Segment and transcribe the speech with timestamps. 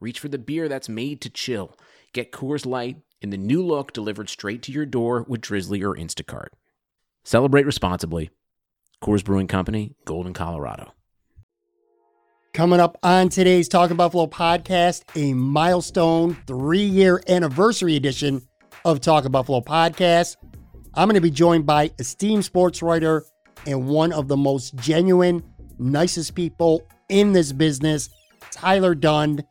[0.00, 1.76] reach for the beer that's made to chill.
[2.12, 5.94] Get Coors Light in the new look delivered straight to your door with Drizly or
[5.94, 6.48] Instacart.
[7.22, 8.30] Celebrate responsibly.
[9.02, 10.92] Coors Brewing Company, Golden, Colorado.
[12.52, 18.42] Coming up on today's Talking Buffalo podcast, a milestone three year anniversary edition
[18.84, 20.36] of Talking Buffalo podcast.
[20.94, 23.24] I'm going to be joined by esteemed sports writer
[23.66, 25.44] and one of the most genuine,
[25.78, 28.10] nicest people in this business,
[28.50, 29.44] Tyler Dunne.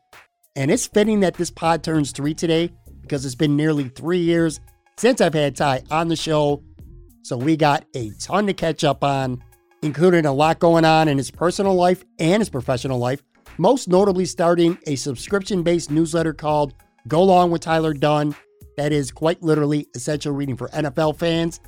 [0.56, 2.72] And it's fitting that this pod turns three today
[3.02, 4.60] because it's been nearly three years
[4.96, 6.62] since I've had Ty on the show.
[7.22, 9.42] So we got a ton to catch up on,
[9.82, 13.22] including a lot going on in his personal life and his professional life,
[13.58, 16.74] most notably starting a subscription based newsletter called
[17.08, 18.34] Go Long with Tyler Dunne.
[18.76, 21.60] That is quite literally essential reading for NFL fans.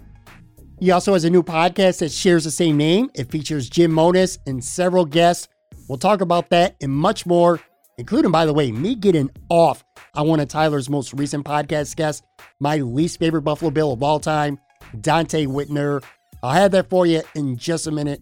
[0.80, 3.10] He also has a new podcast that shares the same name.
[3.14, 5.46] It features Jim Monos and several guests.
[5.88, 7.60] We'll talk about that and much more,
[8.02, 12.20] including, by the way, me getting off on one of Tyler's most recent podcast guests,
[12.58, 14.58] my least favorite Buffalo Bill of all time,
[14.96, 16.02] Donte Whitner.
[16.42, 18.20] I'll have that for you in just a minute.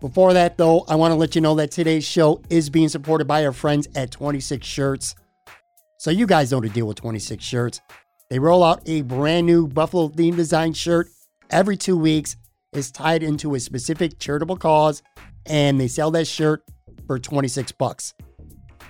[0.00, 3.28] Before that, though, I want to let you know that today's show is being supported
[3.28, 5.14] by our friends at 26 Shirts.
[5.98, 7.80] So, you guys know the deal with 26 Shirts.
[8.30, 11.06] They roll out a brand new Buffalo themed design shirt
[11.50, 12.34] every two weeks.
[12.72, 15.04] It's tied into a specific charitable cause,
[15.46, 16.64] and they sell that shirt
[17.06, 18.12] for 26 bucks.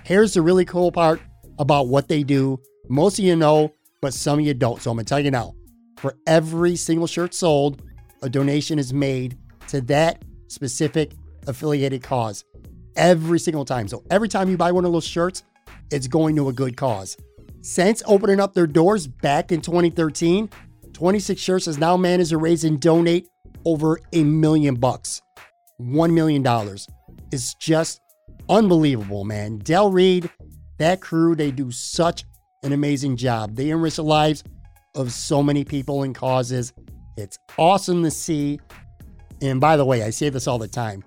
[0.03, 1.21] Here's the really cool part
[1.59, 2.59] about what they do.
[2.89, 4.81] Most of you know, but some of you don't.
[4.81, 5.53] So I'm gonna tell you now.
[5.97, 7.81] For every single shirt sold,
[8.21, 9.37] a donation is made
[9.67, 11.11] to that specific
[11.47, 12.43] affiliated cause.
[12.95, 13.87] Every single time.
[13.87, 15.43] So every time you buy one of those shirts,
[15.91, 17.17] it's going to a good cause.
[17.61, 20.49] Since opening up their doors back in 2013,
[20.93, 23.27] 26 Shirts has now managed to raise and donate
[23.65, 25.21] over a million bucks.
[25.81, 26.45] $1 million.
[27.31, 28.01] It's just
[28.49, 29.59] unbelievable, man.
[29.59, 30.29] Del Reed,
[30.77, 32.25] that crew, they do such
[32.63, 33.55] an amazing job.
[33.55, 34.43] They enrich the lives
[34.95, 36.73] of so many people and causes.
[37.15, 38.59] It's awesome to see.
[39.41, 41.03] And by the way, I say this all the time.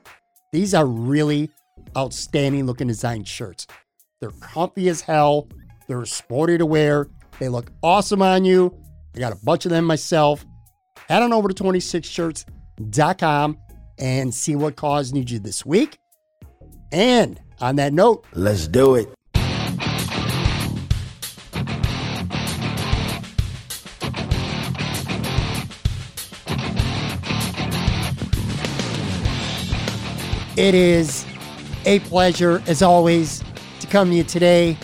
[0.52, 1.50] These are really
[1.96, 3.66] outstanding looking design shirts.
[4.20, 5.48] They're comfy as hell.
[5.88, 7.08] They're sporty to wear.
[7.38, 8.74] They look awesome on you.
[9.16, 10.44] I got a bunch of them myself.
[11.08, 13.58] Head on over to 26shirts.com
[13.98, 15.98] and see what cause needs you this week.
[16.92, 19.08] And on that note, let's do it.
[30.54, 31.26] It is
[31.86, 33.42] a pleasure, as always,
[33.80, 34.76] to come to you today.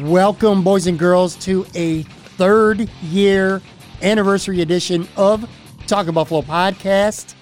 [0.00, 2.04] Welcome, boys and girls, to a
[2.38, 3.60] third year
[4.00, 5.48] anniversary edition of
[5.86, 7.34] Talking Buffalo podcast.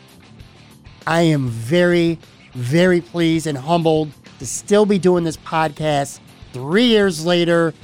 [1.07, 2.19] I am very,
[2.55, 6.21] very pleased and humbled to still be doing this podcast
[6.53, 7.75] three years later.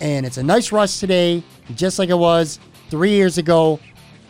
[0.00, 1.42] And it's a nice rush today,
[1.74, 2.58] just like it was
[2.90, 3.80] three years ago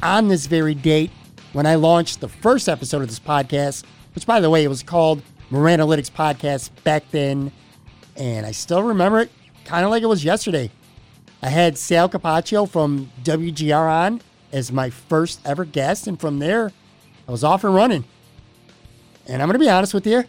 [0.03, 1.11] on this very date
[1.53, 4.83] when I launched the first episode of this podcast, which, by the way, it was
[4.83, 7.53] called Moranalytics Podcast back then.
[8.17, 9.31] And I still remember it
[9.65, 10.71] kind of like it was yesterday.
[11.43, 14.21] I had Sal Capaccio from WGR on
[14.53, 16.07] as my first ever guest.
[16.07, 16.73] And from there,
[17.29, 18.05] I was off and running.
[19.27, 20.25] And I'm going to be honest with you,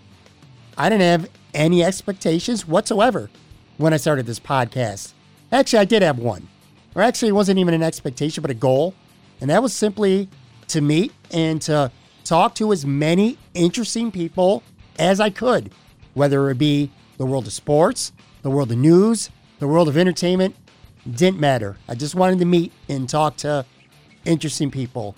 [0.77, 3.29] I didn't have any expectations whatsoever
[3.77, 5.13] when I started this podcast.
[5.51, 6.47] Actually, I did have one.
[6.95, 8.93] Or actually, it wasn't even an expectation, but a goal.
[9.41, 10.29] And that was simply
[10.69, 11.91] to meet and to
[12.23, 14.63] talk to as many interesting people
[14.97, 15.71] as I could,
[16.13, 20.55] whether it be the world of sports, the world of news, the world of entertainment,
[21.09, 21.77] didn't matter.
[21.87, 23.65] I just wanted to meet and talk to
[24.23, 25.15] interesting people.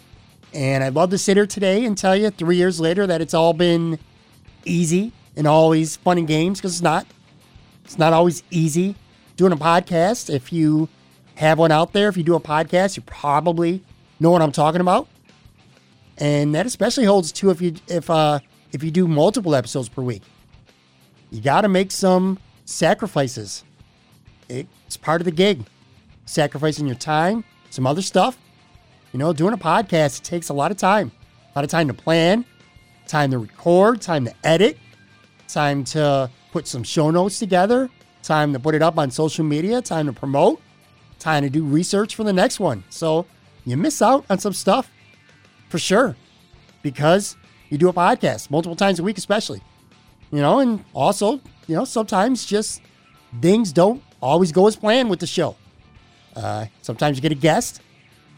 [0.57, 3.35] And I'd love to sit here today and tell you three years later that it's
[3.35, 3.99] all been
[4.65, 7.05] easy and always fun and games because it's not.
[7.85, 8.95] It's not always easy
[9.35, 10.33] doing a podcast.
[10.33, 10.89] If you
[11.35, 13.83] have one out there, if you do a podcast, you probably
[14.19, 15.07] know what I'm talking about.
[16.17, 18.39] And that especially holds true if you if uh
[18.71, 20.23] if you do multiple episodes per week.
[21.29, 23.63] You got to make some sacrifices.
[24.49, 25.67] It's part of the gig.
[26.25, 28.39] Sacrificing your time, some other stuff.
[29.13, 31.11] You know, doing a podcast takes a lot of time.
[31.53, 32.45] A lot of time to plan,
[33.07, 34.77] time to record, time to edit,
[35.47, 37.89] time to put some show notes together,
[38.21, 40.61] time to put it up on social media, time to promote,
[41.19, 42.83] time to do research for the next one.
[42.89, 43.25] So
[43.65, 44.91] you miss out on some stuff
[45.69, 46.15] for sure
[46.81, 47.37] because
[47.69, 49.61] you do a podcast multiple times a week, especially.
[50.31, 52.81] You know, and also, you know, sometimes just
[53.41, 55.55] things don't always go as planned with the show.
[56.35, 57.81] Uh, sometimes you get a guest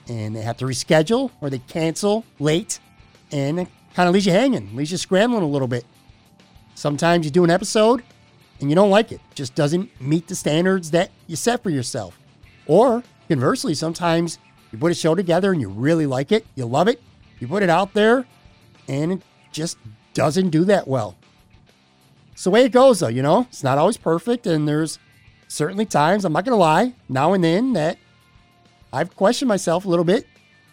[0.09, 2.79] and they have to reschedule or they cancel late
[3.31, 5.85] and it kind of leaves you hanging, leaves you scrambling a little bit.
[6.75, 8.03] Sometimes you do an episode
[8.59, 12.17] and you don't like it, just doesn't meet the standards that you set for yourself.
[12.65, 14.39] Or conversely, sometimes
[14.71, 17.01] you put a show together and you really like it, you love it,
[17.39, 18.25] you put it out there,
[18.87, 19.21] and it
[19.51, 19.77] just
[20.13, 21.15] doesn't do that well.
[22.33, 23.41] It's the way it goes, though, you know?
[23.49, 24.99] It's not always perfect, and there's
[25.47, 27.97] certainly times, I'm not going to lie, now and then that
[28.91, 30.27] I've questioned myself a little bit,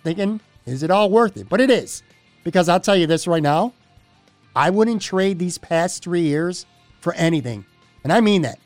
[0.04, 1.48] thinking, is it all worth it?
[1.48, 2.02] But it is.
[2.44, 3.72] Because I'll tell you this right now
[4.56, 6.64] I wouldn't trade these past three years
[7.00, 7.66] for anything.
[8.04, 8.58] And I mean that.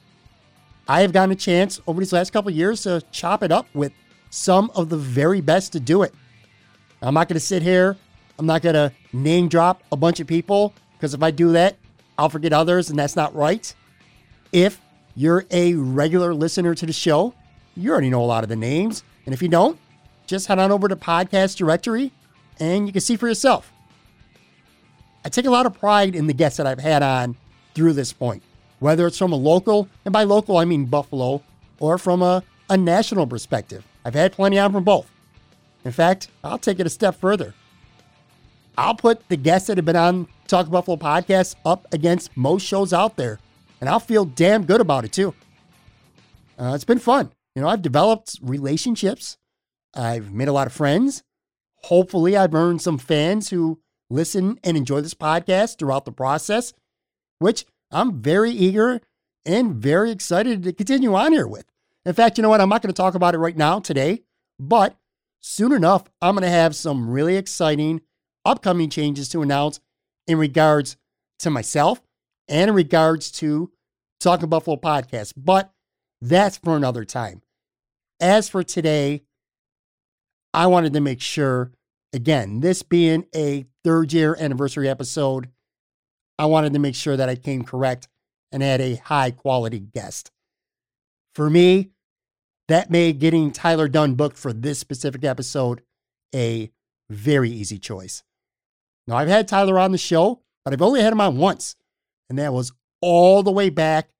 [0.86, 3.92] I have gotten a chance over these last couple years to chop it up with
[4.30, 6.14] some of the very best to do it.
[7.02, 7.96] I'm not going to sit here.
[8.38, 11.76] I'm not going to name drop a bunch of people because if I do that,
[12.16, 13.74] I'll forget others, and that's not right.
[14.52, 14.80] If
[15.16, 17.34] you're a regular listener to the show,
[17.76, 19.02] you already know a lot of the names.
[19.24, 19.78] And if you don't,
[20.26, 22.12] just head on over to Podcast Directory
[22.60, 23.72] and you can see for yourself.
[25.24, 27.36] I take a lot of pride in the guests that I've had on
[27.74, 28.42] through this point,
[28.78, 31.42] whether it's from a local, and by local, I mean Buffalo,
[31.78, 33.84] or from a, a national perspective.
[34.04, 35.10] I've had plenty on from both.
[35.84, 37.54] In fact, I'll take it a step further.
[38.78, 42.92] I'll put the guests that have been on Talk Buffalo podcast up against most shows
[42.92, 43.38] out there,
[43.80, 45.34] and I'll feel damn good about it too.
[46.58, 47.30] Uh, it's been fun.
[47.54, 49.36] You know, I've developed relationships,
[49.94, 51.22] I've made a lot of friends.
[51.84, 56.72] Hopefully, I've earned some fans who listen and enjoy this podcast throughout the process,
[57.38, 59.00] which I'm very eager
[59.44, 61.64] and very excited to continue on here with.
[62.04, 62.60] In fact, you know what?
[62.60, 64.22] I'm not going to talk about it right now today,
[64.58, 64.96] but
[65.40, 68.02] soon enough, I'm going to have some really exciting
[68.44, 69.80] upcoming changes to announce
[70.26, 70.96] in regards
[71.40, 72.02] to myself
[72.48, 73.70] and in regards to
[74.18, 75.32] Talking Buffalo podcast.
[75.36, 75.72] But
[76.20, 77.42] that's for another time.
[78.20, 79.22] As for today,
[80.52, 81.72] I wanted to make sure,
[82.12, 85.48] again, this being a third year anniversary episode,
[86.38, 88.08] I wanted to make sure that I came correct
[88.52, 90.30] and had a high quality guest.
[91.34, 91.90] For me,
[92.68, 95.82] that made getting Tyler Dunne booked for this specific episode
[96.34, 96.70] a
[97.08, 98.22] very easy choice.
[99.06, 101.74] Now, I've had Tyler on the show, but I've only had him on once,
[102.28, 104.10] and that was all the way back,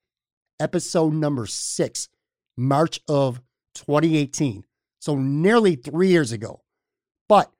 [0.61, 2.09] episode number six,
[2.57, 3.41] March of
[3.75, 4.65] 2018.
[5.01, 6.63] So nearly three years ago.
[7.29, 7.51] But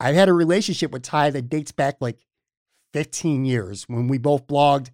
[0.00, 2.18] I've had a relationship with Ty that dates back like
[2.92, 4.90] 15 years when we both blogged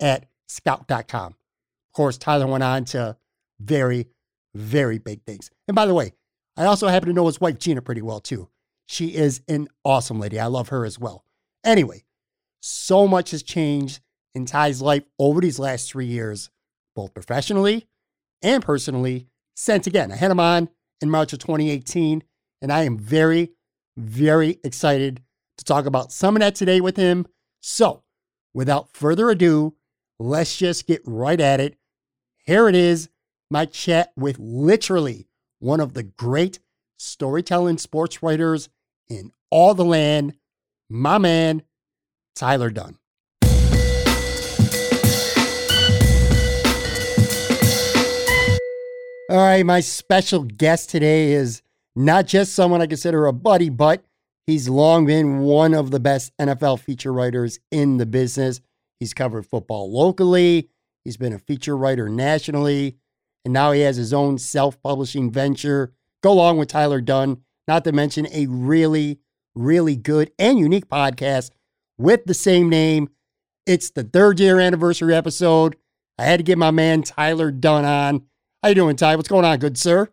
[0.00, 1.26] at scout.com.
[1.32, 3.16] Of course, Tyler went on to
[3.60, 4.06] very,
[4.54, 5.50] very big things.
[5.66, 6.12] And by the way,
[6.56, 8.48] I also happen to know his wife, Gina, pretty well too.
[8.86, 10.40] She is an awesome lady.
[10.40, 11.24] I love her as well.
[11.64, 12.04] Anyway,
[12.60, 14.00] so much has changed
[14.34, 16.50] in Ty's life over these last three years,
[16.98, 17.86] both professionally
[18.42, 19.28] and personally.
[19.54, 20.68] Since again, I had him on
[21.00, 22.24] in March of 2018,
[22.60, 23.52] and I am very,
[23.96, 25.22] very excited
[25.58, 27.24] to talk about some of that today with him.
[27.60, 28.02] So,
[28.52, 29.76] without further ado,
[30.18, 31.78] let's just get right at it.
[32.44, 33.10] Here it is
[33.48, 35.28] my chat with literally
[35.60, 36.58] one of the great
[36.98, 38.70] storytelling sports writers
[39.08, 40.34] in all the land,
[40.90, 41.62] my man,
[42.34, 42.98] Tyler Dunne.
[49.30, 51.60] All right, my special guest today is
[51.94, 54.02] not just someone I consider a buddy, but
[54.46, 58.62] he's long been one of the best NFL feature writers in the business.
[58.98, 60.70] He's covered football locally,
[61.04, 62.96] he's been a feature writer nationally,
[63.44, 65.92] and now he has his own self publishing venture.
[66.22, 69.18] Go Long with Tyler Dunne, not to mention a really,
[69.54, 71.50] really good and unique podcast
[71.98, 73.10] with the same name.
[73.66, 75.76] It's the third year anniversary episode.
[76.16, 78.22] I had to get my man Tyler Dunne on.
[78.62, 79.14] How you doing, Ty?
[79.14, 80.08] What's going on, good sir?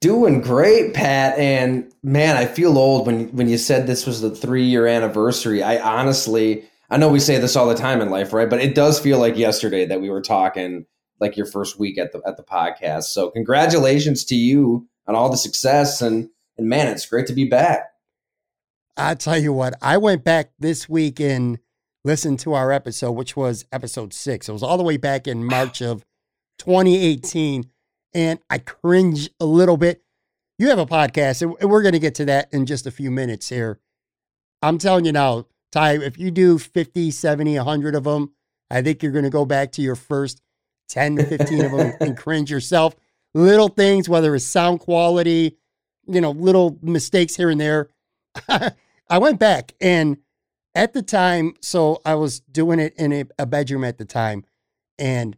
[0.00, 1.38] Doing great, Pat.
[1.38, 5.62] And man, I feel old when when you said this was the three year anniversary.
[5.62, 8.50] I honestly, I know we say this all the time in life, right?
[8.50, 10.84] But it does feel like yesterday that we were talking
[11.20, 13.04] like your first week at the at the podcast.
[13.04, 17.46] So congratulations to you on all the success and and man, it's great to be
[17.46, 17.92] back.
[18.98, 21.58] I tell you what, I went back this week and
[22.04, 24.50] listened to our episode, which was episode six.
[24.50, 26.04] It was all the way back in March of
[26.60, 27.68] 2018.
[28.12, 30.02] And I cringe a little bit.
[30.58, 33.10] You have a podcast, and we're going to get to that in just a few
[33.10, 33.80] minutes here.
[34.60, 38.32] I'm telling you now, Ty, if you do 50, 70, 100 of them,
[38.70, 40.42] I think you're going to go back to your first
[40.90, 42.94] 10 to 15 of them and cringe yourself.
[43.32, 45.56] Little things, whether it's sound quality,
[46.06, 47.88] you know, little mistakes here and there.
[48.48, 50.18] I went back and
[50.74, 54.44] at the time, so I was doing it in a, a bedroom at the time,
[54.98, 55.36] and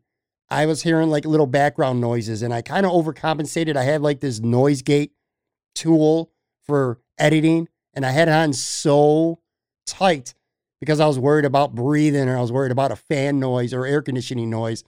[0.53, 3.75] I was hearing like little background noises, and I kind of overcompensated.
[3.75, 5.13] I had like this noise gate
[5.75, 6.31] tool
[6.67, 9.41] for editing, and I had it on so
[9.87, 10.35] tight
[10.79, 13.87] because I was worried about breathing or I was worried about a fan noise or
[13.87, 14.85] air conditioning noise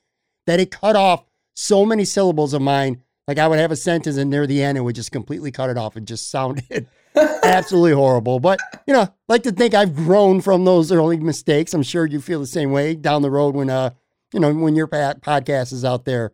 [0.47, 3.03] that it cut off so many syllables of mine.
[3.27, 5.71] Like I would have a sentence and near the end, it would just completely cut
[5.71, 5.97] it off.
[5.97, 6.89] It just sounded
[7.43, 8.39] absolutely horrible.
[8.39, 11.73] But, you know, like to think I've grown from those early mistakes.
[11.73, 13.91] I'm sure you feel the same way down the road when, uh,
[14.35, 16.33] you know, when your podcast is out there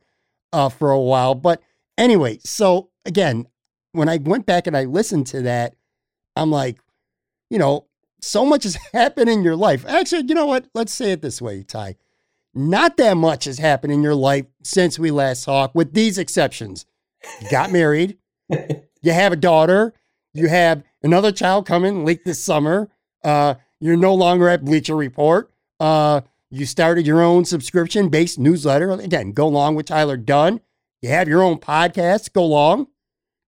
[0.55, 1.35] uh, for a while.
[1.35, 1.63] But
[1.99, 3.47] anyway, so again,
[3.93, 5.77] when I went back and I listened to that,
[6.35, 6.79] I'm like,
[7.51, 7.87] you know,
[8.23, 9.85] so much has happened in your life.
[9.87, 10.67] Actually, you know what?
[10.75, 11.97] Let's say it this way, Ty.
[12.55, 16.87] Not that much has happened in your life since we last talked, with these exceptions.
[17.43, 18.17] You got married,
[18.49, 19.93] you have a daughter,
[20.33, 22.89] you have another child coming late this summer.
[23.23, 25.53] Uh, you're no longer at Bleacher Report.
[25.79, 28.91] Uh, you started your own subscription based newsletter.
[28.91, 30.61] Again, Go Long with Tyler Dunne.
[31.01, 32.89] You have your own podcast, Go Long,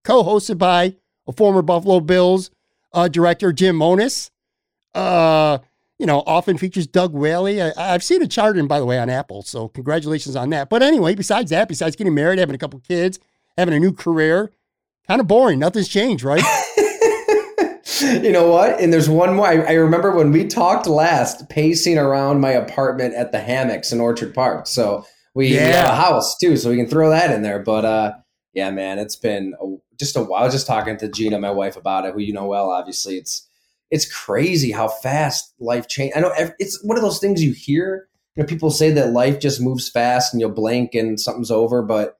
[0.03, 0.95] co hosted by
[1.27, 2.49] a former Buffalo Bills
[2.93, 4.31] uh, director, Jim Monos.
[4.93, 5.59] Uh,
[5.99, 7.61] you know, often features Doug Whaley.
[7.61, 9.41] I, have seen it charted, by the way, on Apple.
[9.43, 10.69] So congratulations on that.
[10.69, 13.19] But anyway, besides that, besides getting married, having a couple kids,
[13.57, 14.51] having a new career,
[15.07, 15.59] kind of boring.
[15.59, 16.43] Nothing's changed, right?
[18.01, 18.79] you know what?
[18.79, 19.47] And there's one more.
[19.47, 23.99] I, I, remember when we talked last, pacing around my apartment at the hammocks in
[23.99, 24.67] Orchard Park.
[24.67, 25.65] So we, yeah.
[25.65, 27.59] we have a house too, so we can throw that in there.
[27.59, 28.13] But uh,
[28.53, 30.49] yeah, man, it's been a, just a while.
[30.49, 32.69] Just talking to Gina, my wife, about it, who you know well.
[32.69, 33.47] Obviously, it's
[33.91, 36.13] it's crazy how fast life change.
[36.15, 38.07] I know it's one of those things you hear.
[38.35, 41.83] You know, people say that life just moves fast and you'll blink and something's over,
[41.83, 42.17] but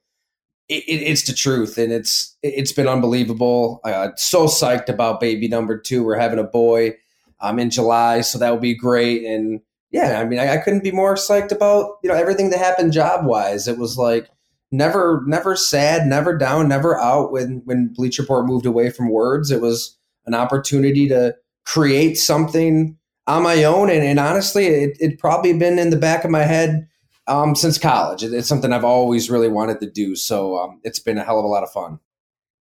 [0.68, 3.80] it, it, it's the truth, and it's it's been unbelievable.
[3.84, 6.04] Uh, so psyched about baby number two.
[6.04, 6.96] We're having a boy
[7.40, 9.24] um, in July, so that will be great.
[9.24, 12.58] And yeah, I mean, I, I couldn't be more psyched about you know everything that
[12.58, 13.68] happened job wise.
[13.68, 14.30] It was like
[14.72, 17.30] never never sad, never down, never out.
[17.30, 22.96] When when Bleacher Report moved away from words, it was an opportunity to create something
[23.26, 23.90] on my own.
[23.90, 26.88] And, and honestly, it, it probably been in the back of my head
[27.26, 28.22] um, since college.
[28.22, 30.14] It's something I've always really wanted to do.
[30.16, 32.00] So um, it's been a hell of a lot of fun.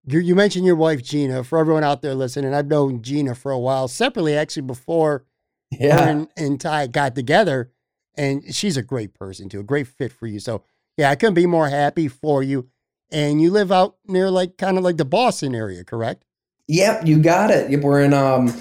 [0.07, 1.43] You, you mentioned your wife, Gina.
[1.43, 5.25] For everyone out there listening, I've known Gina for a while, separately, actually, before
[5.71, 5.99] yeah.
[5.99, 7.71] her and, and Ty got together.
[8.15, 10.39] And she's a great person, too, a great fit for you.
[10.39, 10.63] So,
[10.95, 12.69] yeah, I couldn't be more happy for you.
[13.11, 16.23] And you live out near, like, kind of like the Boston area, correct?
[16.67, 17.81] Yep, you got it.
[17.81, 18.53] We're in um,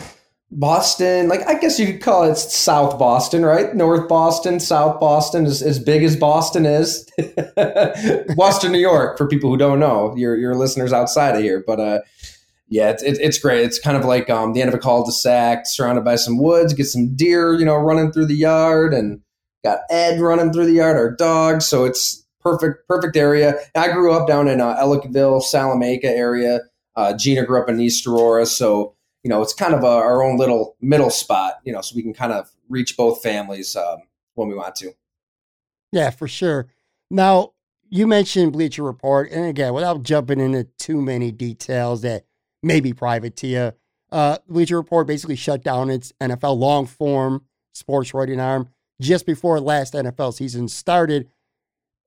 [0.57, 3.75] Boston, like I guess you could call it South Boston, right?
[3.75, 7.11] North Boston, South Boston is as big as Boston is.
[8.37, 11.65] Boston, New York, for people who don't know, your your listeners outside of here.
[11.67, 12.01] But uh,
[12.69, 13.65] yeah, it's it, it's great.
[13.65, 16.73] It's kind of like um, the end of a cul-de-sac, surrounded by some woods.
[16.73, 19.21] Get some deer, you know, running through the yard, and
[19.65, 21.63] got Ed running through the yard, our dog.
[21.63, 23.55] So it's perfect, perfect area.
[23.75, 26.61] I grew up down in uh, Salamanca area.
[26.95, 28.94] Uh, Gina grew up in East Aurora, so
[29.25, 32.03] you know, it's kind of a, our own little middle spot, you know, so we
[32.03, 34.03] can kind of reach both families um,
[34.35, 34.93] when we want to.
[35.93, 36.69] Yeah, for sure.
[37.11, 37.53] Now,
[37.89, 42.27] you mentioned Bleacher Report, and again, without jumping into too many details that
[42.63, 43.73] may be private to you,
[44.13, 48.69] uh, Bleacher Report basically shut down its NFL long form sports writing arm
[49.01, 51.31] just before last NFL season started.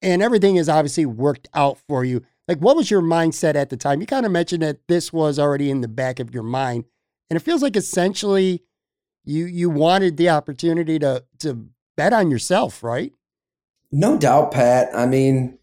[0.04, 2.24] And everything has obviously worked out for you.
[2.48, 4.02] Like, what was your mindset at the time?
[4.02, 6.86] You kind of mentioned that this was already in the back of your mind
[7.30, 8.64] and it feels like essentially
[9.26, 13.14] you you wanted the opportunity to to bet on yourself, right?
[13.92, 14.90] No doubt, Pat.
[14.94, 15.58] I mean,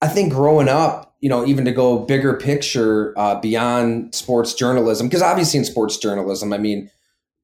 [0.00, 5.08] I think growing up, you know, even to go bigger picture uh, beyond sports journalism,
[5.08, 6.90] because obviously in sports journalism, I mean,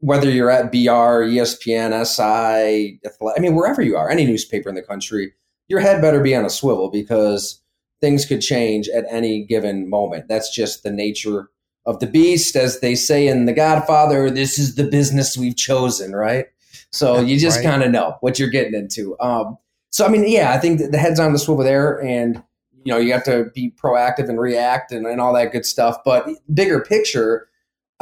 [0.01, 3.01] whether you're at BR, ESPN, SI,
[3.37, 5.33] I mean, wherever you are, any newspaper in the country,
[5.69, 7.63] your head better be on a swivel because
[8.01, 10.29] things could change at any given moment.
[10.29, 11.51] That's just the nature
[11.87, 16.13] of the beast, as they say in The Godfather, this is the business we've chosen,
[16.15, 16.47] right?
[16.91, 17.67] So you just right.
[17.67, 19.19] kind of know what you're getting into.
[19.21, 19.59] Um,
[19.91, 22.43] so I mean, yeah, I think the head's on the swivel there, and
[22.85, 25.99] you know you have to be proactive and react and, and all that good stuff.
[26.05, 27.49] But bigger picture,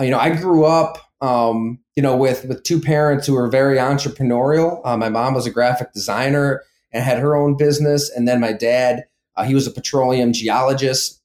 [0.00, 3.78] you know, I grew up, um, you know, with with two parents who were very
[3.78, 4.80] entrepreneurial.
[4.84, 6.62] Uh, my mom was a graphic designer
[6.92, 9.04] and had her own business, and then my dad,
[9.36, 11.22] uh, he was a petroleum geologist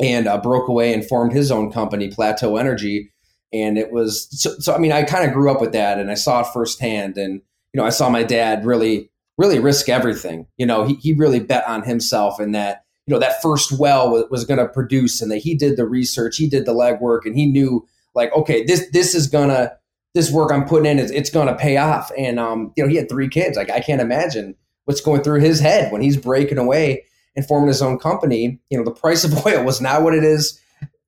[0.00, 3.12] and uh, broke away and formed his own company, Plateau Energy.
[3.52, 6.10] And it was so, so I mean, I kind of grew up with that and
[6.10, 7.16] I saw it firsthand.
[7.16, 7.42] And,
[7.72, 10.46] you know, I saw my dad really really risk everything.
[10.58, 14.10] You know, he, he really bet on himself and that, you know, that first well
[14.10, 17.20] was, was going to produce and that he did the research, he did the legwork
[17.24, 19.72] and he knew like, okay, this, this is going to,
[20.12, 22.12] this work I'm putting in is it's going to pay off.
[22.18, 23.56] And, um, you know, he had three kids.
[23.56, 27.04] Like I can't imagine what's going through his head when he's breaking away
[27.36, 28.58] and forming his own company.
[28.70, 30.60] You know, the price of oil was not what it is,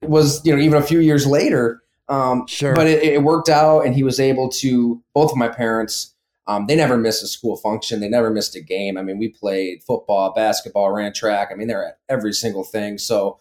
[0.02, 1.82] was, you know, even a few years later.
[2.08, 2.74] Um, Sure.
[2.74, 6.14] but it, it worked out and he was able to, both of my parents,
[6.46, 8.00] um, they never missed a school function.
[8.00, 8.98] They never missed a game.
[8.98, 11.50] I mean, we played football, basketball, ran track.
[11.52, 12.98] I mean, they're at every single thing.
[12.98, 13.38] So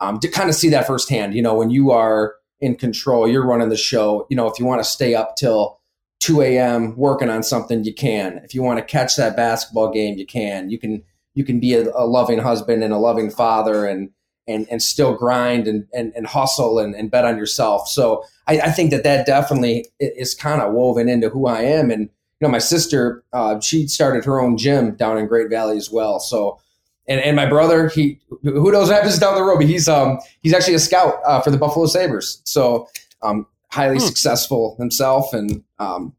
[0.00, 3.44] um, to kind of see that firsthand, you know, when you are in control, you're
[3.44, 4.26] running the show.
[4.30, 5.80] You know, if you want to stay up till
[6.20, 6.96] 2 a.m.
[6.96, 8.40] working on something, you can.
[8.44, 10.70] If you want to catch that basketball game, you can.
[10.70, 11.02] You can
[11.34, 14.10] you can be a, a loving husband and a loving father and
[14.46, 17.88] and and still grind and and, and hustle and, and bet on yourself.
[17.88, 21.90] So I, I think that that definitely is kind of woven into who I am.
[21.90, 25.76] And you know, my sister, uh, she started her own gym down in Great Valley
[25.76, 26.18] as well.
[26.20, 26.60] So,
[27.08, 30.18] and, and my brother, he who knows what happens down the road, but he's um
[30.42, 32.42] he's actually a scout uh, for the Buffalo Sabres.
[32.44, 32.88] So,
[33.22, 34.04] um, highly Hmm.
[34.06, 36.12] successful himself, and um,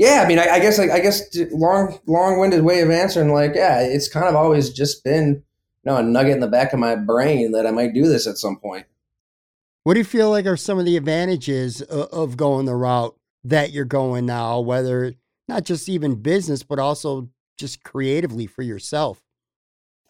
[0.00, 3.34] yeah, I mean, I, I guess like, I guess long long winded way of answering,
[3.34, 5.42] like, yeah, it's kind of always just been
[5.84, 8.26] you know a nugget in the back of my brain that I might do this
[8.26, 8.86] at some point.
[9.84, 13.14] What do you feel like are some of the advantages of, of going the route
[13.44, 15.12] that you're going now, whether
[15.48, 17.28] not just even business, but also
[17.58, 19.22] just creatively for yourself?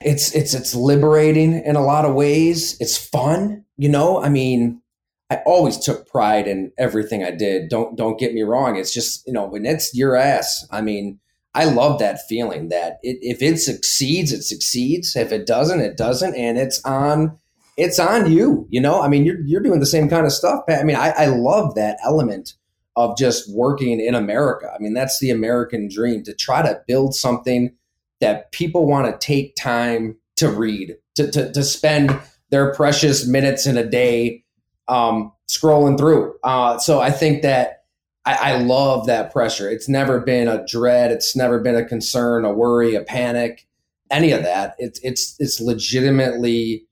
[0.00, 2.76] it's it's it's liberating in a lot of ways.
[2.80, 4.22] It's fun, you know.
[4.22, 4.82] I mean,
[5.30, 7.68] I always took pride in everything I did.
[7.68, 8.76] Don't don't get me wrong.
[8.76, 10.66] It's just you know when it's your ass.
[10.70, 11.20] I mean,
[11.54, 15.14] I love that feeling that it, if it succeeds, it succeeds.
[15.16, 17.38] If it doesn't, it doesn't, and it's on
[17.76, 18.66] it's on you.
[18.70, 20.64] You know, I mean, you're you're doing the same kind of stuff.
[20.68, 22.54] I mean, I, I love that element
[22.96, 24.70] of just working in America.
[24.74, 27.74] I mean, that's the American dream to try to build something
[28.20, 32.18] that people want to take time to read, to, to, to spend
[32.50, 34.44] their precious minutes in a day
[34.90, 36.34] um, scrolling through.
[36.42, 37.84] Uh, so I think that
[38.24, 39.70] I, I love that pressure.
[39.70, 41.10] It's never been a dread.
[41.10, 43.66] It's never been a concern, a worry, a panic,
[44.10, 44.74] any of that.
[44.78, 46.84] It's it's it's legitimately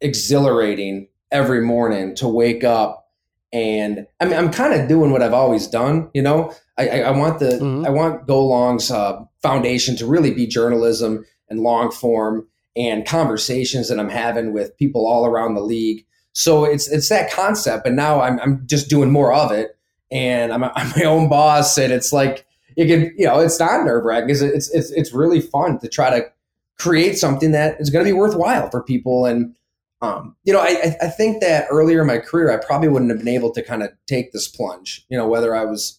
[0.00, 3.10] exhilarating every morning to wake up
[3.52, 6.10] and I mean I'm kind of doing what I've always done.
[6.14, 7.86] You know, I, I, I want the Mhm.
[7.86, 13.88] I want Go Long's uh, foundation to really be journalism and long form and conversations
[13.88, 16.04] that I'm having with people all around the league.
[16.36, 19.74] So it's it's that concept, but now I'm I'm just doing more of it,
[20.10, 22.46] and I'm, I'm my own boss, and it's like
[22.76, 24.28] you can you know it's not nerve wracking.
[24.28, 26.26] It's, it's it's it's really fun to try to
[26.78, 29.54] create something that is going to be worthwhile for people and.
[30.02, 33.18] Um, you know, I, I- think that earlier in my career, I probably wouldn't have
[33.18, 35.06] been able to kind of take this plunge.
[35.08, 35.98] You know, whether I was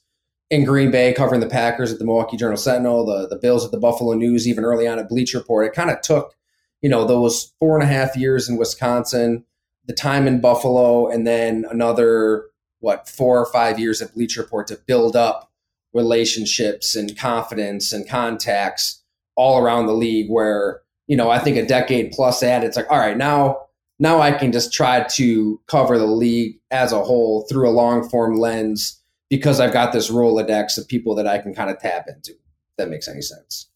[0.51, 3.71] in Green Bay covering the Packers at the Milwaukee Journal Sentinel, the the Bills at
[3.71, 5.65] the Buffalo News, even early on at Bleacher Report.
[5.65, 6.35] It kind of took,
[6.83, 9.43] you know, those four and a half years in Wisconsin,
[9.87, 12.45] the time in Buffalo, and then another
[12.79, 15.51] what four or five years at Bleacher Report to build up
[15.93, 19.03] relationships and confidence and contacts
[19.35, 20.29] all around the league.
[20.29, 23.67] Where you know, I think a decade plus at it's like, all right, now
[23.99, 28.07] now I can just try to cover the league as a whole through a long
[28.09, 32.05] form lens because I've got this Rolodex of people that I can kind of tap
[32.07, 32.31] into.
[32.31, 33.69] If that makes any sense.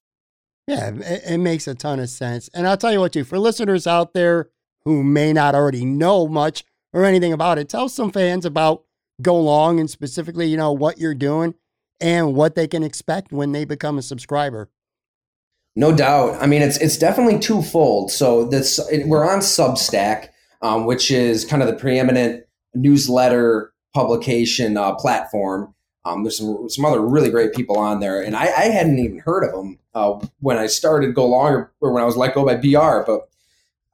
[0.67, 2.50] Yeah, it, it makes a ton of sense.
[2.54, 4.50] And I'll tell you what, too, for listeners out there
[4.86, 6.63] who may not already know much
[6.94, 8.84] or anything about it, tell some fans about
[9.22, 11.54] Go Long and specifically, you know, what you're doing
[12.00, 14.70] and what they can expect when they become a subscriber.
[15.76, 16.41] No doubt.
[16.41, 18.12] I mean, it's it's definitely twofold.
[18.12, 20.30] So this we're on Substack,
[20.62, 25.74] um, which is kind of the preeminent newsletter publication uh, platform.
[26.04, 29.20] Um, there's some some other really great people on there, and I, I hadn't even
[29.20, 32.34] heard of them uh, when I started Go Long or, or when I was let
[32.34, 33.06] go by BR.
[33.06, 33.30] But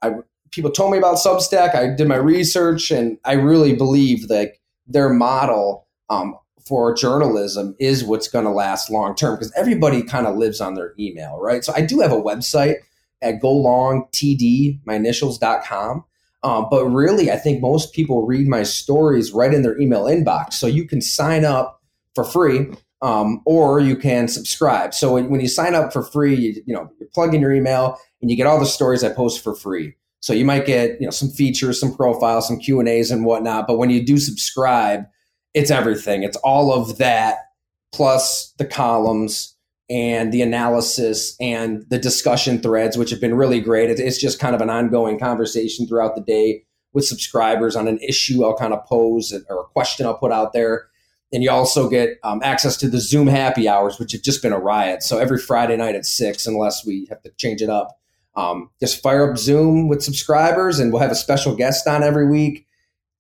[0.02, 0.15] I
[0.51, 1.75] people told me about Substack.
[1.75, 4.53] I did my research, and I really believe that
[4.88, 10.27] their model um, for journalism is what's going to last long term because everybody kind
[10.27, 11.63] of lives on their email, right?
[11.63, 12.75] So I do have a website
[13.21, 16.03] at golongtd, my initials.com.
[16.43, 20.53] Um, but really, I think most people read my stories right in their email inbox.
[20.53, 21.81] So you can sign up
[22.13, 22.67] for free
[23.01, 24.93] um, or you can subscribe.
[24.93, 27.97] So when, you sign up for free, you, you know, you plug in your email
[28.21, 29.95] and you get all the stories I post for free.
[30.19, 33.25] So you might get, you know, some features, some profiles, some Q and A's and
[33.25, 33.67] whatnot.
[33.67, 35.06] But when you do subscribe,
[35.53, 36.23] it's everything.
[36.23, 37.38] It's all of that
[37.93, 39.56] plus the columns
[39.89, 43.89] and the analysis and the discussion threads, which have been really great.
[43.89, 48.43] It's just kind of an ongoing conversation throughout the day with subscribers on an issue
[48.43, 50.88] I'll kind of pose or a question I'll put out there.
[51.32, 54.53] And you also get um, access to the Zoom happy hours, which have just been
[54.53, 55.03] a riot.
[55.03, 57.99] So every Friday night at six, unless we have to change it up,
[58.38, 62.30] um, just fire up Zoom with subscribers, and we'll have a special guest on every
[62.30, 62.65] week.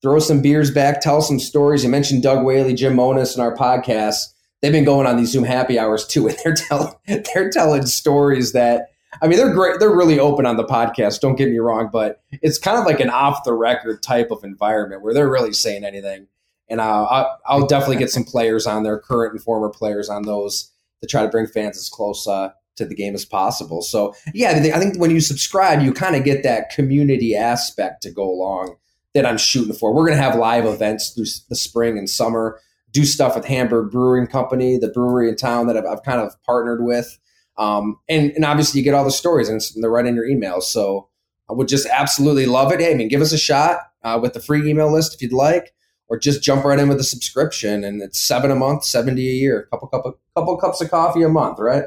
[0.03, 1.83] Throw some beers back, tell some stories.
[1.83, 4.17] You mentioned Doug Whaley, Jim Monos in our podcast.
[4.61, 6.93] They've been going on these Zoom happy hours too, and they're telling
[7.33, 9.79] they're telling stories that I mean, they're great.
[9.79, 11.21] They're really open on the podcast.
[11.21, 14.43] Don't get me wrong, but it's kind of like an off the record type of
[14.43, 16.27] environment where they're really saying anything.
[16.69, 20.23] And uh, I'll, I'll, definitely get some players on there, current and former players on
[20.23, 20.69] those
[21.01, 23.81] to try to bring fans as close uh, to the game as possible.
[23.81, 28.11] So yeah, I think when you subscribe, you kind of get that community aspect to
[28.11, 28.75] go along
[29.13, 29.93] that I'm shooting for.
[29.93, 32.59] We're going to have live events through the spring and summer.
[32.91, 36.33] Do stuff with Hamburg Brewing Company, the brewery in town that I've, I've kind of
[36.43, 37.17] partnered with.
[37.57, 40.61] Um, and, and obviously you get all the stories and they're right in your email.
[40.61, 41.09] So
[41.49, 42.79] I would just absolutely love it.
[42.79, 45.33] Hey, I mean, give us a shot uh, with the free email list if you'd
[45.33, 45.73] like,
[46.07, 47.83] or just jump right in with a subscription.
[47.83, 51.29] And it's seven a month, 70 a year, couple, couple, couple cups of coffee a
[51.29, 51.85] month, right?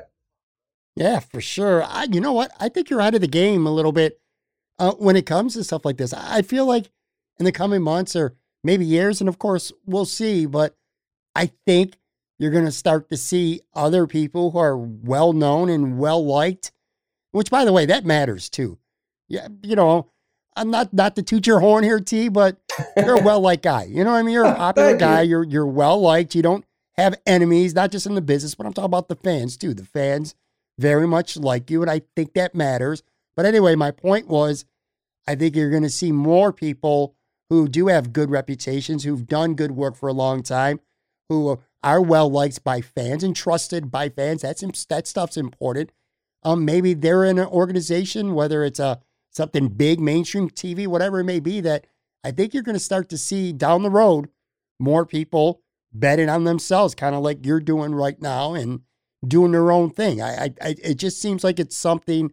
[1.00, 1.82] Yeah, for sure.
[1.82, 2.52] I, you know what?
[2.60, 4.20] I think you're out of the game a little bit
[4.78, 6.12] uh, when it comes to stuff like this.
[6.12, 6.90] I feel like
[7.38, 10.76] in the coming months or maybe years, and of course we'll see, but
[11.34, 11.96] I think
[12.38, 16.70] you're going to start to see other people who are well known and well liked,
[17.30, 18.78] which, by the way, that matters too.
[19.26, 20.10] Yeah, you know,
[20.54, 22.58] I'm not not to toot your horn here, T, but
[22.94, 23.84] you're a well liked guy.
[23.84, 24.34] You know what I mean?
[24.34, 25.22] You're a popular guy.
[25.22, 25.30] You.
[25.30, 26.34] You're you're well liked.
[26.34, 26.66] You don't
[26.98, 29.72] have enemies, not just in the business, but I'm talking about the fans too.
[29.72, 30.34] The fans
[30.80, 33.02] very much like you, and I think that matters.
[33.36, 34.64] But anyway, my point was,
[35.26, 37.14] I think you're going to see more people
[37.50, 40.80] who do have good reputations, who've done good work for a long time,
[41.28, 44.42] who are well liked by fans and trusted by fans.
[44.42, 45.92] That's that stuff's important.
[46.42, 51.24] Um, maybe they're in an organization, whether it's a something big, mainstream TV, whatever it
[51.24, 51.86] may be, that
[52.24, 54.30] I think you're going to start to see down the road
[54.78, 55.62] more people
[55.92, 58.80] betting on themselves, kind of like you're doing right now, and
[59.26, 60.22] doing their own thing.
[60.22, 62.32] I, I, I it just seems like it's something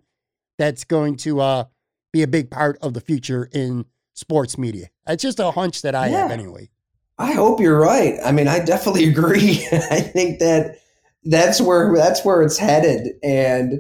[0.58, 1.64] that's going to uh,
[2.12, 4.88] be a big part of the future in sports media.
[5.08, 6.24] It's just a hunch that I yeah.
[6.24, 6.70] have anyway.
[7.20, 8.20] I hope you're right.
[8.24, 9.68] I mean, I definitely agree.
[9.72, 10.78] I think that
[11.24, 13.80] that's where that's where it's headed, and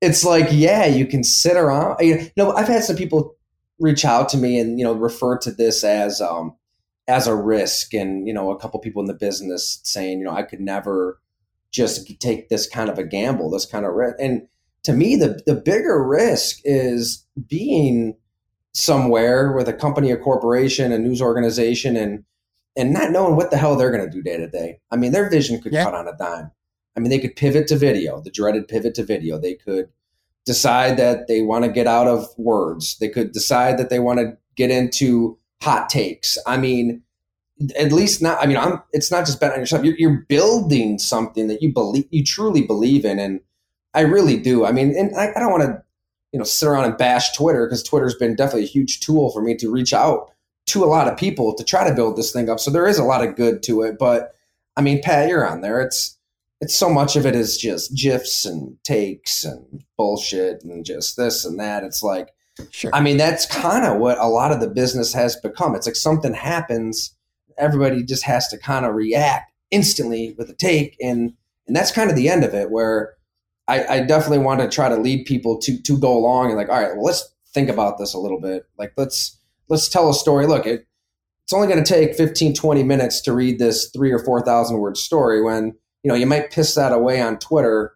[0.00, 1.96] it's like, yeah, you can sit around.
[2.00, 3.34] You know, I've had some people
[3.78, 6.54] reach out to me and you know refer to this as um
[7.08, 10.32] as a risk, and you know, a couple people in the business saying, you know,
[10.32, 11.20] I could never
[11.72, 14.46] just take this kind of a gamble, this kind of risk, and
[14.84, 18.16] to me, the the bigger risk is being
[18.72, 22.24] somewhere with a company, a corporation, a news organization, and
[22.76, 24.78] and not knowing what the hell they're going to do day to day.
[24.90, 25.84] I mean, their vision could yeah.
[25.84, 26.52] cut on a dime.
[26.96, 29.38] I mean, they could pivot to video, the dreaded pivot to video.
[29.38, 29.88] They could
[30.44, 32.96] decide that they want to get out of words.
[32.98, 36.38] They could decide that they want to get into hot takes.
[36.46, 37.02] I mean,
[37.76, 38.42] at least not.
[38.42, 38.82] I mean, I'm.
[38.92, 39.84] It's not just betting on yourself.
[39.84, 43.40] You're, you're building something that you believe, you truly believe in, and
[43.94, 44.64] I really do.
[44.64, 45.82] I mean, and I, I don't want to,
[46.32, 49.42] you know, sit around and bash Twitter because Twitter's been definitely a huge tool for
[49.42, 50.30] me to reach out
[50.66, 52.60] to a lot of people to try to build this thing up.
[52.60, 53.98] So there is a lot of good to it.
[53.98, 54.34] But
[54.76, 55.80] I mean, Pat, you're on there.
[55.80, 56.18] It's
[56.60, 61.44] it's so much of it is just gifs and takes and bullshit and just this
[61.44, 61.84] and that.
[61.84, 62.30] It's like,
[62.70, 62.90] sure.
[62.94, 65.74] I mean, that's kind of what a lot of the business has become.
[65.74, 67.14] It's like something happens,
[67.58, 71.32] everybody just has to kind of react instantly with a take, and
[71.66, 72.70] and that's kind of the end of it.
[72.70, 73.14] Where
[73.68, 76.68] I, I definitely want to try to lead people to to go along and like,
[76.68, 78.64] all right, well, let's think about this a little bit.
[78.78, 79.38] Like, let's
[79.68, 80.46] let's tell a story.
[80.46, 80.86] Look, it,
[81.46, 84.96] it's only going to take 15, 20 minutes to read this three or 4,000 word
[84.96, 87.94] story when, you know, you might piss that away on Twitter,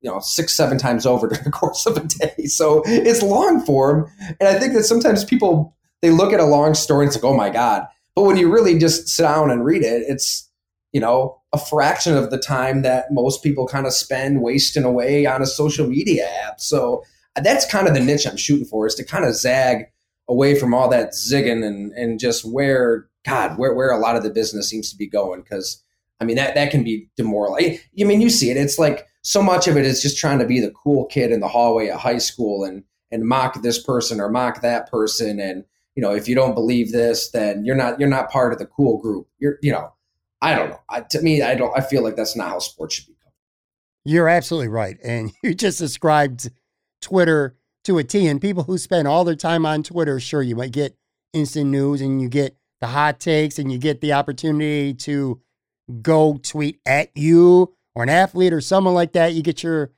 [0.00, 2.46] you know, six, seven times over during the course of a day.
[2.46, 4.10] So it's long form.
[4.40, 7.32] And I think that sometimes people, they look at a long story and it's like,
[7.32, 7.86] oh my God.
[8.14, 10.48] But when you really just sit down and read it, it's,
[10.92, 15.26] you know, a fraction of the time that most people kind of spend wasting away
[15.26, 16.60] on a social media app.
[16.60, 17.04] So
[17.36, 19.86] uh, that's kind of the niche I'm shooting for is to kind of zag
[20.28, 24.22] away from all that zigging and and just where God where where a lot of
[24.22, 25.82] the business seems to be going because
[26.20, 27.78] I mean that that can be demoralizing.
[28.00, 28.56] I mean you see it.
[28.56, 31.40] It's like so much of it is just trying to be the cool kid in
[31.40, 35.64] the hallway at high school and and mock this person or mock that person and
[35.94, 38.66] you know if you don't believe this then you're not you're not part of the
[38.66, 39.28] cool group.
[39.38, 39.92] You're you know
[40.42, 40.80] I don't know.
[40.88, 43.14] I, to me I don't I feel like that's not how sports should be.
[44.04, 46.50] You're absolutely right, and you just described
[47.02, 48.26] Twitter to a T.
[48.26, 50.96] And people who spend all their time on Twitter, sure, you might get
[51.32, 55.40] instant news and you get the hot takes and you get the opportunity to
[56.02, 59.34] go tweet at you or an athlete or someone like that.
[59.34, 59.92] You get your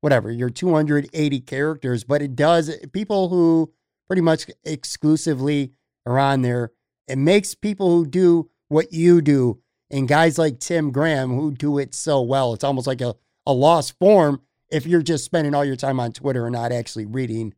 [0.00, 3.72] whatever, your 280 characters, but it does people who
[4.08, 5.72] pretty much exclusively
[6.06, 6.72] are on there.
[7.06, 11.78] It makes people who do what you do and guys like Tim Graham who do
[11.78, 12.52] it so well.
[12.54, 13.14] It's almost like a,
[13.46, 14.40] a lost form
[14.70, 17.54] if you're just spending all your time on Twitter and not actually reading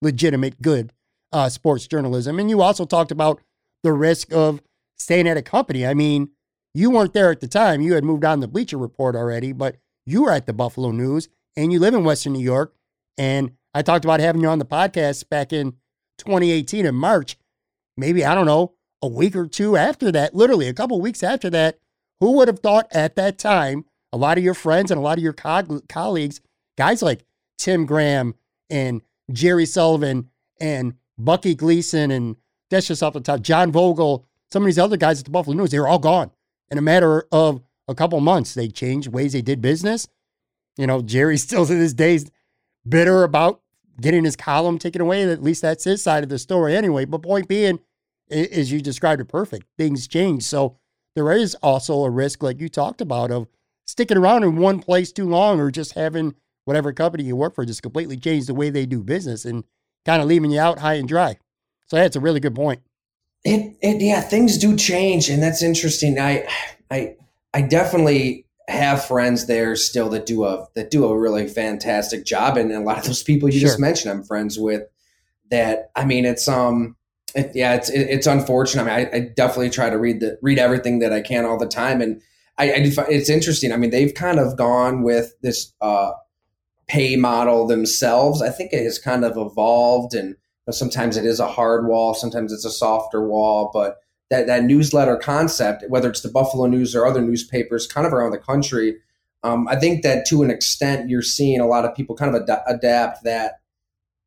[0.00, 0.92] legitimate, good
[1.32, 2.38] uh, sports journalism.
[2.38, 3.40] And you also talked about
[3.82, 4.62] the risk of
[4.96, 5.86] staying at a company.
[5.86, 6.30] I mean,
[6.72, 7.80] you weren't there at the time.
[7.80, 11.28] You had moved on the Bleacher Report already, but you were at the Buffalo News
[11.56, 12.74] and you live in Western New York.
[13.18, 15.74] And I talked about having you on the podcast back in
[16.18, 17.36] 2018 in March.
[17.96, 21.50] Maybe, I don't know, a week or two after that, literally a couple weeks after
[21.50, 21.78] that.
[22.20, 25.18] Who would have thought at that time, a lot of your friends and a lot
[25.18, 26.40] of your co- colleagues,
[26.78, 27.24] guys like
[27.58, 28.34] Tim Graham
[28.70, 32.36] and Jerry Sullivan and Bucky Gleason and
[32.70, 35.56] that's just off the top, John Vogel, some of these other guys at the Buffalo
[35.56, 36.30] News, they were all gone
[36.70, 38.54] in a matter of a couple months.
[38.54, 40.08] They changed ways they did business.
[40.76, 42.18] You know, Jerry still to this day
[42.86, 43.60] bitter about
[44.00, 45.22] getting his column taken away.
[45.22, 47.04] At least that's his side of the story anyway.
[47.04, 47.80] But point being,
[48.30, 50.44] as you described it perfect, things change.
[50.44, 50.76] So
[51.14, 53.46] there is also a risk, like you talked about, of
[53.86, 57.64] sticking around in one place too long or just having whatever company you work for
[57.64, 59.64] just completely change the way they do business and
[60.04, 61.36] kind of leaving you out high and dry.
[61.86, 62.80] So that's a really good point.
[63.44, 66.18] It, it yeah, things do change, and that's interesting.
[66.18, 66.48] I
[66.90, 67.16] I
[67.52, 72.56] I definitely have friends there still that do a that do a really fantastic job,
[72.56, 73.68] and a lot of those people you sure.
[73.68, 74.82] just mentioned, I'm friends with.
[75.50, 76.96] That I mean, it's um,
[77.34, 78.82] it, yeah, it's it, it's unfortunate.
[78.82, 81.58] I mean, I, I, definitely try to read the read everything that I can all
[81.58, 82.22] the time, and
[82.56, 83.70] I, I it's interesting.
[83.70, 86.12] I mean, they've kind of gone with this uh
[86.86, 88.42] pay model themselves.
[88.42, 90.36] I think it has kind of evolved and
[90.70, 93.96] sometimes it is a hard wall, sometimes it's a softer wall, but
[94.30, 98.30] that, that newsletter concept, whether it's the Buffalo News or other newspapers kind of around
[98.30, 98.96] the country,
[99.42, 102.42] um, I think that to an extent you're seeing a lot of people kind of
[102.42, 103.60] ad- adapt that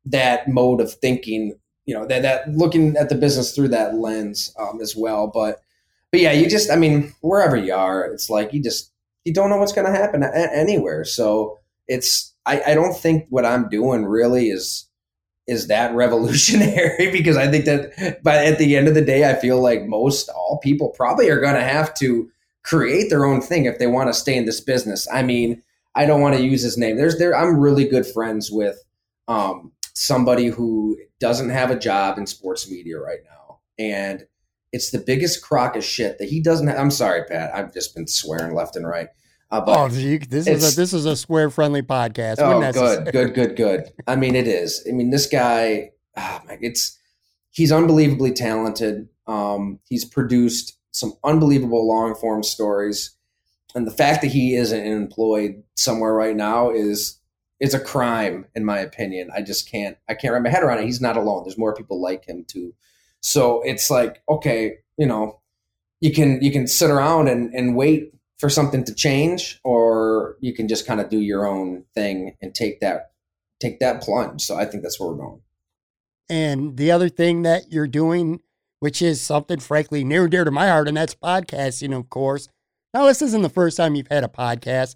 [0.06, 4.54] that mode of thinking, you know, that, that looking at the business through that lens
[4.58, 5.26] um, as well.
[5.26, 5.60] But
[6.10, 8.92] but yeah, you just, I mean, wherever you are, it's like you just
[9.24, 11.04] you don't know what's going to happen a- anywhere.
[11.04, 14.87] So it's I, I don't think what I'm doing really is
[15.48, 19.34] is that revolutionary because I think that but at the end of the day I
[19.34, 22.30] feel like most all people probably are going to have to
[22.62, 25.08] create their own thing if they want to stay in this business.
[25.10, 25.62] I mean,
[25.94, 26.96] I don't want to use his name.
[26.96, 28.78] There's there I'm really good friends with
[29.26, 34.26] um, somebody who doesn't have a job in sports media right now and
[34.72, 37.94] it's the biggest crock of shit that he doesn't have, I'm sorry Pat, I've just
[37.94, 39.08] been swearing left and right.
[39.50, 42.36] Uh, oh, you, this is a, this is a square friendly podcast.
[42.38, 43.92] Oh, good, good, good, good.
[44.06, 44.84] I mean, it is.
[44.86, 46.98] I mean, this guy, oh my, it's
[47.50, 49.08] he's unbelievably talented.
[49.26, 53.16] Um, he's produced some unbelievable long form stories,
[53.74, 57.18] and the fact that he isn't employed somewhere right now is
[57.58, 59.30] is a crime, in my opinion.
[59.34, 60.84] I just can't I can't wrap my head around it.
[60.84, 61.44] He's not alone.
[61.44, 62.74] There's more people like him too.
[63.20, 65.40] So it's like, okay, you know,
[66.00, 70.54] you can you can sit around and, and wait for something to change or you
[70.54, 73.12] can just kind of do your own thing and take that
[73.60, 74.42] take that plunge.
[74.42, 75.40] So i think that's where we're going.
[76.30, 78.40] And the other thing that you're doing
[78.80, 82.48] which is something frankly near and dear to my heart and that's podcasting of course.
[82.94, 84.94] Now this isn't the first time you've had a podcast.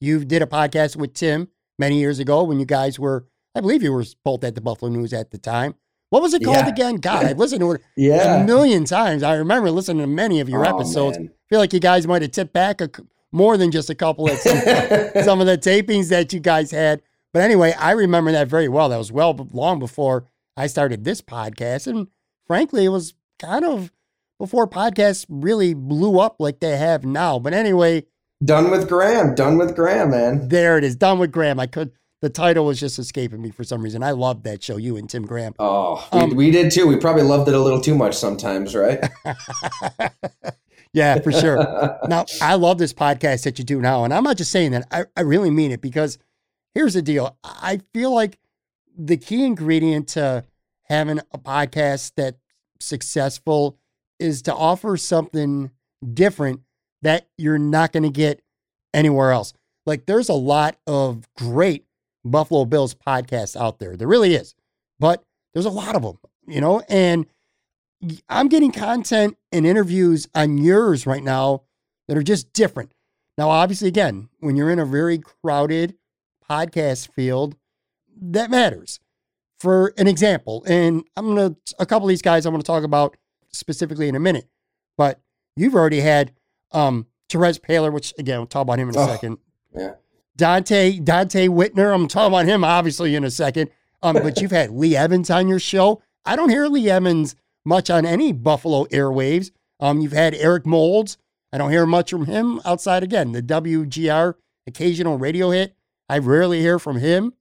[0.00, 3.82] You did a podcast with tim many years ago when you guys were i believe
[3.82, 5.74] you were both at the buffalo news at the time
[6.10, 6.68] what was it called yeah.
[6.68, 6.96] again?
[6.96, 8.42] God, I've listened to it yeah.
[8.42, 9.22] a million times.
[9.22, 11.18] I remember listening to many of your oh, episodes.
[11.18, 12.90] Man feel like you guys might have tipped back a,
[13.32, 14.58] more than just a couple of some,
[15.24, 17.02] some of the tapings that you guys had.
[17.32, 18.88] But anyway, I remember that very well.
[18.88, 21.86] That was well long before I started this podcast.
[21.86, 22.08] And
[22.46, 23.92] frankly, it was kind of
[24.38, 27.38] before podcasts really blew up like they have now.
[27.38, 28.04] But anyway,
[28.44, 30.48] done with Graham, done with Graham, man.
[30.48, 31.60] There it is, done with Graham.
[31.60, 31.92] I could
[32.26, 34.02] the title was just escaping me for some reason.
[34.02, 35.54] I loved that show, you and Tim Graham.
[35.60, 36.88] Oh, we, um, we did too.
[36.88, 38.98] We probably loved it a little too much sometimes, right?
[40.92, 41.58] Yeah, for sure.
[42.08, 44.04] now, I love this podcast that you do now.
[44.04, 46.16] And I'm not just saying that, I, I really mean it because
[46.74, 47.36] here's the deal.
[47.44, 48.38] I feel like
[48.96, 50.44] the key ingredient to
[50.84, 52.38] having a podcast that's
[52.80, 53.78] successful
[54.18, 55.70] is to offer something
[56.14, 56.62] different
[57.02, 58.40] that you're not going to get
[58.94, 59.52] anywhere else.
[59.84, 61.85] Like there's a lot of great
[62.30, 63.96] Buffalo Bills podcasts out there.
[63.96, 64.54] There really is.
[64.98, 67.26] But there's a lot of them, you know, and
[68.28, 71.62] I'm getting content and interviews on yours right now
[72.08, 72.92] that are just different.
[73.38, 75.94] Now, obviously, again, when you're in a very crowded
[76.48, 77.56] podcast field,
[78.20, 79.00] that matters.
[79.58, 82.66] For an example, and I'm going to, a couple of these guys I'm going to
[82.66, 83.16] talk about
[83.52, 84.48] specifically in a minute,
[84.98, 85.20] but
[85.56, 86.32] you've already had
[86.72, 89.38] um, Terez Paylor, which again, we'll talk about him in a oh, second.
[89.74, 89.94] Yeah.
[90.36, 93.70] Donte, Dante Whitner, I'm talking about him obviously in a second.
[94.02, 96.02] Um, but you've had Lee Evans on your show.
[96.24, 99.50] I don't hear Lee Evans much on any Buffalo airwaves.
[99.80, 101.16] Um, you've had Eric Moulds.
[101.52, 104.34] I don't hear much from him outside again the WGR
[104.66, 105.74] occasional radio hit.
[106.08, 107.32] I rarely hear from him.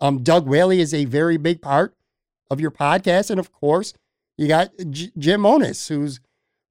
[0.00, 1.94] Um, Doug Whaley is a very big part
[2.50, 3.94] of your podcast, and of course,
[4.36, 6.20] you got J- Jim Monos, who's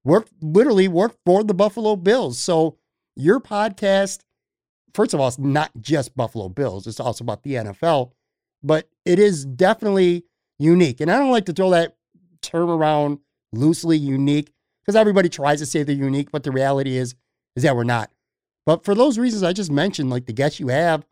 [0.04, 2.38] worked literally worked for the Buffalo Bills.
[2.38, 2.76] So
[3.16, 4.20] your podcast,
[4.94, 8.12] first of all, it's not just Buffalo Bills; it's also about the NFL.
[8.62, 10.24] But it is definitely
[10.58, 11.96] unique, and I don't like to throw that
[12.42, 13.18] term around
[13.52, 13.96] loosely.
[13.96, 17.14] Unique because everybody tries to say they're unique, but the reality is
[17.56, 18.10] is that we're not.
[18.66, 21.04] But for those reasons I just mentioned, like the guests you have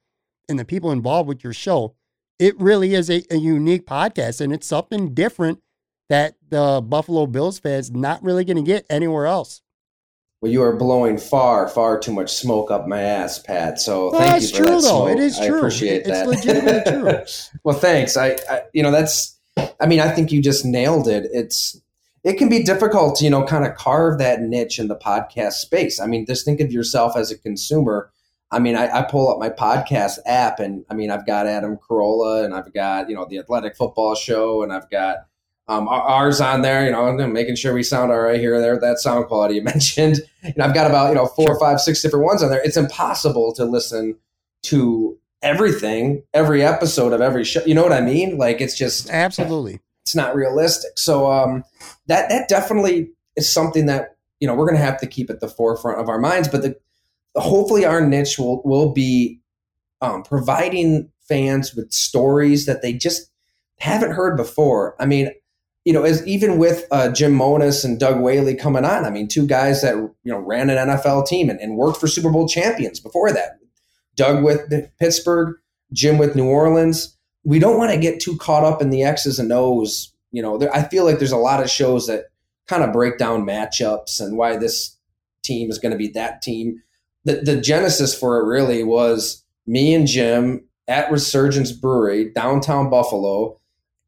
[0.49, 1.95] and the people involved with your show,
[2.39, 5.61] it really is a, a unique podcast, and it's something different
[6.09, 9.63] that the Buffalo Bills fans not really going to get anywhere else.
[10.41, 13.81] Well, you are blowing far, far too much smoke up my ass, Pat.
[13.81, 14.81] So well, thank you for true, that though.
[14.81, 15.11] smoke.
[15.11, 15.47] It is true.
[15.47, 16.29] I appreciate it's that.
[16.29, 17.59] It's legitimately true.
[17.65, 18.17] well, thanks.
[18.17, 19.37] I, I, you know, that's.
[19.81, 21.29] I mean, I think you just nailed it.
[21.33, 21.81] It's.
[22.25, 25.55] It can be difficult to, you know, kind of carve that niche in the podcast
[25.55, 26.01] space.
[26.01, 28.11] I mean, just think of yourself as a consumer.
[28.51, 31.79] I mean, I, I pull up my podcast app, and I mean, I've got Adam
[31.79, 35.28] Carolla, and I've got you know the Athletic Football Show, and I've got
[35.69, 38.81] um, ours on there, you know, making sure we sound all right here there.
[38.81, 40.21] That sound quality you mentioned.
[40.43, 41.61] And I've got about, you know, four, sure.
[41.61, 42.63] five, six different ones on there.
[42.65, 44.17] It's impossible to listen
[44.65, 47.63] to everything, every episode of every show.
[47.65, 48.39] You know what I mean?
[48.39, 50.99] Like it's just absolutely, it's not realistic.
[50.99, 51.65] So um,
[52.07, 55.41] that that definitely is something that you know we're going to have to keep at
[55.41, 56.49] the forefront of our minds.
[56.49, 56.77] But the
[57.37, 59.41] hopefully our niche will will be
[60.01, 63.31] um, providing fans with stories that they just
[63.79, 64.97] haven't heard before.
[64.99, 65.31] I mean,
[65.89, 69.27] you know, as even with uh, Jim Monos and Doug Whaley coming on, I mean,
[69.27, 72.47] two guys that you know ran an NFL team and, and worked for Super Bowl
[72.47, 73.59] champions before that.
[74.15, 74.71] Doug with
[75.01, 75.57] Pittsburgh,
[75.95, 77.17] Jim with New Orleans.
[77.43, 80.13] We don't want to get too caught up in the X's and O's.
[80.31, 82.25] You know, there, I feel like there's a lot of shows that
[82.67, 84.95] kind of break down matchups and why this
[85.43, 86.83] team is going to be that team.
[87.25, 93.59] The, the genesis for it really was me and Jim at Resurgence Brewery, downtown Buffalo,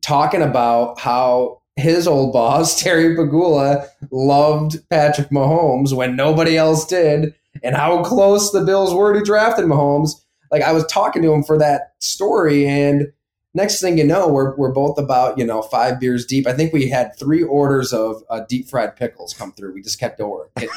[0.03, 7.35] talking about how his old boss, Terry Pegula, loved Patrick Mahomes when nobody else did,
[7.63, 10.13] and how close the Bills were to drafting Mahomes.
[10.51, 13.13] Like I was talking to him for that story, and
[13.55, 16.47] next thing you know, we're, we're both about, you know, five beers deep.
[16.47, 19.75] I think we had three orders of uh, deep fried pickles come through.
[19.75, 20.51] We just kept ordering.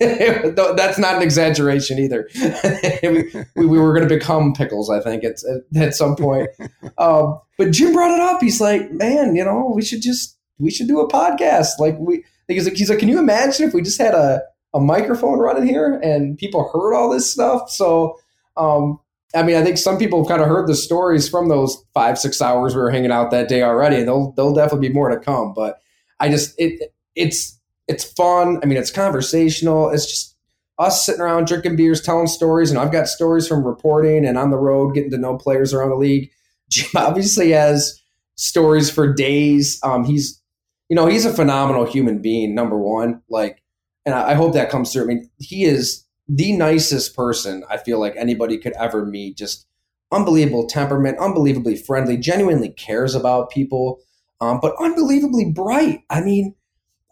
[0.00, 2.28] That's not an exaggeration either.
[3.02, 5.38] we, we, we, were going to become pickles, I think, at,
[5.76, 6.50] at some point.
[6.98, 8.42] Um, but Jim brought it up.
[8.42, 11.78] He's like, man, you know, we should just, we should do a podcast.
[11.78, 14.42] Like we, he's like, he's like, can you imagine if we just had a,
[14.74, 17.70] a microphone running here and people heard all this stuff?
[17.70, 18.18] So,
[18.58, 19.00] um,
[19.34, 22.18] I mean, I think some people have kind of heard the stories from those five,
[22.18, 25.18] six hours we were hanging out that day already, there'll there'll definitely be more to
[25.18, 25.52] come.
[25.54, 25.80] But
[26.18, 28.60] I just it it's it's fun.
[28.62, 29.90] I mean, it's conversational.
[29.90, 30.36] It's just
[30.78, 34.50] us sitting around drinking beers, telling stories, and I've got stories from reporting and on
[34.50, 36.30] the road, getting to know players around the league.
[36.70, 38.00] Jim obviously has
[38.36, 39.80] stories for days.
[39.82, 40.40] Um, he's
[40.88, 42.54] you know he's a phenomenal human being.
[42.54, 43.62] Number one, like,
[44.06, 45.02] and I, I hope that comes through.
[45.02, 49.36] I mean, he is the nicest person I feel like anybody could ever meet.
[49.36, 49.66] Just
[50.12, 54.00] unbelievable temperament, unbelievably friendly, genuinely cares about people,
[54.40, 56.02] um, but unbelievably bright.
[56.10, 56.54] I mean,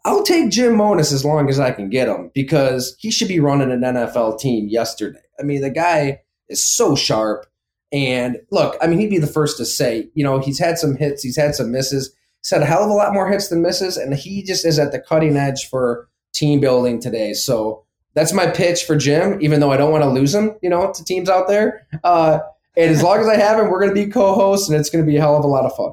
[0.05, 3.41] I'll take Jim Monos as long as I can get him because he should be
[3.41, 5.21] running an NFL team yesterday.
[5.41, 7.47] I mean, the guy is so sharp.
[7.93, 10.97] And look, I mean, he'd be the first to say, you know, he's had some
[10.97, 13.63] hits, he's had some misses, he's had a hell of a lot more hits than
[13.63, 17.33] misses, and he just is at the cutting edge for team building today.
[17.33, 17.86] So
[18.17, 20.91] that's my pitch for Jim, even though I don't want to lose him, you know,
[20.91, 21.87] to teams out there.
[22.03, 22.39] Uh,
[22.75, 25.05] and as long as I have him, we're going to be co-hosts, and it's going
[25.05, 25.93] to be a hell of a lot of fun.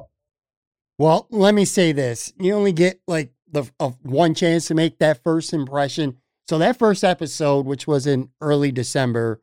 [0.98, 4.98] Well, let me say this: you only get like the uh, one chance to make
[4.98, 6.16] that first impression.
[6.48, 9.42] So that first episode, which was in early December,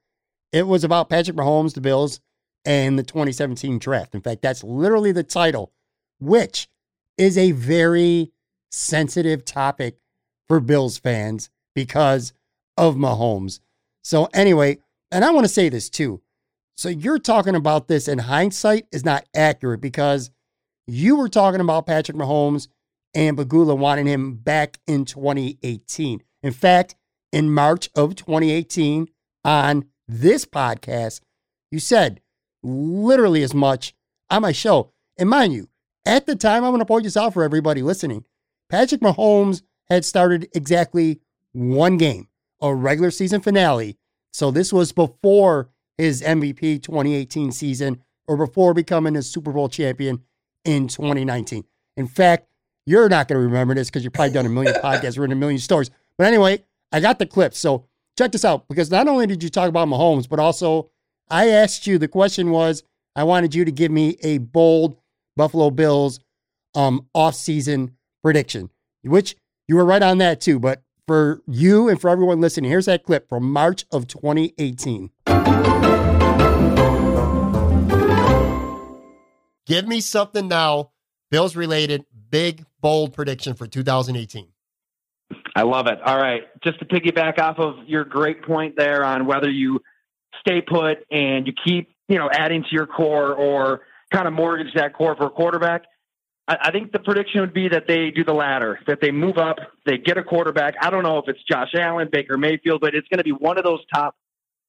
[0.52, 2.20] it was about Patrick Mahomes, the Bills,
[2.66, 4.16] and the 2017 draft.
[4.16, 5.72] In fact, that's literally the title,
[6.20, 6.68] which
[7.18, 8.32] is a very
[8.72, 9.98] sensitive topic
[10.48, 12.34] for Bills fans because
[12.82, 13.60] of Mahomes.
[14.04, 14.80] So, anyway,
[15.12, 16.22] and I want to say this too.
[16.76, 20.32] So, you're talking about this in hindsight is not accurate because
[20.88, 22.68] you were talking about Patrick Mahomes
[23.14, 26.24] and Pegula wanting him back in 2018.
[26.42, 26.96] In fact,
[27.32, 29.08] in March of 2018,
[29.46, 31.22] on this podcast,
[31.70, 32.20] you said
[32.64, 33.94] literally as much
[34.32, 34.92] on my show.
[35.18, 35.70] And mind you,
[36.04, 38.26] at the time, I want to point this out for everybody listening.
[38.70, 41.20] Patrick Mahomes had started exactly
[41.54, 42.28] one game
[42.62, 43.98] a regular season finale.
[44.34, 50.22] So this was before his MVP 2018 season or before becoming a Super Bowl champion
[50.64, 51.64] in 2019.
[51.98, 52.48] In fact,
[52.86, 55.40] you're not going to remember this because you've probably done a million podcasts, written a
[55.40, 55.92] million stories.
[56.18, 57.54] But anyway, I got the clip.
[57.54, 57.86] So
[58.18, 60.90] check this out because not only did you talk about Mahomes, but also
[61.30, 62.84] I asked you the question was
[63.16, 64.98] I wanted you to give me a bold
[65.36, 66.20] Buffalo Bills
[66.74, 68.70] um off-season prediction,
[69.04, 69.36] which
[69.68, 70.60] you were right on that too.
[70.60, 70.82] But
[71.12, 75.10] for you and for everyone listening, here's that clip from March of 2018.
[79.66, 80.92] Give me something now,
[81.30, 84.48] Bills related, big, bold prediction for 2018.
[85.54, 86.00] I love it.
[86.06, 86.44] All right.
[86.64, 89.82] Just to piggyback off of your great point there on whether you
[90.40, 93.82] stay put and you keep, you know, adding to your core or
[94.14, 95.84] kind of mortgage that core for a quarterback.
[96.52, 99.38] I, I think the prediction would be that they do the latter, that they move
[99.38, 100.76] up, they get a quarterback.
[100.82, 103.58] I don't know if it's Josh Allen, Baker Mayfield, but it's going to be one
[103.58, 104.16] of those top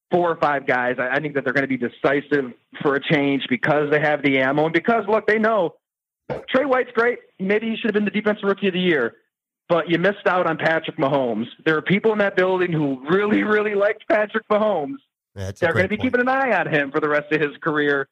[0.09, 0.95] four or five guys.
[0.97, 4.23] I, I think that they're going to be decisive for a change because they have
[4.23, 5.75] the ammo and because, look, they know
[6.49, 7.19] Trey White's great.
[7.39, 9.15] Maybe he should have been the defensive rookie of the year
[9.69, 11.47] but you missed out on Patrick Mahomes.
[11.65, 14.97] There are people in that building who really, really liked Patrick Mahomes.
[15.35, 17.57] That's they're going to be keeping an eye on him for the rest of his
[17.61, 18.07] career.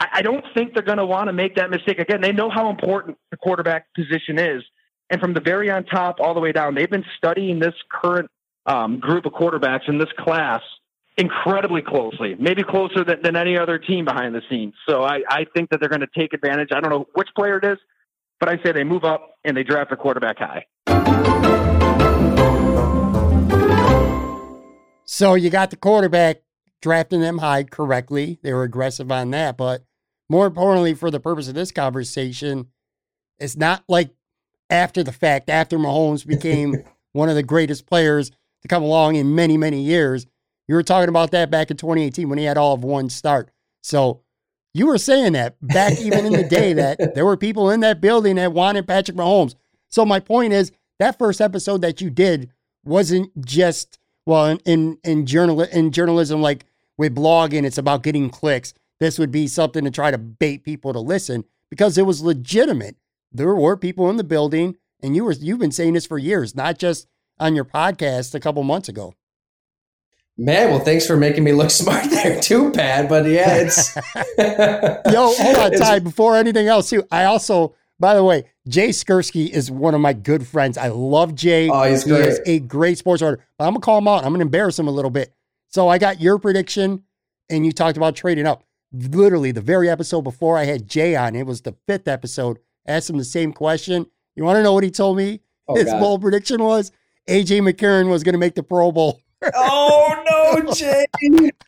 [0.00, 2.20] I, I don't think they're going to want to make that mistake again.
[2.20, 4.62] They know how important the quarterback position is.
[5.10, 8.30] And from the very on top all the way down, they've been studying this current
[8.66, 10.62] um, group of quarterbacks in this class
[11.16, 14.74] incredibly closely, maybe closer than, than any other team behind the scenes.
[14.88, 16.70] So I, I think that they're going to take advantage.
[16.72, 17.78] I don't know which player it is,
[18.40, 20.66] but I say they move up and they draft a quarterback high.
[25.04, 26.43] So you got the quarterback
[26.84, 28.38] drafting them high correctly.
[28.42, 29.56] They were aggressive on that.
[29.56, 29.82] But
[30.28, 32.68] more importantly, for the purpose of this conversation,
[33.38, 34.10] it's not like
[34.68, 36.76] after the fact, after Mahomes became
[37.12, 38.30] one of the greatest players
[38.60, 40.26] to come along in many, many years.
[40.68, 43.50] You were talking about that back in 2018 when he had all of one start.
[43.82, 44.20] So
[44.74, 48.02] you were saying that back even in the day that there were people in that
[48.02, 49.54] building that wanted Patrick Mahomes.
[49.88, 52.50] So my point is that first episode that you did
[52.84, 56.66] wasn't just well in in, in journal in journalism like
[56.96, 58.74] with blogging it's about getting clicks.
[59.00, 62.96] This would be something to try to bait people to listen because it was legitimate.
[63.32, 66.54] There were people in the building and you were you've been saying this for years,
[66.54, 67.06] not just
[67.38, 69.14] on your podcast a couple months ago.
[70.36, 73.08] Man, well, thanks for making me look smart there too, Pat.
[73.08, 73.94] But yeah, it's
[75.12, 75.32] yo.
[75.36, 76.00] Hold on, Ty.
[76.00, 80.12] Before anything else, too, I also, by the way, Jay Skurski is one of my
[80.12, 80.76] good friends.
[80.76, 81.68] I love Jay.
[81.68, 82.26] Oh, he's he great.
[82.26, 83.44] is a great sports writer.
[83.58, 84.24] But I'm gonna call him out.
[84.24, 85.32] I'm gonna embarrass him a little bit.
[85.74, 87.02] So I got your prediction,
[87.50, 88.62] and you talked about trading up.
[88.92, 92.60] Literally, the very episode before I had Jay on, it was the fifth episode.
[92.86, 94.06] I asked him the same question.
[94.36, 95.40] You want to know what he told me?
[95.66, 95.98] Oh, His God.
[95.98, 96.92] bold prediction was
[97.28, 99.20] AJ McCarron was going to make the Pro Bowl.
[99.52, 101.06] oh no, Jay.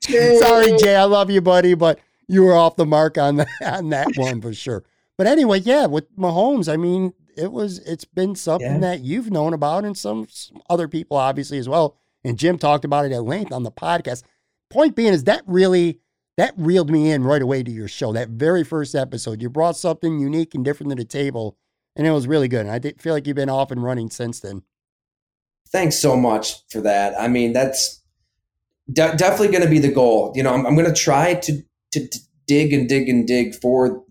[0.01, 0.39] Jay.
[0.39, 0.95] Sorry, Jay.
[0.95, 1.99] I love you, buddy, but
[2.29, 4.85] you were off the mark on that on that one for sure.
[5.19, 8.79] But anyway, yeah, with Mahomes, I mean, it was it's been something Yeah.
[8.79, 11.97] that you've known about, and some, some other people obviously as well.
[12.27, 14.25] And Jim talked about it at length on the podcast.
[14.69, 16.01] Point being is that really
[16.37, 18.13] that reeled me in right away to your show.
[18.13, 21.57] That very first episode, you brought something unique and different to the table,
[21.95, 22.67] and it was really good.
[22.67, 24.63] And I feel like you've been off and running since then.
[25.69, 27.19] Thanks so much for that.
[27.19, 28.03] I mean, that's
[28.93, 30.33] de- definitely going to be the goal.
[30.35, 31.63] You know, I'm, I'm going to try to
[31.93, 34.05] to dig and dig and dig for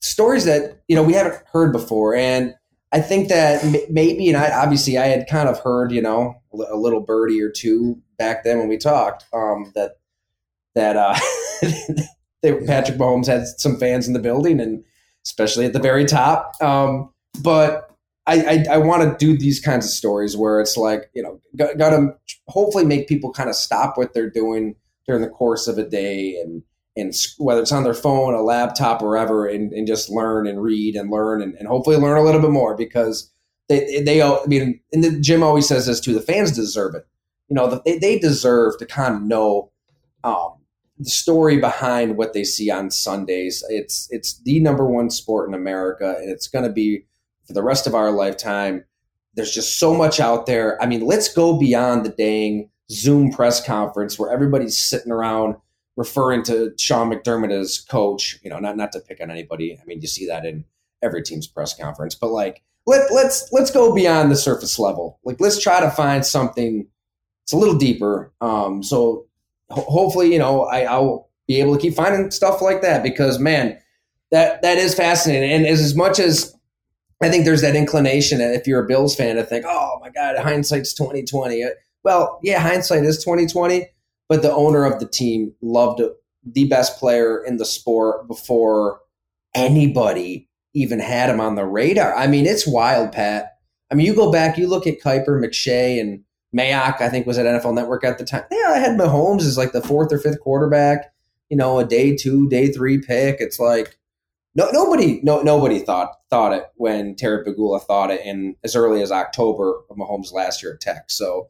[0.00, 2.54] stories that you know we haven't heard before, and
[2.90, 6.76] I think that maybe, and I obviously I had kind of heard, you know, a
[6.76, 9.98] little birdie or two back then when we talked um, that
[10.74, 11.18] that uh,
[12.42, 14.84] they, Patrick Mahomes had some fans in the building, and
[15.24, 16.54] especially at the very top.
[16.62, 17.10] Um,
[17.42, 17.90] but
[18.26, 21.40] I, I, I want to do these kinds of stories where it's like, you know,
[21.56, 22.14] got, got to
[22.46, 24.76] hopefully make people kind of stop what they're doing
[25.06, 26.62] during the course of a day and,
[26.96, 30.62] and whether it's on their phone, a laptop, or wherever, and, and just learn and
[30.62, 33.32] read and learn and, and hopefully learn a little bit more because
[33.68, 37.06] they, they, I mean, and the, Jim always says this too, the fans deserve it.
[37.48, 39.70] You know, they, they deserve to kind of know
[40.24, 40.54] um,
[40.98, 43.64] the story behind what they see on Sundays.
[43.68, 47.04] It's, it's the number one sport in America and it's going to be
[47.46, 48.84] for the rest of our lifetime.
[49.34, 50.82] There's just so much out there.
[50.82, 55.56] I mean, let's go beyond the dang Zoom press conference where everybody's sitting around
[55.98, 58.38] referring to Sean McDermott as coach.
[58.42, 59.76] You know, not not to pick on anybody.
[59.78, 60.64] I mean, you see that in
[61.02, 62.14] every team's press conference.
[62.14, 65.18] But like, let let's let's go beyond the surface level.
[65.24, 66.86] Like, let's try to find something.
[67.44, 68.32] It's a little deeper.
[68.40, 69.26] Um, so
[69.70, 73.38] ho- hopefully, you know, I, I'll be able to keep finding stuff like that because
[73.38, 73.78] man,
[74.30, 75.50] that that is fascinating.
[75.50, 76.54] And as, as much as
[77.20, 80.10] I think there's that inclination that if you're a Bills fan to think, oh my
[80.10, 81.64] God, hindsight's 2020.
[82.04, 83.88] Well, yeah, hindsight is 2020,
[84.28, 86.02] but the owner of the team loved
[86.44, 89.00] the best player in the sport before
[89.54, 92.14] anybody even had him on the radar.
[92.14, 93.58] I mean, it's wild, Pat.
[93.90, 96.22] I mean, you go back, you look at Kiper, McShay, and
[96.56, 98.44] Mayock, I think, was at NFL Network at the time.
[98.50, 101.12] Yeah, I had Mahomes as like the fourth or fifth quarterback.
[101.48, 103.36] You know, a day two, day three pick.
[103.40, 103.98] It's like
[104.54, 109.02] no, nobody, no, nobody thought thought it when Terry Pegula thought it in as early
[109.02, 111.10] as October of Mahomes' last year at Tech.
[111.10, 111.48] So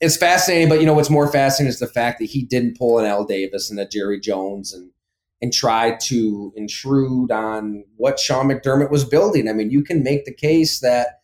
[0.00, 0.68] it's fascinating.
[0.68, 3.24] But you know what's more fascinating is the fact that he didn't pull an Al
[3.24, 4.90] Davis and a Jerry Jones and
[5.42, 9.48] and try to intrude on what Sean McDermott was building.
[9.48, 11.18] I mean, you can make the case that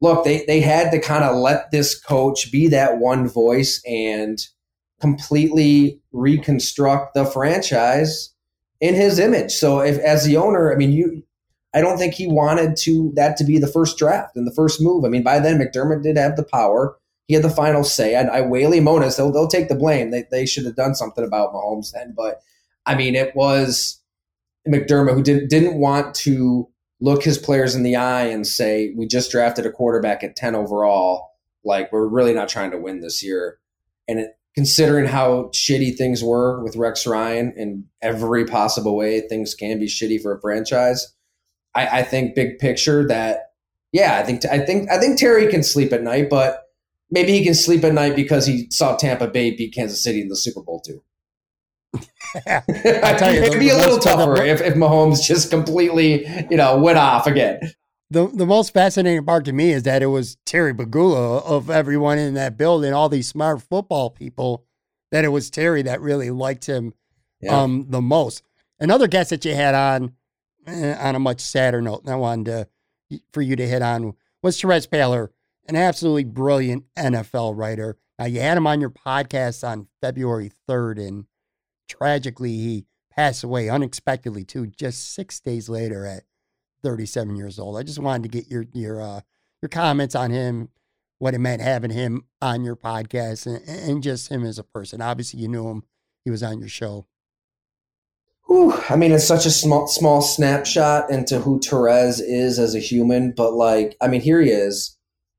[0.00, 4.38] look, they they had to kind of let this coach be that one voice and
[5.00, 8.34] completely reconstruct the franchise
[8.80, 9.52] in his image.
[9.52, 11.22] So if as the owner, I mean, you
[11.74, 14.80] I don't think he wanted to that to be the first draft and the first
[14.80, 15.04] move.
[15.04, 16.96] I mean, by then McDermott did have the power.
[17.26, 18.16] He had the final say.
[18.16, 20.10] I, I Whaley Monos, they'll, they'll take the blame.
[20.10, 22.14] They, they should have done something about Mahomes then.
[22.16, 22.42] But
[22.86, 24.00] I mean, it was
[24.68, 26.68] McDermott who didn't didn't want to
[27.00, 30.54] look his players in the eye and say, "We just drafted a quarterback at ten
[30.54, 31.30] overall.
[31.64, 33.58] Like we're really not trying to win this year."
[34.06, 39.54] And it, considering how shitty things were with Rex Ryan in every possible way, things
[39.54, 41.12] can be shitty for a franchise.
[41.74, 43.52] I, I think big picture that,
[43.92, 46.63] yeah, I think I think I think Terry can sleep at night, but
[47.10, 50.28] maybe he can sleep at night because he saw Tampa Bay beat Kansas City in
[50.28, 51.02] the Super Bowl too.
[52.46, 56.78] I tell you, it'd be a little tougher if, if Mahomes just completely, you know,
[56.78, 57.60] went off again.
[58.10, 62.18] The the most fascinating part to me is that it was Terry Pegula of everyone
[62.18, 64.64] in that building, all these smart football people,
[65.10, 66.92] that it was Terry that really liked him
[67.40, 67.62] yeah.
[67.62, 68.42] um, the most.
[68.78, 70.14] Another guest that you had on
[70.66, 72.68] eh, on a much sadder note, and I wanted
[73.10, 75.30] to, for you to hit on was Terez Paylor,
[75.66, 77.96] an absolutely brilliant NFL writer.
[78.18, 81.26] Now you had him on your podcast on February third, and
[81.88, 86.24] tragically he passed away unexpectedly too, just six days later at
[86.82, 87.78] 37 years old.
[87.78, 89.20] I just wanted to get your your uh,
[89.62, 90.68] your comments on him,
[91.18, 95.00] what it meant having him on your podcast, and, and just him as a person.
[95.00, 95.82] Obviously, you knew him;
[96.24, 97.06] he was on your show.
[98.90, 103.32] I mean, it's such a small small snapshot into who Terez is as a human,
[103.32, 104.96] but like, I mean, here he is,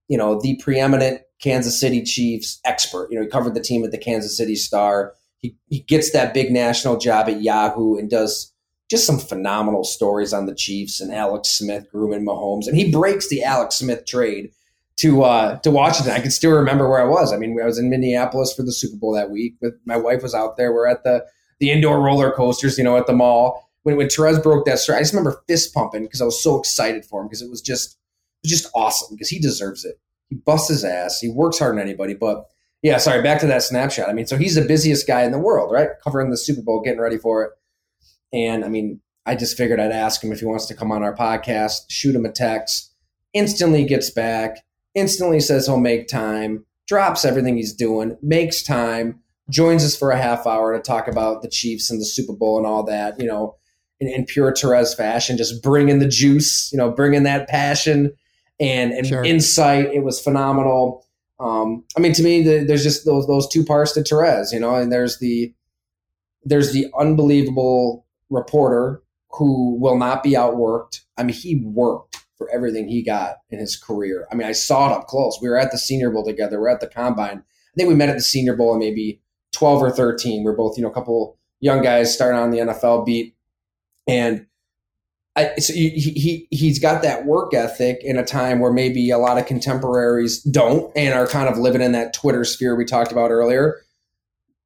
[0.08, 3.10] you know, the preeminent Kansas City Chiefs expert.
[3.12, 5.14] You know, he covered the team at the Kansas City Star.
[5.39, 8.51] He he gets that big national job at Yahoo and does
[8.89, 13.30] just some phenomenal stories on the Chiefs and Alex Smith grooming Mahomes, and he breaks
[13.30, 14.51] the Alex Smith trade
[14.97, 16.14] to uh, to Washington.
[16.14, 17.34] I can still remember where I was.
[17.34, 19.56] I mean, I was in Minneapolis for the Super Bowl that week.
[19.62, 20.74] With my wife was out there.
[20.74, 21.26] We're at the
[21.60, 23.70] the indoor roller coasters, you know, at the mall.
[23.84, 26.60] When when Terez broke that story, I just remember fist pumping because I was so
[26.60, 27.97] excited for him because it was just
[28.45, 29.99] just awesome because he deserves it.
[30.29, 31.19] He busts his ass.
[31.19, 32.13] He works harder than anybody.
[32.13, 32.45] But
[32.81, 34.09] yeah, sorry, back to that snapshot.
[34.09, 35.89] I mean, so he's the busiest guy in the world, right?
[36.03, 37.51] Covering the Super Bowl, getting ready for it.
[38.33, 41.03] And I mean, I just figured I'd ask him if he wants to come on
[41.03, 42.93] our podcast, shoot him a text,
[43.33, 49.19] instantly gets back, instantly says he'll make time, drops everything he's doing, makes time,
[49.49, 52.57] joins us for a half hour to talk about the Chiefs and the Super Bowl
[52.57, 53.55] and all that, you know,
[53.99, 58.11] in, in pure Terez fashion, just bringing the juice, you know, bringing that passion
[58.60, 59.24] and, and sure.
[59.24, 59.93] insight.
[59.93, 61.06] It was phenomenal.
[61.39, 64.60] Um, I mean, to me, the, there's just those those two parts to Terez, you
[64.60, 65.53] know, and there's the
[66.43, 71.01] there's the unbelievable reporter who will not be outworked.
[71.18, 74.28] I mean, he worked for everything he got in his career.
[74.32, 75.39] I mean, I saw it up close.
[75.41, 76.60] We were at the Senior Bowl together.
[76.60, 77.39] We are at the Combine.
[77.39, 79.22] I think we met at the Senior Bowl in maybe
[79.53, 80.43] 12 or 13.
[80.43, 83.36] We are both, you know, a couple young guys starting on the NFL beat.
[84.08, 84.45] And
[85.38, 89.17] I, so he, he, he's got that work ethic in a time where maybe a
[89.17, 93.11] lot of contemporaries don't and are kind of living in that Twitter sphere we talked
[93.11, 93.81] about earlier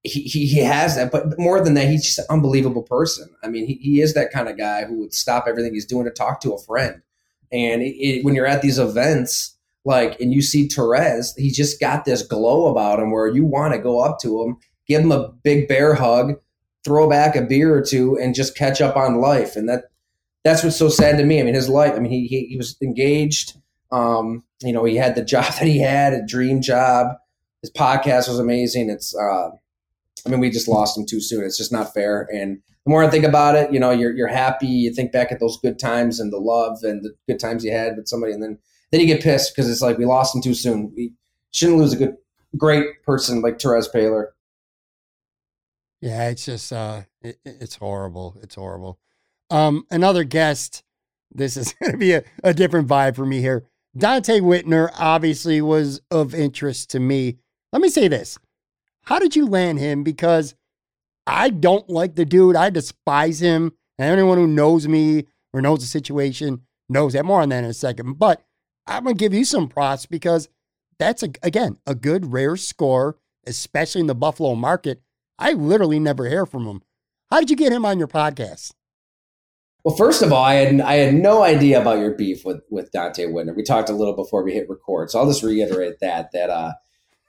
[0.04, 3.30] he, he, he has that, but more than that, he's just an unbelievable person.
[3.44, 6.06] I mean, he, he is that kind of guy who would stop everything he's doing
[6.06, 7.02] to talk to a friend.
[7.52, 11.80] And it, it, when you're at these events, like, and you see Terez, he's just
[11.80, 14.58] got this glow about him where you want to go up to him,
[14.88, 16.36] give him a big bear hug,
[16.86, 19.56] throw back a beer or two, and just catch up on life.
[19.56, 19.89] And that
[20.44, 21.40] that's what's so sad to me.
[21.40, 21.94] I mean, his life.
[21.96, 23.58] I mean, he he, he was engaged.
[23.92, 27.08] Um, you know, he had the job that he had, a dream job.
[27.62, 28.90] His podcast was amazing.
[28.90, 29.50] It's uh,
[30.26, 31.44] I mean, we just lost him too soon.
[31.44, 32.28] It's just not fair.
[32.34, 34.68] And the more I think about it, you know, you're you're happy.
[34.68, 37.72] You think back at those good times and the love and the good times you
[37.72, 38.58] had with somebody, and then
[38.92, 40.92] then you get pissed because it's like we lost him too soon.
[40.96, 41.14] We
[41.52, 42.16] shouldn't lose a good,
[42.58, 44.28] great person like Terez Paylor.
[46.02, 48.38] Yeah, it's just uh, it, it's horrible.
[48.42, 49.00] It's horrible.
[49.50, 50.84] Um, another guest.
[51.32, 53.66] This is going to be a, a different vibe for me here.
[53.98, 57.38] Donte Whitner obviously was of interest to me.
[57.72, 58.38] Let me say this
[59.04, 60.04] how did you land him?
[60.04, 60.56] Because
[61.26, 62.56] I don't like the dude.
[62.56, 63.74] I despise him.
[63.98, 67.26] And anyone who knows me or knows the situation knows that.
[67.26, 68.20] More on that in a second.
[68.20, 68.44] But
[68.88, 70.48] I'm going to give you some props because
[70.98, 75.02] that's a, again a good rare score, especially in the Buffalo market.
[75.38, 76.82] I literally never hear from him.
[77.30, 78.74] How did you get him on your podcast?
[79.84, 82.92] Well, first of all, I had I had no idea about your beef with with
[82.92, 83.56] Donte Whitner.
[83.56, 86.74] We talked a little before we hit record, so I'll just reiterate that that uh,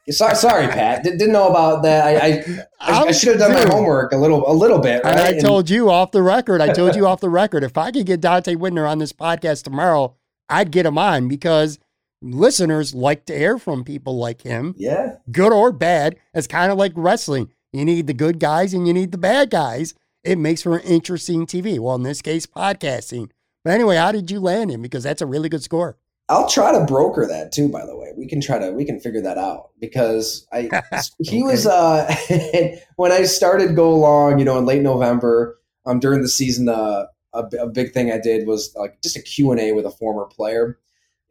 [0.09, 1.05] Sorry, sorry, Pat.
[1.05, 2.23] Did, not know about that.
[2.23, 5.05] I I, I, should have done my homework a little a little bit.
[5.05, 5.17] Right?
[5.17, 6.61] And I told you off the record.
[6.61, 7.63] I told you off the record.
[7.63, 10.17] If I could get Donte Whitner on this podcast tomorrow,
[10.49, 11.79] I'd get him on because
[12.23, 14.75] listeners like to hear from people like him.
[14.77, 16.17] Yeah, good or bad.
[16.35, 17.51] It's kind of like wrestling.
[17.73, 19.95] You need the good guys and you need the bad guys.
[20.23, 21.79] It makes for an interesting TV.
[21.79, 23.31] Well, in this case, podcasting.
[23.65, 24.83] But anyway, how did you land him?
[24.83, 25.97] Because that's a really good score.
[26.29, 27.69] I'll try to broker that too.
[27.69, 30.63] By the way, we can try to we can figure that out because I
[31.19, 31.43] he okay.
[31.43, 32.15] was uh
[32.97, 37.07] when I started Go Long, you know, in late November, um during the season, uh,
[37.33, 39.91] a, a big thing I did was like just a Q and A with a
[39.91, 40.79] former player,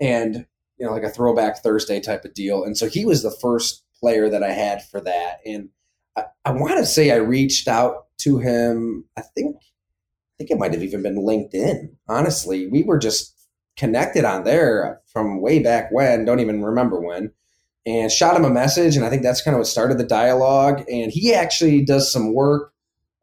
[0.02, 0.46] and
[0.78, 2.66] you know, like a throwback Thursday type of deal.
[2.66, 5.70] And so he was the first player that I had for that, and
[6.18, 9.05] I, I want to say I reached out to him.
[9.17, 11.89] I think I think it might have even been LinkedIn.
[12.07, 13.36] Honestly, we were just
[13.76, 17.32] connected on there from way back when, don't even remember when,
[17.86, 18.95] and shot him a message.
[18.95, 20.84] And I think that's kind of what started the dialogue.
[20.89, 22.74] And he actually does some work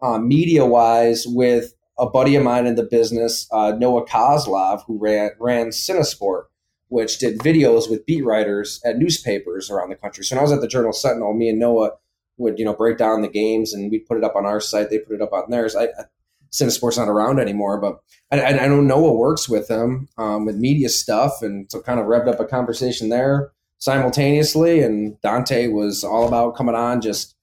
[0.02, 4.98] uh, media wise with a buddy of mine in the business, uh, Noah Kozlov, who
[4.98, 6.44] ran, ran Cinesport,
[6.88, 10.24] which did videos with beat writers at newspapers around the country.
[10.24, 11.92] So when I was at the Journal Sentinel, me and Noah
[12.38, 14.90] would, you know, break down the games and we'd put it up on our site.
[14.90, 15.74] They put it up on theirs.
[15.74, 16.04] I, I
[16.52, 20.56] Cinesport's not around anymore, but I, I don't know what works with them um, with
[20.56, 24.80] media stuff, and so kind of revved up a conversation there simultaneously.
[24.80, 27.34] And Donte was all about coming on, just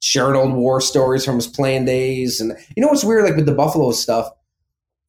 [0.00, 2.40] sharing old war stories from his playing days.
[2.40, 4.28] And you know what's weird, like with the Buffalo stuff,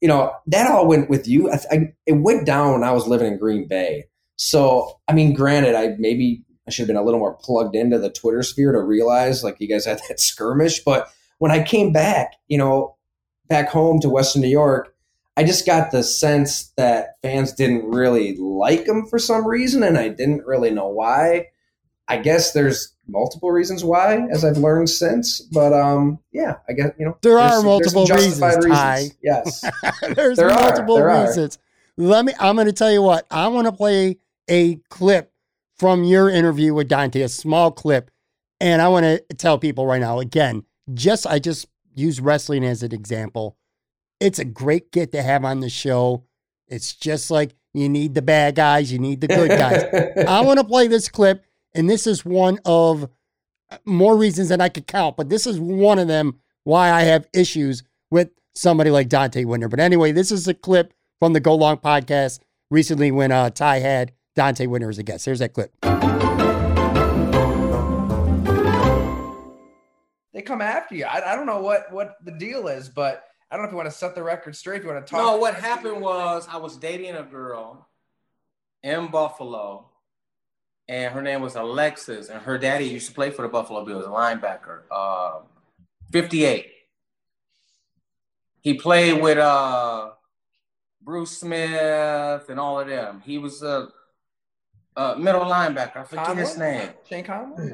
[0.02, 1.52] you know that all went with you.
[1.52, 4.06] I, I, it went down when I was living in Green Bay.
[4.36, 7.98] So I mean, granted, I maybe I should have been a little more plugged into
[7.98, 11.94] the Twitter sphere to realize like you guys had that skirmish, but when I came
[11.94, 12.96] back, you know,
[13.48, 14.94] back home to Western New York,
[15.38, 19.98] I just got the sense that fans didn't really like him for some reason, and
[19.98, 21.50] I didn't really know why.
[22.08, 25.42] I guess there's multiple reasons why, as I've learned since.
[25.42, 29.16] But um, yeah, I guess you know there are multiple reasons, reasons.
[29.22, 29.64] Yes,
[30.16, 31.58] there's there multiple there reasons.
[31.58, 32.04] Are.
[32.04, 32.34] Let me.
[32.40, 33.28] I'm going to tell you what.
[33.30, 34.18] I want to play
[34.50, 35.32] a clip
[35.80, 38.12] from your interview with Donte, a small clip,
[38.60, 40.20] and I want to tell people right now.
[40.20, 40.64] Again,
[40.94, 43.58] just I just use wrestling as an example.
[44.20, 46.24] It's a great get to have on the show.
[46.68, 49.84] It's just like you need the bad guys, you need the good guys.
[50.28, 53.10] I want to play this clip, and this is one of
[53.70, 57.02] uh, more reasons than I could count, but this is one of them why I
[57.04, 59.70] have issues with somebody like Donte Whitner.
[59.70, 63.80] But anyway, this is a clip from the Go Long podcast recently when uh, Ty
[63.80, 65.26] had Donte Whitner as a guest.
[65.26, 65.74] Here's that clip.
[70.32, 71.06] they come after you.
[71.06, 73.78] I, I don't know what what the deal is, but I don't know if you
[73.78, 74.78] want to set the record straight.
[74.78, 75.20] If you want to talk.
[75.20, 77.88] No, what happened was I was dating a girl
[78.84, 79.90] in Buffalo,
[80.88, 84.06] and her name was Alexis, and her daddy used to play for the Buffalo Bills,
[84.06, 85.40] a linebacker, uh,
[86.12, 86.68] 58.
[88.62, 90.12] He played with uh,
[91.02, 93.24] Bruce Smith and all of them.
[93.26, 93.90] He was a,
[94.98, 95.98] a middle linebacker.
[95.98, 96.42] I forget Conley?
[96.42, 96.90] his name.
[97.08, 97.74] Shane Conley?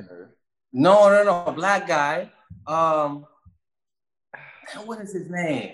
[0.73, 2.31] No, no, no, black guy.
[2.67, 3.25] Um,
[4.85, 5.71] what is his name?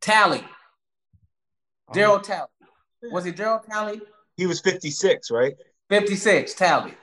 [0.00, 0.44] Talley.
[1.92, 2.48] Darryl Talley.
[3.12, 4.00] Was it Darryl Talley?
[4.36, 5.54] He was 56, right?
[5.88, 6.94] 56, Talley.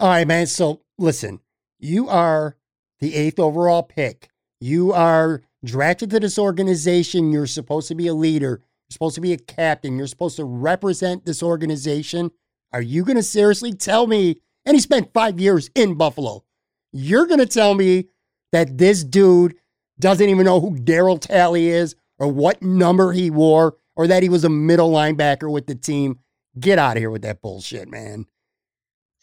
[0.00, 0.46] All right, man.
[0.46, 1.40] So listen,
[1.78, 2.56] you are
[3.00, 4.28] the eighth overall pick.
[4.60, 7.32] You are drafted to this organization.
[7.32, 8.60] You're supposed to be a leader.
[8.88, 9.96] You're supposed to be a captain.
[9.96, 12.30] You're supposed to represent this organization.
[12.72, 14.36] Are you going to seriously tell me?
[14.66, 16.44] And he spent five years in Buffalo.
[16.92, 18.08] You're going to tell me
[18.52, 19.56] that this dude
[19.98, 24.28] doesn't even know who Darryl Talley is or what number he wore or that he
[24.28, 26.18] was a middle linebacker with the team.
[26.58, 28.26] Get out of here with that bullshit, man.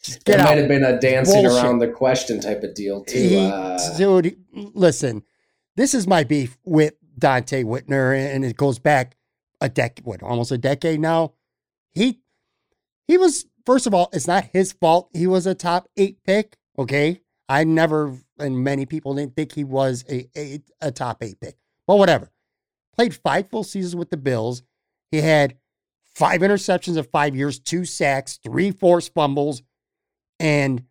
[0.02, 1.64] Just it might have been a dancing bullshit.
[1.64, 3.18] around the question type of deal, too.
[3.18, 3.78] He, uh...
[3.96, 5.22] Dude, listen,
[5.76, 9.16] this is my beef with Donte Whitner, and it goes back
[9.62, 11.32] a decade, what, almost a decade now.
[11.92, 12.20] He
[13.06, 15.08] he was, first of all, it's not his fault.
[15.14, 16.56] He was a top eight pick.
[16.78, 17.20] Okay.
[17.48, 21.56] I never, and many people didn't think he was a, a, a top eight pick,
[21.86, 22.30] but whatever.
[22.94, 24.62] Played five full seasons with the Bills.
[25.10, 25.56] He had
[26.14, 29.62] five interceptions of five years, two sacks, three forced fumbles,
[30.40, 30.84] and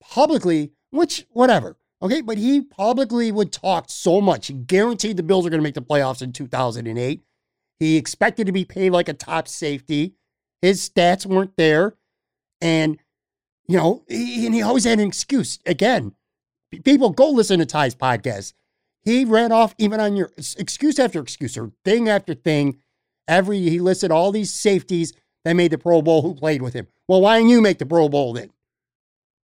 [0.00, 1.76] publicly, which, whatever.
[2.00, 2.20] Okay.
[2.20, 4.46] But he publicly would talk so much.
[4.46, 7.24] He guaranteed the Bills are going to make the playoffs in 2008.
[7.84, 10.14] He expected to be paid like a top safety.
[10.62, 11.94] His stats weren't there.
[12.60, 12.98] And,
[13.68, 15.58] you know, he, and he always had an excuse.
[15.66, 16.14] Again,
[16.84, 18.54] people go listen to Ty's podcast.
[19.02, 22.78] He ran off even on your excuse after excuse or thing after thing.
[23.28, 25.12] Every he listed all these safeties
[25.44, 26.86] that made the Pro Bowl who played with him.
[27.06, 28.50] Well, why didn't you make the Pro Bowl then?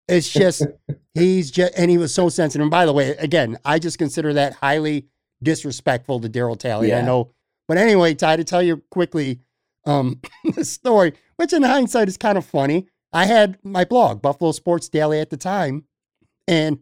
[0.07, 0.65] It's just
[1.13, 2.61] he's just and he was so sensitive.
[2.63, 5.07] And by the way, again, I just consider that highly
[5.43, 6.89] disrespectful to Darryl Talley.
[6.89, 6.99] Yeah.
[6.99, 7.31] I know,
[7.71, 9.39] but anyway, Ty, to tell you quickly
[9.85, 10.19] um,
[10.55, 12.89] the story, which in hindsight is kind of funny.
[13.13, 15.85] I had my blog, Buffalo Sports Daily, at the time,
[16.49, 16.79] and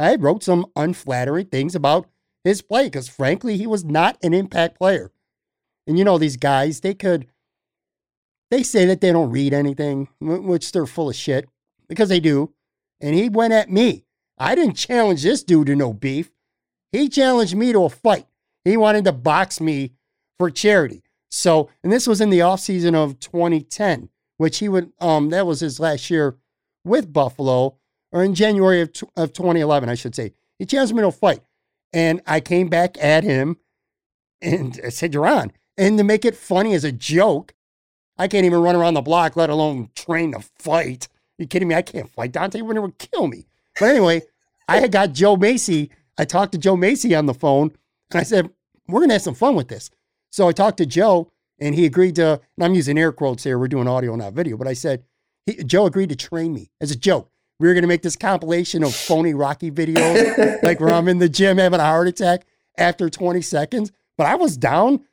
[0.00, 2.08] I wrote some unflattering things about
[2.42, 5.12] his play because, frankly, he was not an impact player.
[5.86, 7.28] And you know, these guys, they could,
[8.50, 11.48] they say that they don't read anything, which they're full of shit
[11.88, 12.52] because they do.
[13.00, 14.06] And he went at me.
[14.38, 16.32] I didn't challenge this dude to no beef.
[16.90, 18.26] He challenged me to a fight.
[18.64, 19.92] He wanted to box me
[20.38, 21.02] for charity.
[21.30, 25.60] So, and this was in the offseason of 2010, which he would, um, that was
[25.60, 26.36] his last year
[26.84, 27.76] with Buffalo,
[28.10, 30.32] or in January of, of 2011, I should say.
[30.58, 31.40] He challenged me to fight.
[31.92, 33.56] And I came back at him
[34.40, 35.52] and I said, You're on.
[35.76, 37.54] And to make it funny as a joke,
[38.18, 41.08] I can't even run around the block, let alone train to fight.
[41.38, 41.74] you kidding me?
[41.74, 42.32] I can't fight.
[42.32, 43.46] Donte Whitner would kill me.
[43.78, 44.22] But anyway,
[44.68, 45.90] I had got Joe Mesi.
[46.18, 47.72] I talked to Joe Mesi on the phone
[48.10, 48.50] and I said,
[48.86, 49.90] We're going to have some fun with this.
[50.32, 51.30] So I talked to Joe
[51.60, 53.58] and he agreed to, and I'm using air quotes here.
[53.58, 54.56] We're doing audio, not video.
[54.56, 55.04] But I said,
[55.46, 57.30] he, Joe agreed to train me as a joke.
[57.60, 61.18] We were going to make this compilation of phony Rocky videos, like where I'm in
[61.18, 63.92] the gym having a heart attack after 20 seconds.
[64.16, 65.04] But I was down.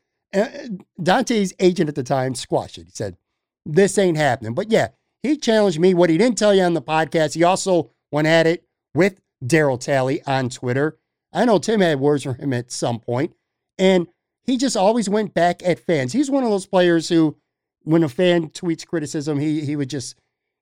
[1.02, 2.86] Donte's agent at the time squashed it.
[2.86, 3.18] He said,
[3.66, 4.54] This ain't happening.
[4.54, 4.90] But yeah,
[5.22, 5.94] he challenged me.
[5.94, 8.64] What he didn't tell you on the podcast, he also went at it
[8.96, 10.98] with Darryl Talley on Twitter.
[11.34, 13.36] I know Tim had words for him at some point,
[13.78, 14.08] and
[14.46, 16.14] he just always went back at fans.
[16.14, 17.38] He's one of those players who,
[17.84, 20.16] when a fan tweets criticism, he he would just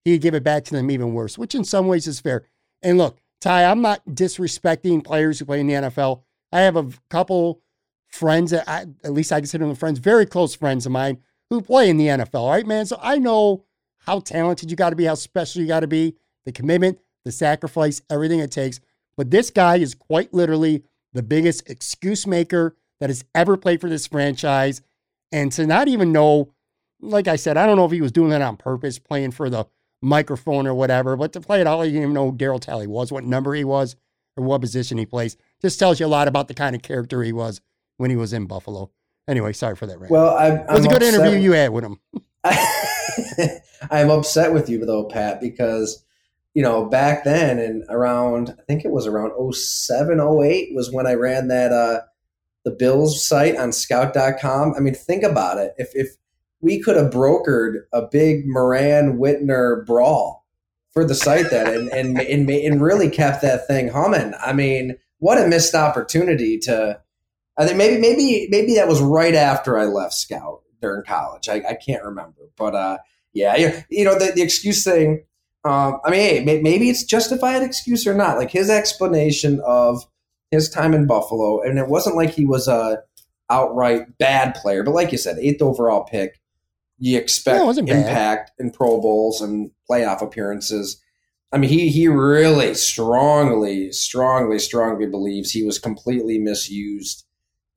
[0.05, 2.45] he'd give it back to them even worse, which in some ways is fair.
[2.81, 6.21] And look, Ty, I'm not disrespecting players who play in the NFL.
[6.51, 7.61] I have a couple
[8.07, 11.19] friends that I, at least I consider them friends, very close friends of mine
[11.49, 12.85] who play in the NFL, right, man?
[12.85, 13.65] So I know
[13.99, 16.15] how talented you got to be, how special you got to be,
[16.45, 18.79] the commitment, the sacrifice, everything it takes.
[19.17, 23.89] But this guy is quite literally the biggest excuse maker that has ever played for
[23.89, 24.81] this franchise.
[25.31, 26.53] And to not even know,
[27.01, 29.49] like I said, I don't know if he was doing that on purpose, playing for
[29.49, 29.65] the
[30.01, 32.87] microphone or whatever, but to play it all, he didn't even know who Darryl Talley
[32.87, 33.95] was, what number he was,
[34.35, 35.37] or what position he plays.
[35.61, 37.61] Just tells you a lot about the kind of character he was
[37.97, 38.91] when he was in Buffalo.
[39.27, 40.11] Anyway, sorry for that rant.
[40.11, 41.99] Well, I, it was I'm a good interview you had with him.
[43.91, 46.03] I'm upset with you though, Pat, because
[46.53, 51.05] you know back then and around I think it was around 07, 08 was when
[51.05, 52.01] I ran that uh
[52.67, 54.73] the Bills site on Scout.com.
[54.75, 55.73] I mean, think about it.
[55.77, 56.17] If if
[56.59, 60.45] we could have brokered a big Moran Whitner brawl
[60.91, 64.33] for the site then and and and, and really kept that thing humming.
[64.45, 66.99] I mean, what a missed opportunity to.
[67.57, 71.47] I think maybe maybe maybe that was right after I left Scout during college.
[71.47, 72.97] I, I can't remember, but uh,
[73.31, 73.55] yeah,
[73.89, 75.23] you, know the, the excuse thing.
[75.63, 78.37] Um, I mean, hey, maybe it's justified excuse or not.
[78.37, 80.03] Like his explanation of
[80.51, 82.99] his time in Buffalo, and it wasn't like he was a
[83.49, 86.39] outright bad player, but like you said, eighth overall pick.
[86.99, 87.87] You expect bad.
[87.89, 90.99] impact in Pro Bowls and playoff appearances.
[91.51, 97.25] I mean, he he really strongly, strongly, strongly believes he was completely misused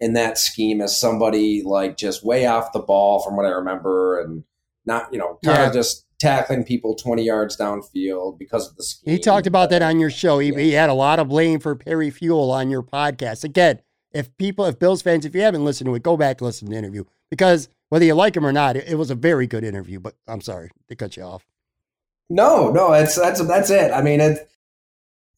[0.01, 4.19] in that scheme as somebody like just way off the ball from what I remember
[4.21, 4.45] and
[4.87, 5.67] not, you know, kind Yeah.
[5.67, 9.13] of just tackling people 20 yards downfield because of the scheme.
[9.13, 10.39] He talked about that on your show.
[10.39, 13.43] He, he had a lot of blame for Perry Fewell on your podcast.
[13.43, 13.81] Again,
[14.13, 16.69] if people, if Bills fans, if you haven't listened to it, go back and listen
[16.69, 19.47] to the interview because whether you like him or not, it, it was a very
[19.47, 19.99] good interview.
[19.99, 21.47] But I'm sorry to cut you off.
[22.29, 23.91] No, no, that's that's that's it.
[23.91, 24.49] I mean, it.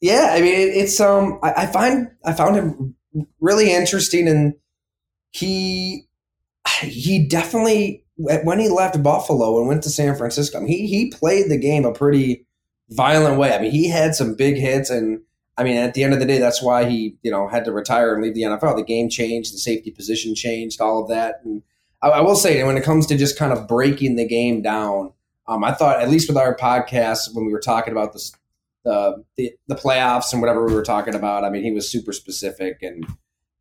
[0.01, 1.39] Yeah, I mean, it, it's um.
[1.43, 2.95] I, I find I found him
[3.41, 4.55] really interesting, and
[5.31, 6.07] he
[6.83, 11.59] he definitely when he left Buffalo and went to San Francisco, he he played the
[11.59, 12.47] game a pretty
[12.91, 13.55] violent way.
[13.55, 15.23] I mean, he had some big hits, and
[15.57, 17.73] I mean, at the end of the day, that's why he you know had to
[17.73, 18.77] retire and leave the NFL.
[18.77, 21.63] The game changed, the safety position changed, all of that, and
[22.03, 25.13] I, I will say when it comes to just kind of breaking the game down.
[25.49, 28.33] Um, I thought, at least with our podcast, when we were talking about this,
[28.85, 32.13] the, the the playoffs and whatever we were talking about, I mean, he was super
[32.13, 33.05] specific and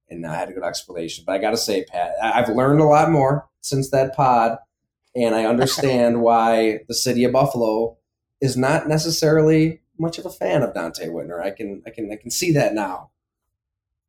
[0.09, 1.23] and I had a good explanation.
[1.25, 4.57] But I got to say, Pat, I've learned a lot more since that pod,
[5.15, 7.97] and I understand why the city of Buffalo
[8.41, 11.41] is not necessarily much of a fan of Donte Whitner.
[11.41, 13.11] I can I can I can see that now.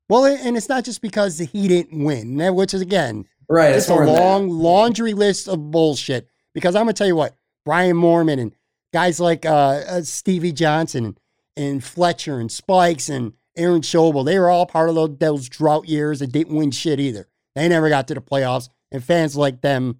[0.08, 3.74] Well, and it's not just because he didn't win, which is again, Right.
[3.74, 4.20] It's a than that.
[4.20, 6.28] long laundry list of bullshit.
[6.54, 8.52] Because I'm gonna tell you what, Brian Moorman and
[8.92, 11.20] guys like uh, uh, Stevie Johnson and,
[11.56, 15.86] and Fletcher and Spikes and Aaron Schobel, they were all part of those, those drought
[15.86, 17.28] years that didn't win shit either.
[17.54, 19.98] They never got to the playoffs, and fans like them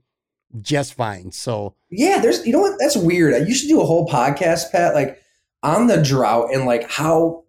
[0.61, 1.33] just fine.
[1.33, 2.79] So Yeah, there's you know what?
[2.79, 3.49] That's weird.
[3.49, 5.21] You should do a whole podcast, Pat, like
[5.63, 7.45] on the drought and like how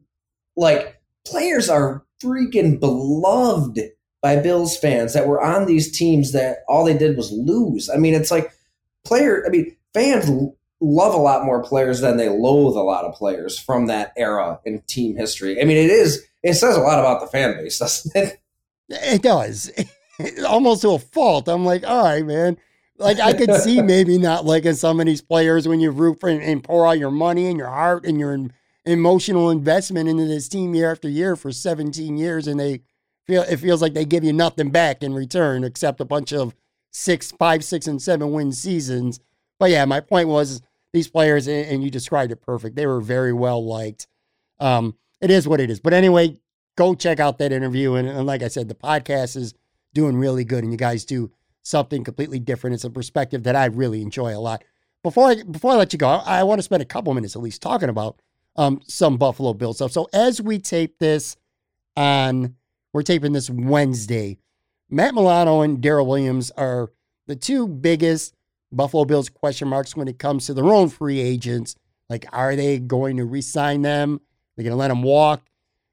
[0.56, 3.80] like players are freaking beloved
[4.22, 7.90] by Bills fans that were on these teams that all they did was lose.
[7.90, 8.52] I mean, it's like
[9.04, 9.44] player.
[9.46, 10.30] I mean, fans
[10.80, 14.60] love a lot more players than they loathe a lot of players from that era
[14.66, 15.62] in team history.
[15.62, 16.26] I mean, it is.
[16.42, 18.42] It says a lot about the fan base, doesn't it?
[18.90, 19.72] It does.
[20.48, 21.48] Almost to a fault.
[21.48, 22.58] I'm like, all right, man.
[22.98, 26.30] Like I could see maybe not liking some of these players when you root for
[26.30, 28.38] and, and pour all your money and your heart and your
[28.86, 32.82] emotional investment into this team year after year for 17 years, and they
[33.26, 36.56] feel it feels like they give you nothing back in return except a bunch of
[36.92, 39.20] six, five, six, and seven win seasons.
[39.60, 40.62] But yeah, my point was
[40.92, 42.76] these players, and you described it perfect.
[42.76, 44.08] They were very well liked.
[44.60, 45.80] Um, it is what it is.
[45.80, 46.38] But anyway,
[46.76, 47.96] go check out that interview.
[47.96, 49.54] And, and like I said, the podcast is
[49.94, 51.32] doing really good, and you guys do
[51.62, 52.74] something completely different.
[52.74, 54.64] It's a perspective that I really enjoy a lot.
[55.04, 57.36] Before I before I let you go, I, I want to spend a couple minutes
[57.36, 58.22] at least talking about
[58.56, 59.92] um, some Buffalo Bills stuff.
[59.92, 61.36] So as we tape this
[61.98, 62.56] on,
[62.94, 64.38] we're taping this Wednesday.
[64.90, 66.92] Matt Milano and Daryl Williams are
[67.28, 68.36] the two biggest
[68.72, 71.76] Buffalo Bills question marks when it comes to their own free agents.
[72.10, 74.22] Like, are they going to re-sign them?
[74.56, 75.48] They're going to let them walk.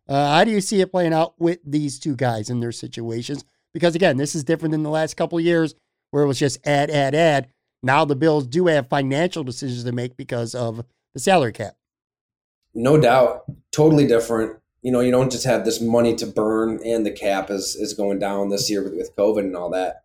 [0.08, 3.44] Uh, how do you see it playing out with these two guys in their situations?
[3.72, 5.74] Because again, this is different than the last couple years
[6.10, 7.48] where it was just add, add, add.
[7.82, 11.76] Now the Bills do have financial decisions to make because of the salary cap.
[12.74, 13.44] No doubt.
[13.72, 14.58] Totally different.
[14.82, 17.94] You know, you don't just have this money to burn and the cap is is
[17.94, 20.04] going down this year with, with COVID and all that.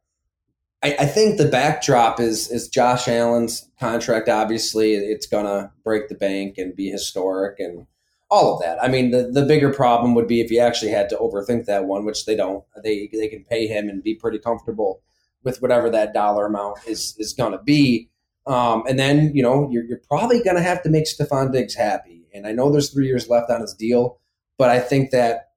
[0.83, 4.29] I, I think the backdrop is is Josh Allen's contract.
[4.29, 7.87] Obviously, it's gonna break the bank and be historic and
[8.29, 8.81] all of that.
[8.83, 11.85] I mean, the, the bigger problem would be if you actually had to overthink that
[11.85, 12.63] one, which they don't.
[12.83, 15.01] They they can pay him and be pretty comfortable
[15.43, 18.09] with whatever that dollar amount is is gonna be.
[18.47, 22.25] Um, and then you know you're, you're probably gonna have to make Stefon Diggs happy.
[22.33, 24.19] And I know there's three years left on his deal,
[24.57, 25.51] but I think that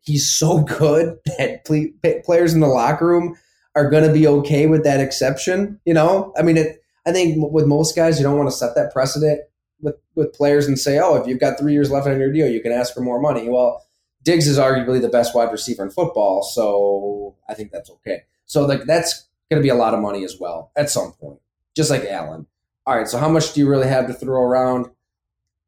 [0.00, 3.36] he's so good that players in the locker room
[3.76, 5.80] are going to be okay with that exception.
[5.84, 8.74] You know, I mean, it, I think with most guys, you don't want to set
[8.76, 9.40] that precedent
[9.84, 12.48] with with players and say, oh, if you've got three years left on your deal,
[12.48, 13.48] you can ask for more money.
[13.48, 13.86] Well,
[14.24, 18.22] Diggs is arguably the best wide receiver in football, so I think that's okay.
[18.46, 21.38] So like that's going to be a lot of money as well at some point,
[21.76, 22.46] just like Allen.
[22.86, 24.90] All right, so how much do you really have to throw around?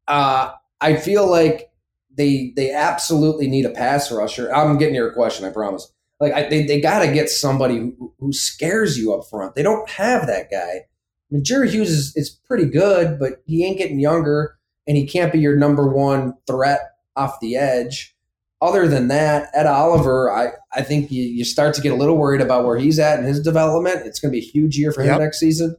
[0.07, 0.51] Uh,
[0.81, 1.71] I feel like
[2.15, 4.53] they they absolutely need a pass rusher.
[4.53, 5.91] I'm getting your question, I promise.
[6.19, 9.53] Like I, they they got to get somebody who, who scares you up front.
[9.53, 10.86] They don't have that guy.
[11.29, 14.57] I mean, Jerry Hughes is, is pretty good, but he ain't getting younger,
[14.87, 16.79] and he can't be your number one threat
[17.15, 18.15] off the edge.
[18.61, 22.17] Other than that, Ed Oliver, I, I think you, you start to get a little
[22.17, 24.05] worried about where he's at in his development.
[24.05, 25.19] It's going to be a huge year for him Yep.
[25.19, 25.75] next season.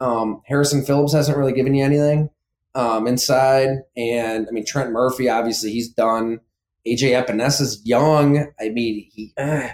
[0.00, 2.30] Um, Harrison Phillips hasn't really given you anything
[2.74, 3.78] um, inside.
[3.96, 6.40] And I mean, Trent Murphy, obviously, he's done.
[6.86, 8.46] AJ Epenesa's young.
[8.58, 9.68] I mean, he uh,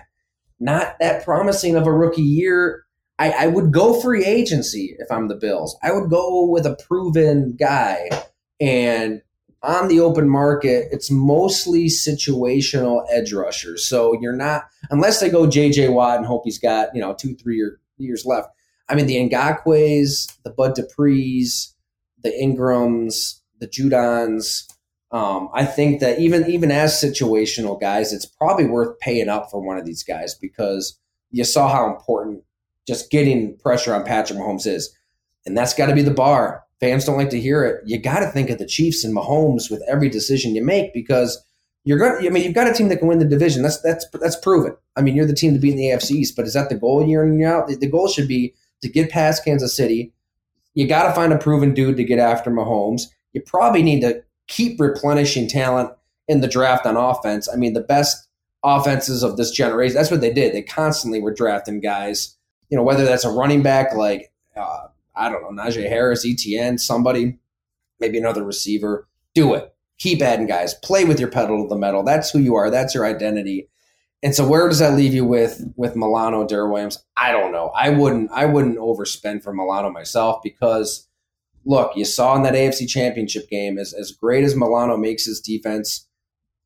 [0.58, 2.84] not that promising of a rookie year.
[3.18, 5.76] I, I would go free agency if I'm the Bills.
[5.82, 8.10] I would go with a proven guy.
[8.60, 9.22] And
[9.62, 13.88] on the open market, it's mostly situational edge rushers.
[13.88, 17.34] So you're not, unless they go JJ Watt and hope he's got, you know, two,
[17.34, 18.48] three year, years left.
[18.88, 21.74] I mean, the Ngakoue's, the Bud Dupree's,
[22.22, 24.68] the Ingrams, the Judons.
[25.10, 29.64] Um, I think that even even as situational guys, it's probably worth paying up for
[29.64, 30.98] one of these guys because
[31.30, 32.42] you saw how important
[32.86, 34.94] just getting pressure on Patrick Mahomes is,
[35.44, 36.64] and that's got to be the bar.
[36.80, 37.82] Fans don't like to hear it.
[37.86, 41.42] You got to think of the Chiefs and Mahomes with every decision you make because
[41.84, 42.26] you're going.
[42.26, 43.62] I mean, you've got a team that can win the division.
[43.62, 44.76] That's that's that's proven.
[44.96, 46.74] I mean, you're the team to beat in the AFC East, but is that the
[46.74, 47.68] goal year in year out?
[47.68, 50.12] The goal should be to get past Kansas City.
[50.74, 53.02] You got to find a proven dude to get after Mahomes.
[53.32, 55.90] You probably need to keep replenishing talent
[56.28, 57.48] in the draft on offense.
[57.50, 58.28] I mean, the best
[58.62, 60.52] offenses of this generation, that's what they did.
[60.52, 62.35] They constantly were drafting guys,
[62.68, 66.78] you know, whether that's a running back like, uh, I don't know, Najee Harris, Etienne,
[66.78, 67.38] somebody,
[68.00, 69.08] maybe another receiver.
[69.34, 69.74] Do it.
[69.98, 70.74] Keep adding guys.
[70.74, 72.02] Play with your pedal to the metal.
[72.02, 72.70] That's who you are.
[72.70, 73.68] That's your identity.
[74.22, 77.02] And so where does that leave you with with Milano, Daryl Williams?
[77.16, 77.70] I don't know.
[77.76, 81.06] I wouldn't I wouldn't overspend for Milano myself because
[81.66, 85.40] look, you saw in that AFC championship game, as, as great as Milano makes his
[85.40, 86.08] defense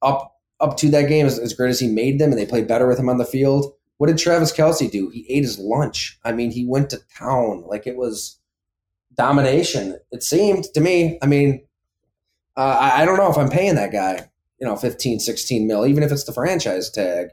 [0.02, 2.68] up up to that game, as, as great as he made them, and they played
[2.68, 5.10] better with him on the field, what did Travis Kelce do?
[5.10, 6.18] He ate his lunch.
[6.24, 8.38] I mean, he went to town like it was
[9.14, 9.98] domination.
[10.10, 11.18] It seemed to me.
[11.20, 11.66] I mean,
[12.56, 15.84] uh, I, I, don't know if I'm paying that guy, you know, 15, 16 mil,
[15.84, 17.28] even if it's the franchise tag.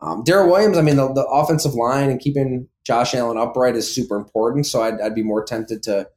[0.00, 3.94] Um, Daryl Williams, I mean, the, the, offensive line and keeping Josh Allen upright is
[3.94, 4.66] super important.
[4.66, 6.08] So I'd, I'd be more tempted to,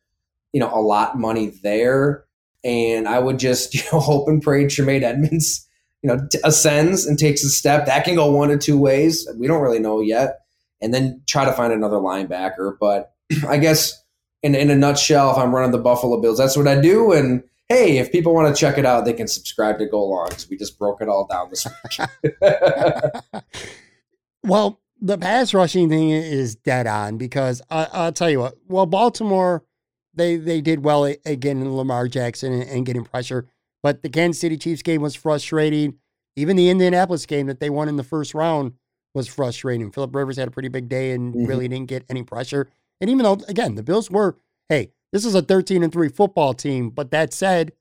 [0.52, 2.26] you know, allot money there.
[2.64, 5.68] And I would just, you know, hope and pray Tremaine Edmunds,
[6.02, 7.86] you know, t- ascends and takes a step.
[7.86, 9.28] That can go one of two ways.
[9.38, 10.40] We don't really know yet.
[10.82, 12.78] And then try to find another linebacker.
[12.80, 13.14] But
[13.48, 14.02] I guess
[14.44, 17.12] in, in a nutshell, if I'm running the Buffalo Bills, that's what I do.
[17.12, 20.30] And hey, if people want to check it out, they can subscribe to Go Long
[20.30, 22.08] because we just broke it all down this week.
[24.44, 28.56] well, the pass rushing thing is dead on because I, will tell you what.
[28.68, 29.64] Well, Baltimore,
[30.14, 33.48] they they did well again in Lamar Jackson and, and, getting pressure,
[33.84, 35.96] but the Kansas City Chiefs game was frustrating.
[36.36, 38.74] Even the Indianapolis game that they won in the first round
[39.14, 39.92] was frustrating.
[39.92, 41.46] Philip Rivers had a pretty big day and mm-hmm.
[41.46, 42.70] really didn't get any pressure.
[43.00, 44.38] And even though, again, the Bills were,
[44.70, 46.90] hey, this is a 13 and 3 football team.
[46.90, 47.74] But that said,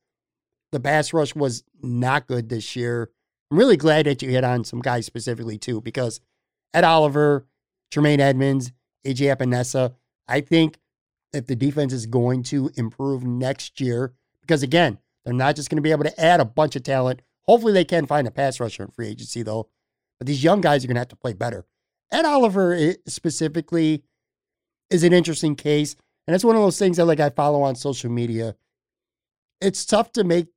[0.72, 3.10] the pass rush was not good this year.
[3.50, 6.20] I'm really glad that you hit on some guys specifically, too, because
[6.72, 7.46] Ed Oliver,
[7.90, 8.72] Tremaine Edmunds,
[9.06, 9.94] AJ Epenesa,
[10.28, 10.78] I think
[11.32, 15.76] if the defense is going to improve next year, because again, they're not just going
[15.76, 17.22] to be able to add a bunch of talent.
[17.42, 19.68] Hopefully, they can find a pass rusher in free agency, though.
[20.18, 21.66] But these young guys are going to have to play better.
[22.12, 24.02] Ed Oliver eh, specifically,
[24.90, 25.96] is an interesting case.
[26.26, 28.56] And it's one of those things that like I follow on social media.
[29.60, 30.48] It's tough to make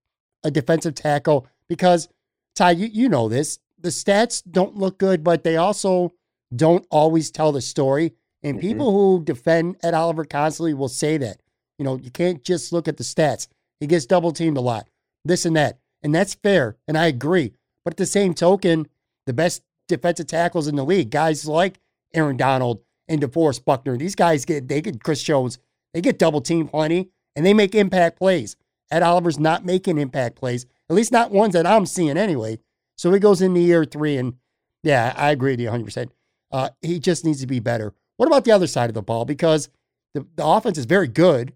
[0.44, 2.10] a defensive tackle because
[2.56, 3.60] Ty, you, you know this.
[3.80, 6.14] The stats don't look good, but they also
[6.56, 8.14] don't always tell the story.
[8.44, 8.68] And mm-hmm.
[8.68, 11.42] people who defend Ed Oliver constantly will say that.
[11.78, 13.48] You know, you can't just look at the stats.
[13.80, 14.88] He gets double teamed a lot,
[15.26, 15.80] this and that.
[16.02, 16.78] And that's fair.
[16.88, 17.54] And I agree.
[17.84, 18.88] But at the same token,
[19.26, 21.80] the best defensive tackles in the league, guys like
[22.14, 23.98] Aaron Donald, and DeForest Buckner.
[23.98, 25.60] These guys get they get Chris Jones,
[25.94, 28.56] they get double teamed plenty, and they make impact plays.
[28.92, 32.60] Ed Oliver's not making impact plays, at least not ones that I'm seeing anyway.
[32.98, 34.36] So he goes into year three, and
[34.84, 35.82] yeah, I agree with you 100.
[35.82, 37.94] Uh, percent He just needs to be better.
[38.18, 39.26] What about the other side of the ball?
[39.26, 39.70] Because
[40.14, 41.54] the, the offense is very good,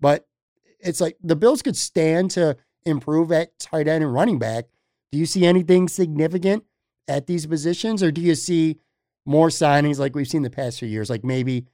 [0.00, 0.26] but
[0.82, 4.66] it's like the Bills could stand to improve at tight end and running back.
[5.10, 6.64] Do you see anything significant
[7.08, 8.78] at these positions, or do you see
[9.24, 11.66] more signings like we've seen the past few years, like maybe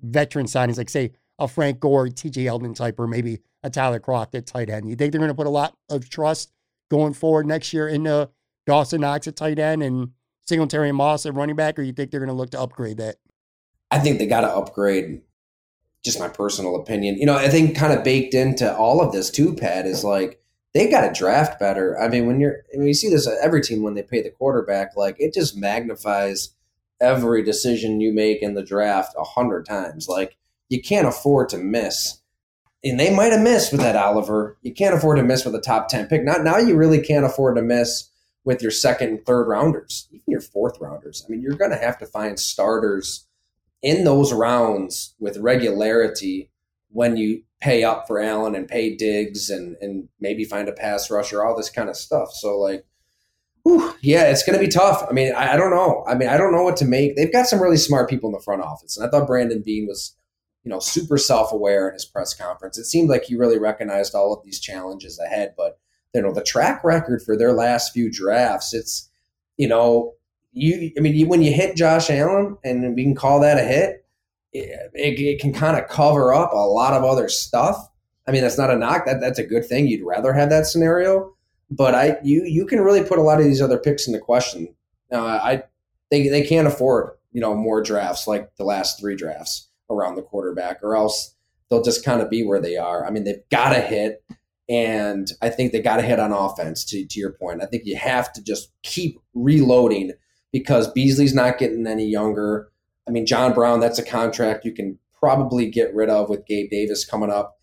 [0.00, 4.34] veteran signings, like say a Frank Gore, TJ Yeldon type, or maybe a Tyler Kroft
[4.34, 4.88] at tight end.
[4.88, 6.52] You think they're going to put a lot of trust
[6.90, 8.30] going forward next year into
[8.66, 10.10] Dawson Knox at tight end and
[10.46, 12.98] Singletary and Moss at running back, or you think they're going to look to upgrade
[12.98, 13.16] that?
[13.90, 15.22] I think they got to upgrade.
[16.04, 17.16] Just my personal opinion.
[17.16, 20.40] You know, I think kind of baked into all of this too, Pat, is like
[20.74, 21.98] they got to draft better.
[21.98, 24.96] I mean, when you're, when you see this every team when they pay the quarterback,
[24.96, 26.50] like it just magnifies
[27.00, 30.08] every decision you make in the draft a hundred times.
[30.08, 30.36] Like
[30.68, 32.20] you can't afford to miss.
[32.82, 34.58] And they might have missed with that Oliver.
[34.62, 36.22] You can't afford to miss with a top 10 pick.
[36.22, 38.10] Not now you really can't afford to miss
[38.44, 41.24] with your second third rounders, even your fourth rounders.
[41.26, 43.23] I mean, you're gonna have to find starters
[43.84, 46.50] in those rounds with regularity
[46.90, 51.10] when you pay up for Allen and pay Diggs and and maybe find a pass
[51.10, 52.32] rusher, all this kind of stuff.
[52.32, 52.84] So like
[53.64, 55.06] Whew, yeah, it's going to be tough.
[55.08, 56.04] I mean, I, I, don't know.
[56.06, 57.16] I mean, I don't know what to make.
[57.16, 59.86] They've got some really smart people in the front office, and I thought Brandon Beane
[59.86, 60.14] was,
[60.64, 62.76] you know, super self-aware in his press conference.
[62.76, 65.54] It seemed like he really recognized all of these challenges ahead.
[65.56, 65.78] But
[66.14, 69.10] you know, the track record for their last few drafts, it's,
[69.56, 70.12] you know,
[70.54, 70.92] you.
[70.96, 74.06] I mean, you, when you hit Josh Allen, and we can call that a hit,
[74.52, 77.76] it, it, it can kind of cover up a lot of other stuff.
[78.26, 79.04] I mean, that's not a knock.
[79.04, 79.86] That that's a good thing.
[79.86, 81.34] You'd rather have that scenario
[81.70, 84.74] but I you you can really put a lot of these other picks into question.
[85.12, 85.64] I
[86.10, 90.22] they they can't afford you know more drafts like the last three drafts around the
[90.22, 91.34] quarterback, or else
[91.68, 93.06] they'll just kind of be where they are.
[93.06, 94.24] I mean, they've got to hit,
[94.68, 96.84] and I think they got to hit on offense.
[96.86, 100.12] To to your point, I think you have to just keep reloading
[100.54, 102.70] because Beasley's not getting any younger.
[103.08, 106.70] I mean, John Brown, that's a contract you can probably get rid of with Gabe
[106.70, 107.56] Davis coming up.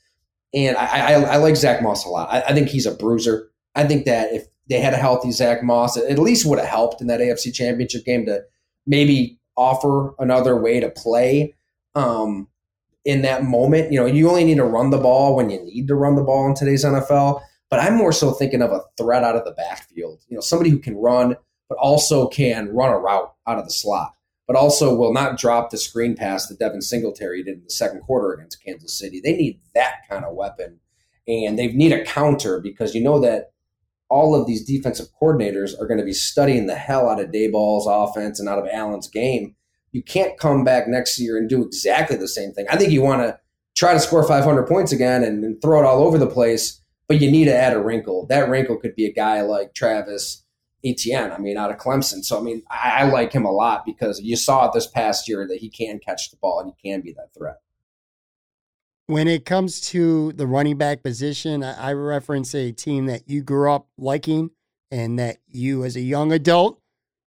[0.54, 2.28] And I, I, I like Zach Moss a lot.
[2.30, 3.50] I, I think he's a bruiser.
[3.76, 6.68] I think that if they had a healthy Zach Moss, it at least would have
[6.68, 8.42] helped in that AFC Championship game to
[8.86, 11.56] maybe offer another way to play
[11.96, 12.50] um,
[13.06, 13.94] in that moment.
[13.94, 16.24] You know, you only need to run the ball when you need to run the
[16.24, 17.40] ball in today's NFL.
[17.70, 20.26] But I'm more so thinking of a threat out of the backfield.
[20.28, 21.38] You know, somebody who can run,
[21.72, 24.14] but also can run a route out of the slot,
[24.46, 28.02] but also will not drop the screen pass that Devin Singletary did in the second
[28.02, 29.22] quarter against Kansas City.
[29.22, 30.82] They need that kind of weapon,
[31.30, 33.54] and they need a counter because you know that
[34.10, 37.88] all of these defensive coordinators are going to be studying the hell out of Daboll's
[37.88, 39.56] offense and out of Allen's game.
[39.94, 42.66] You can't come back next year and do exactly the same thing.
[42.70, 43.40] I think you want to
[43.78, 47.22] try to score 500 points again and, and throw it all over the place, but
[47.22, 48.26] you need to add a wrinkle.
[48.26, 50.44] That wrinkle could be a guy like Travis
[50.84, 52.24] Etienne, I mean, out of Clemson.
[52.24, 55.28] So, I mean, I, I like him a lot because you saw it this past
[55.28, 57.58] year that he can catch the ball and he can be that threat.
[59.08, 63.44] When it comes to the running back position, I, I reference a team that you
[63.44, 64.52] grew up liking
[64.90, 66.82] and that you, as a young adult,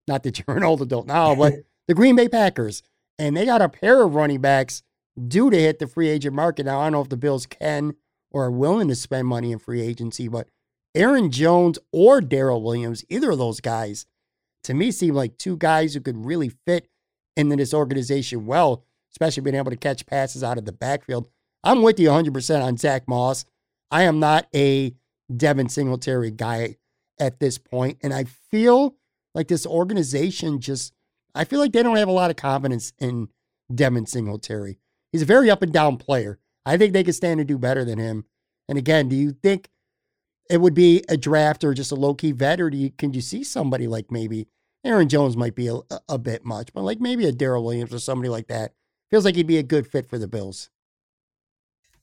[0.09, 1.55] not that you're an old adult now, but
[1.89, 2.83] the Green Bay Packers.
[3.19, 4.83] And they got a pair of running backs
[5.29, 6.67] due to hit the free agent market.
[6.67, 7.95] Now, I don't know if the Bills can
[8.31, 10.49] or are willing to spend money in free agency, but
[10.95, 14.07] Aaron Jones or Daryl Williams, either of those guys,
[14.65, 16.89] to me seem like two guys who could really fit
[17.37, 21.29] into this organization well, especially being able to catch passes out of the backfield.
[21.63, 23.45] I'm with you 100% on Zach Moss.
[23.91, 24.95] I am not a
[25.35, 26.77] Devin Singletary guy
[27.19, 28.97] at this point, and I feel
[29.35, 30.93] like this organization just,
[31.35, 33.29] I feel like they don't have a lot of confidence in
[33.75, 34.79] Devin Singletary.
[35.13, 36.39] He's a very up and down player.
[36.67, 38.25] I think they could stand to do better than him.
[38.69, 39.69] And again, do you think
[40.51, 43.13] it would be a draft or just a low key vet, or do you can
[43.13, 44.47] you see somebody like maybe
[44.85, 47.99] Aaron Jones might be a, a bit much, but like maybe a Daryl Williams or
[47.99, 48.73] somebody like that
[49.11, 50.71] feels like he'd be a good fit for the Bills.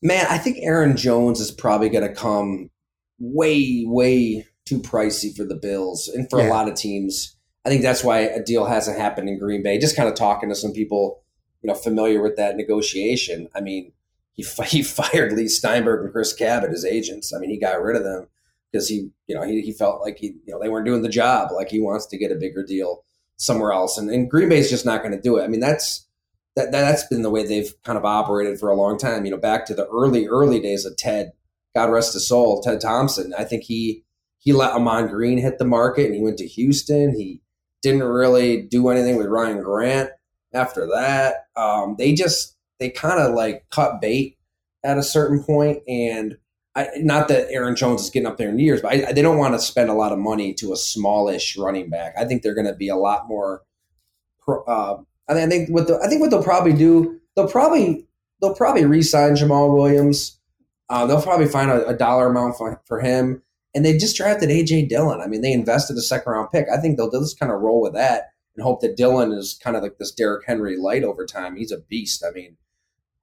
[0.01, 2.71] Man, I think Aaron Jones is probably going to come
[3.19, 6.47] way, way too pricey for the Bills and for yeah.
[6.47, 7.35] a lot of teams.
[7.65, 9.77] I think that's why a deal hasn't happened in Green Bay.
[9.77, 11.21] Just kind of talking to some people,
[11.61, 13.47] you know, familiar with that negotiation.
[13.53, 13.91] I mean,
[14.33, 17.33] he, he fired Leigh Steinberg and Chris Cabott as agents.
[17.33, 18.27] I mean, he got rid of them
[18.71, 21.09] because he, you know, he, he felt like he, you know, they weren't doing the
[21.09, 21.51] job.
[21.51, 23.03] Like he wants to get a bigger deal
[23.37, 25.43] somewhere else, and, and Green Bay's just not going to do it.
[25.43, 26.07] I mean, that's
[26.55, 29.25] that that's been the way they've kind of operated for a long time.
[29.25, 31.31] You know, back to the early early days of Ted,
[31.75, 33.33] God rest his soul, Ted Thompson.
[33.37, 34.03] I think he
[34.37, 37.15] he let Ahman Green hit the market, and he went to Houston.
[37.15, 37.41] He
[37.81, 40.09] didn't really do anything with Ryan Grant
[40.53, 41.47] after that.
[41.55, 44.37] Um, they just they kind of like cut bait
[44.83, 46.37] at a certain point, and
[46.75, 49.37] I, not that Aaron Jones is getting up there in years, but I, they don't
[49.37, 52.15] want to spend a lot of money to a smallish running back.
[52.17, 53.61] I think they're going to be a lot more.
[54.47, 54.97] Uh,
[55.29, 58.07] I think what the, I think what they'll probably do, they'll probably
[58.41, 60.39] they'll probably re-sign Jamaal Williams.
[60.89, 64.49] Uh, they'll probably find a, a dollar amount for, for, him, and they just drafted
[64.49, 65.21] AJ Dillon.
[65.21, 66.65] I mean, they invested a second round pick.
[66.67, 69.59] I think they'll, they'll just kind of roll with that and hope that Dillon is
[69.63, 71.55] kind of like this Derrick Henry light over time.
[71.55, 72.25] He's a beast.
[72.27, 72.57] I mean,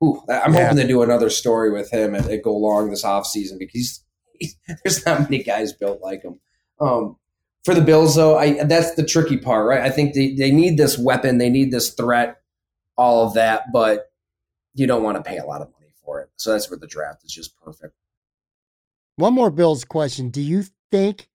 [0.03, 0.69] Ooh, I'm yeah.
[0.69, 4.05] hoping to do another story with him and, and go long this offseason because he's,
[4.39, 6.39] he's, there's not many guys built like him.
[6.81, 7.17] Um,
[7.65, 9.81] for the Bills, though, I that's the tricky part, right?
[9.81, 12.41] I think they, they need this weapon, they need this threat,
[12.97, 14.11] all of that, but
[14.75, 16.31] you don't want to pay a lot of money for it.
[16.37, 17.95] So that's where the draft is just perfect.
[19.17, 20.31] One more Bills question.
[20.31, 21.29] Do you think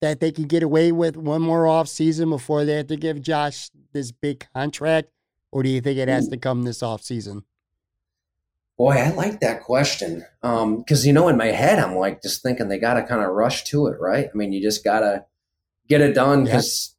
[0.00, 3.20] that they can get away with one more off season before they have to give
[3.20, 5.10] Josh this big contract?
[5.52, 7.44] Or do you think it has to come this off season?
[8.78, 10.24] Boy, I like that question.
[10.44, 13.22] Um, cause you know, in my head, I'm like just thinking they got to kind
[13.22, 14.28] of rush to it, right?
[14.32, 15.24] I mean, you just got to
[15.88, 16.94] get it done because,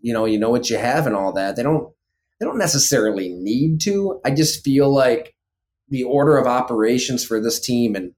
[0.00, 1.56] you know, you know what you have and all that.
[1.56, 1.92] They don't,
[2.38, 4.18] they don't necessarily need to.
[4.24, 5.34] I just feel like
[5.90, 8.14] the order of operations for this team and,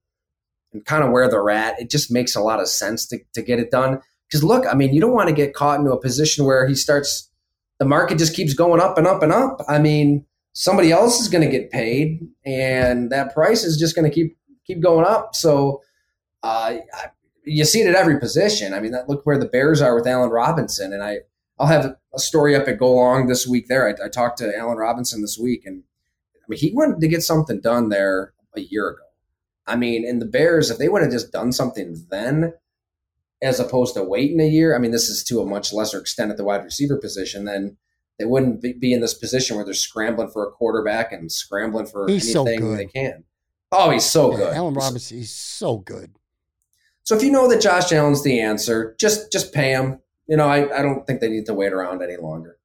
[0.72, 3.42] and kind of where they're at, it just makes a lot of sense to, to
[3.42, 4.00] get it done.
[4.28, 6.76] Because look, I mean, you don't want to get caught into a position where he
[6.76, 7.28] starts,
[7.80, 9.60] the market just keeps going up and up and up.
[9.68, 14.08] I mean, somebody else is going to get paid, and that price is just going
[14.08, 15.34] to keep keep going up.
[15.34, 15.82] So
[16.42, 16.76] uh,
[17.44, 18.74] you see it at every position.
[18.74, 21.18] I mean, that, look where the Bears are with Allen Robinson, and I
[21.58, 23.68] I'll have a story up at Go Long this week.
[23.68, 25.84] There, I, I talked to Allen Robinson this week, and
[26.36, 29.02] I mean, he wanted to get something done there a year ago.
[29.66, 32.54] I mean, in the Bears, if they would have just done something then,
[33.40, 36.30] as opposed to waiting a year, I mean, this is to a much lesser extent
[36.30, 37.76] at the wide receiver position, then
[38.18, 42.08] they wouldn't be in this position where they're scrambling for a quarterback and scrambling for
[42.08, 43.24] he's anything so they can.
[43.72, 44.54] Oh, he's so yeah, good.
[44.54, 46.14] Allen Robinson, he's so good.
[47.04, 49.98] So if you know that Josh Allen's the answer, just just pay him.
[50.28, 52.58] You know, I, I don't think they need to wait around any longer.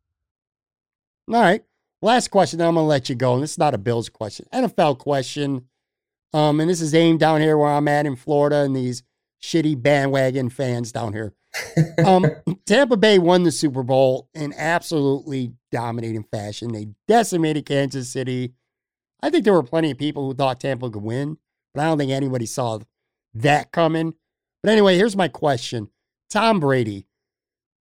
[1.27, 1.63] All right.
[2.01, 3.33] Last question, I'm gonna let you go.
[3.33, 5.67] And this is not a Bills question, NFL question.
[6.33, 9.01] Um, and this is aimed down here where I'm at in Florida and these
[9.41, 11.33] shitty bandwagon fans down here
[12.05, 12.25] um,
[12.65, 16.71] Tampa Bay won the Super Bowl in absolutely dominating fashion.
[16.71, 18.53] They decimated Kansas City.
[19.21, 21.37] I think there were plenty of people who thought Tampa could win,
[21.73, 22.79] but I don't think anybody saw
[23.33, 24.13] that coming.
[24.63, 25.89] But anyway, here's my question
[26.29, 27.07] Tom Brady,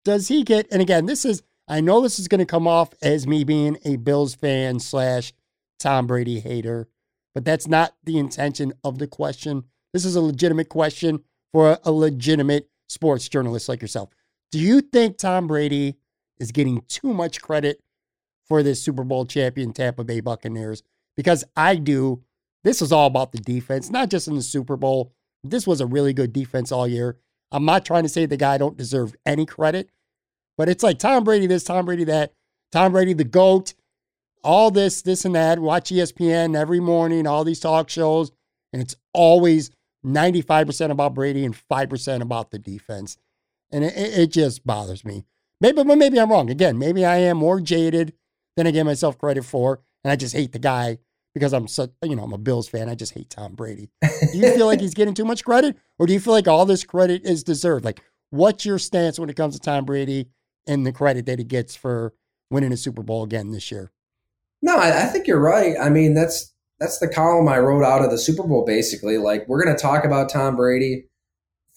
[0.04, 2.90] does he get, and again, this is, I know this is going to come off
[3.02, 5.32] as me being a Bills fan slash
[5.78, 6.88] Tom Brady hater,
[7.34, 9.64] but that's not the intention of the question.
[9.92, 14.10] This is a legitimate question for a legitimate sports journalists like yourself.
[14.50, 15.96] Do you think Tom Brady
[16.38, 17.82] is getting too much credit
[18.44, 20.82] for this Super Bowl champion Tampa Bay Buccaneers?
[21.16, 22.22] Because I do.
[22.62, 25.12] This is all about the defense, not just in the Super Bowl.
[25.44, 27.16] This was a really good defense all year.
[27.52, 29.90] I'm not trying to say the guy don't deserve any credit,
[30.56, 32.32] but it's like Tom Brady this, Tom Brady that,
[32.72, 33.74] Tom Brady the GOAT,
[34.42, 35.58] all this, this and that.
[35.58, 38.32] Watch ESPN every morning, all these talk shows,
[38.72, 39.70] and it's always
[40.06, 43.18] 95% about Brady and 5% about the defense.
[43.72, 45.24] And it, it just bothers me.
[45.60, 46.50] Maybe, but maybe I'm wrong.
[46.50, 48.12] Again, maybe I am more jaded
[48.56, 50.98] than I give myself credit for, and I just hate the guy
[51.34, 52.88] because I'm such, you know, I'm a Bills fan.
[52.88, 53.90] I just hate Tom Brady.
[54.02, 56.64] Do you feel like he's getting too much credit, or do you feel like all
[56.66, 57.84] this credit is deserved?
[57.84, 60.28] Like, what's your stance when it comes to Tom Brady
[60.66, 62.14] and the credit that he gets for
[62.50, 63.90] winning a Super Bowl again this year?
[64.62, 65.76] No, I, I think you're right.
[65.80, 68.64] I mean, that's that's the column I wrote out of the Super Bowl.
[68.64, 71.06] Basically, like we're going to talk about Tom Brady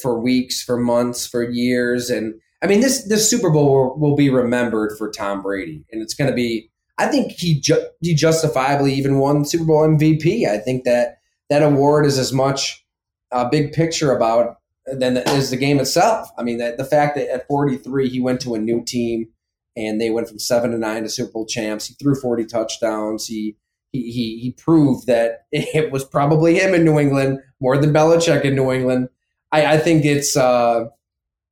[0.01, 4.15] for weeks, for months, for years, and I mean this this Super Bowl will, will
[4.15, 6.69] be remembered for Tom Brady, and it's going to be.
[6.97, 10.47] I think he ju- he justifiably even won Super Bowl MVP.
[10.47, 11.19] I think that
[11.49, 12.85] that award is as much
[13.31, 16.29] a big picture about than is the game itself.
[16.37, 19.29] I mean, that the fact that at 43 he went to a new team
[19.75, 21.87] and they went from seven to nine to Super Bowl champs.
[21.87, 23.27] He threw 40 touchdowns.
[23.27, 23.55] He
[23.91, 28.43] he he, he proved that it was probably him in New England more than Belichick
[28.43, 29.09] in New England.
[29.51, 30.85] I, I think it's uh,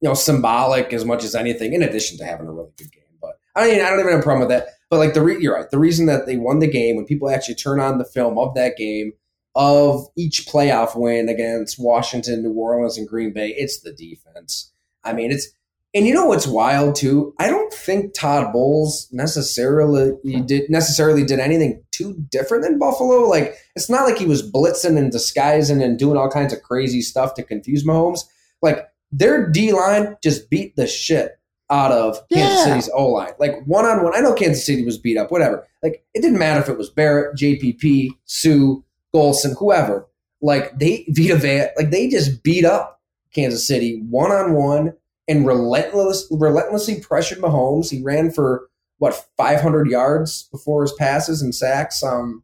[0.02, 1.74] you know symbolic as much as anything.
[1.74, 4.22] In addition to having a really good game, but I mean I don't even have
[4.22, 4.68] a problem with that.
[4.90, 7.30] But like the re- you're right, the reason that they won the game when people
[7.30, 9.12] actually turn on the film of that game
[9.56, 14.72] of each playoff win against Washington, New Orleans, and Green Bay, it's the defense.
[15.04, 15.48] I mean, it's
[15.94, 17.34] and you know what's wild too?
[17.40, 20.46] I don't think Todd Bowles necessarily hmm.
[20.46, 23.28] did necessarily did anything too different than Buffalo.
[23.28, 27.02] Like it's not like he was blitzing and disguising and doing all kinds of crazy
[27.02, 28.22] stuff to confuse Mahomes.
[28.62, 31.40] Like their D line just beat the shit
[31.70, 32.64] out of Kansas Yeah.
[32.66, 33.34] City's O line.
[33.40, 34.16] Like one on one.
[34.16, 35.66] I know Kansas City was beat up, whatever.
[35.82, 38.76] Like it didn't matter if it was Barrett, JPP, Suh,
[39.14, 40.08] Gholston, whoever.
[40.42, 43.02] Like they Vita Vea, like they just beat up
[43.34, 44.94] Kansas City one on one
[45.28, 47.90] and relentless, relentlessly pressured Mahomes.
[47.91, 52.02] He ran for what 500 yards before his passes and sacks.
[52.04, 52.44] Um,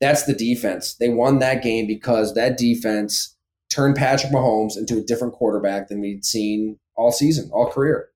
[0.00, 0.94] that's the defense.
[0.94, 3.36] They won that game because that defense
[3.70, 8.08] turned Patrick Mahomes into a different quarterback than we'd seen all season, all career.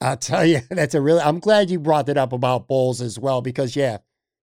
[0.00, 1.20] I'll tell you, that's a really.
[1.20, 3.98] I'm glad you brought that up about Bowles as well because yeah,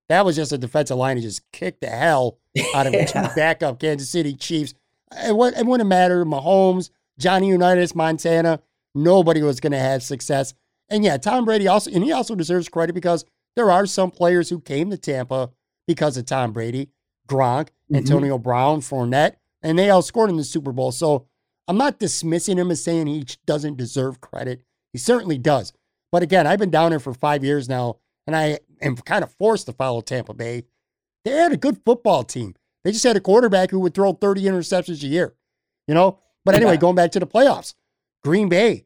[0.10, 2.40] that was just a defensive line that just kicked the hell
[2.74, 3.06] out of Yeah.
[3.06, 4.74] two backup Kansas City Chiefs.
[5.12, 6.26] It, wa- it wouldn't matter.
[6.26, 6.90] Mahomes,
[7.20, 8.60] Johnny Unitas, Montana,
[8.96, 10.54] nobody was going to have success.
[10.90, 13.26] And yeah, Tom Brady also, and he also deserves credit because
[13.56, 15.52] there are some players who came to Tampa
[15.88, 16.90] because of Tom Brady,
[17.28, 17.98] Gronk, Mhm.
[17.98, 20.92] Antonio Brown, Fournette, and they all scored in the Super Bowl.
[20.92, 21.28] So
[21.68, 24.62] I'm not dismissing him as saying he doesn't deserve credit.
[24.94, 25.72] He certainly does.
[26.12, 27.98] But again, I've been down there for five years now,
[28.28, 30.64] and I am kind of forced to follow Tampa Bay.
[31.24, 32.56] They had a good football team.
[32.84, 35.36] They just had a quarterback who would throw 30 interceptions a year,
[35.88, 36.20] you know?
[36.46, 36.78] But anyway, Yeah.
[36.78, 37.74] going back to the playoffs,
[38.24, 38.86] Green Bay.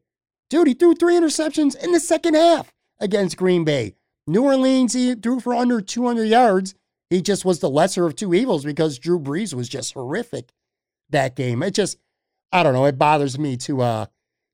[0.50, 3.94] Dude, he threw three interceptions in the second half against Green Bay.
[4.26, 6.74] New Orleans, he threw for under 200 yards.
[7.10, 10.52] He just was the lesser of two evils because Drew Brees was just horrific
[11.10, 11.62] that game.
[11.62, 11.98] It just,
[12.52, 14.06] I don't know, it bothers me to uh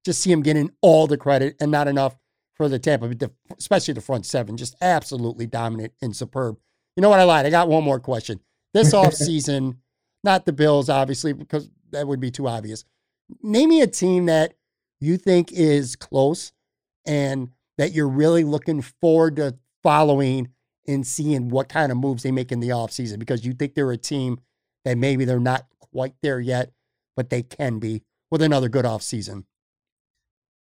[0.05, 2.17] just see him getting all the credit and not enough
[2.57, 3.11] for the Tampa,
[3.59, 6.59] especially the front seven, just absolutely dominant and superb.
[6.97, 7.21] You know what?
[7.21, 7.47] I lied.
[7.47, 8.41] I got one more question.
[8.75, 9.77] This offseason,
[10.25, 12.85] not the Bills, obviously, because that would be too obvious.
[13.43, 14.55] Name me a team that
[15.01, 16.53] you think is close
[17.07, 20.49] and that you're really looking forward to following
[20.87, 23.93] and seeing what kind of moves they make in the offseason because you think they're
[23.93, 24.41] a team
[24.85, 26.73] that maybe they're not quite there yet,
[27.17, 29.45] but they can be with another good offseason.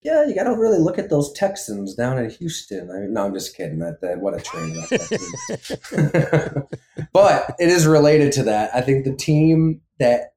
[0.02, 2.90] Yeah, you got to really look at those Texans down in Houston.
[2.90, 3.80] I mean, no, I'm just kidding.
[3.80, 4.90] That, that what a train wreck
[7.14, 8.74] but it is related to that.
[8.74, 10.36] I think the team that,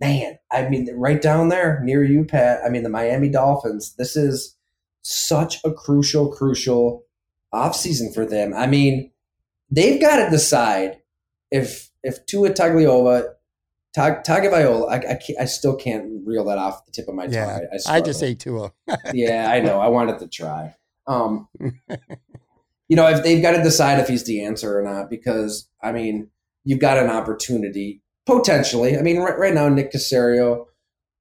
[0.00, 2.60] man, I mean, right down there near you, Pat.
[2.64, 3.94] I mean, the Miami Dolphins.
[3.96, 4.56] This is
[5.02, 7.04] such a crucial, crucial
[7.54, 8.52] offseason for them.
[8.54, 9.10] I mean,
[9.70, 10.98] they've got to decide
[11.50, 13.34] if if Tua Tagliova,
[13.94, 17.24] Tag, Tagovailoa, I, I, can't, I still can't reel that off the tip of my
[17.24, 17.34] tongue.
[17.34, 18.72] Yeah, I, I I just say Tua.
[19.12, 19.80] yeah, I know.
[19.80, 20.74] I wanted to try.
[21.06, 21.48] Um,
[22.88, 25.92] you know, if they've got to decide if he's the answer or not, because I
[25.92, 26.30] mean,
[26.64, 28.98] you've got an opportunity potentially.
[28.98, 30.66] I mean, right, right now, Nick Caserio,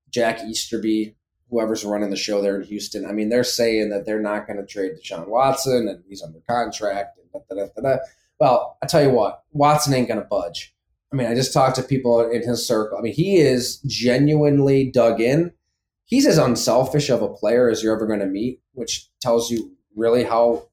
[0.10, 1.16] Jack Easterby,
[1.50, 3.06] whoever's running the show there in Houston.
[3.06, 6.40] I mean, they're saying that they're not going to trade Deshaun Watson and he's under
[6.50, 7.20] contract.
[7.20, 7.98] And da, da, da.
[8.40, 10.74] Well, I tell you what, Watson ain't going to budge.
[11.14, 12.98] I mean, I just talked to people in his circle.
[12.98, 15.54] I mean, he is genuinely dug in.
[16.06, 19.72] he's as unselfish of a player as you're ever going to meet, which tells you
[19.96, 20.68] really how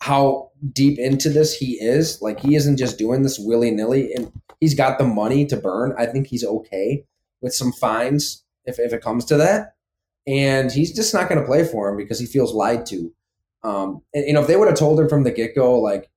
[0.00, 2.20] how deep into this he is.
[2.20, 5.94] Like he isn't just doing this willy nilly, and he's got the money to burn.
[5.98, 7.04] I think he's okay
[7.40, 9.74] with some fines if if it comes to that,
[10.26, 13.12] and he's just not going to play for him because he feels lied to.
[13.62, 16.10] Um, and you know, if they would have told him from the get go, like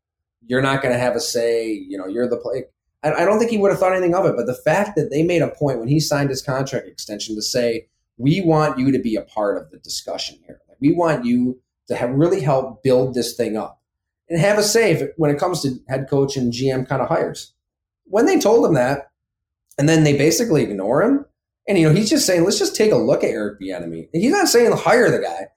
[0.46, 2.66] you're not going to have a say, you know, you're the play.
[3.04, 4.36] I, I don't think he would have thought anything of it.
[4.36, 7.42] But the fact that they made a point when he signed his contract extension to
[7.42, 7.88] say,
[8.18, 10.62] we want you to be a part of the discussion here.
[10.68, 13.81] Like, we want you to have really help build this thing up
[14.32, 17.54] and have a say when it comes to head coach and GM kind of hires.
[18.06, 19.12] When they told him that,
[19.78, 21.26] and then they basically ignore him,
[21.68, 24.08] and you know he's just saying, let's just take a look at Eric Bieniemy.
[24.14, 25.48] He's not saying hire the guy,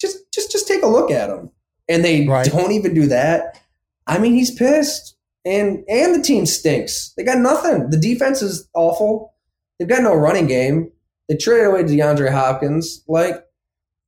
[0.00, 1.50] just just just take a look at him,
[1.88, 2.46] and they right.
[2.46, 3.60] don't even do that.
[4.06, 7.12] I mean, he's pissed, and and the team stinks.
[7.16, 7.90] They got nothing.
[7.90, 9.32] The defense is awful.
[9.78, 10.90] They've got no running game.
[11.28, 13.02] They traded away DeAndre Hopkins.
[13.06, 13.44] Like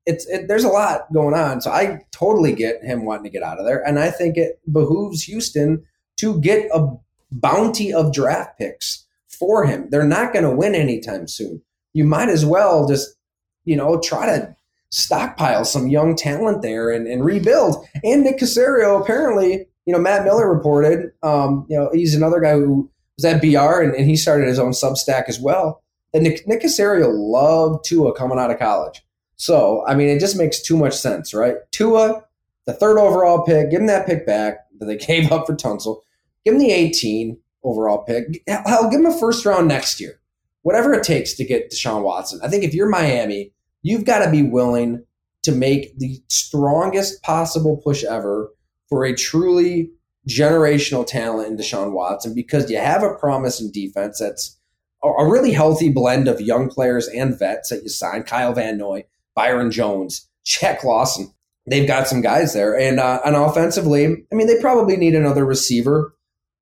[0.07, 1.61] it's it, there's a lot going on.
[1.61, 4.61] So I totally get him wanting to get out of there, and I think it
[4.73, 5.85] behooves Houston
[6.19, 6.89] to get a
[7.31, 9.89] bounty of draft picks for him.
[9.91, 11.63] They're not going to win anytime soon.
[11.93, 13.17] You might as well just
[13.65, 14.57] you know try to
[14.91, 17.85] stockpile some young talent there and, and rebuild.
[18.05, 22.53] And Nick Caserio apparently, you know, Matt Miller reported, um, you know, he's another guy
[22.53, 22.89] who
[23.19, 25.83] was at BR and, and he started his own Substack as well
[26.17, 29.03] and Nick, Nick Caserio loved Tua coming out of college.
[29.37, 31.57] So, I mean, it just makes too much sense, right?
[31.71, 32.25] Tua,
[32.67, 36.01] the third overall pick, give him that pick back that they gave up for Tunsil.
[36.45, 38.43] Give him the 18 overall pick.
[38.47, 40.21] Hell, give him a first round next year.
[40.63, 42.41] Whatever it takes to get Deshaun Watson.
[42.43, 43.53] I think if you're Miami,
[43.83, 45.05] you've got to be willing
[45.45, 48.51] to make the strongest possible push ever
[48.89, 49.91] for a truly
[50.29, 54.59] generational talent in Deshaun Watson because you have a promise in defense that's
[55.05, 58.27] a really healthy blend of young players and vets that you signed.
[58.27, 59.05] Kyle Van Noy,
[59.37, 61.33] Byron Jones, Shaq Lawson.
[61.69, 62.77] They've got some guys there.
[62.77, 66.15] And, uh, offensively, I mean, they probably need another receiver,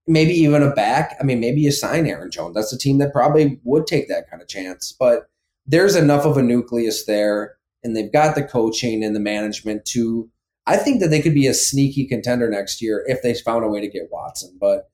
[0.07, 1.17] maybe even a back.
[1.21, 2.55] I mean, maybe you sign Aaron Jones.
[2.55, 4.95] That's a team that probably would take that kind of chance.
[4.99, 5.29] But
[5.67, 10.31] there's enough of a nucleus there, and they've got the coaching and the management to.
[10.67, 13.69] I think that they could be a sneaky contender next year if they found a
[13.69, 14.57] way to get Watson.
[14.59, 14.91] But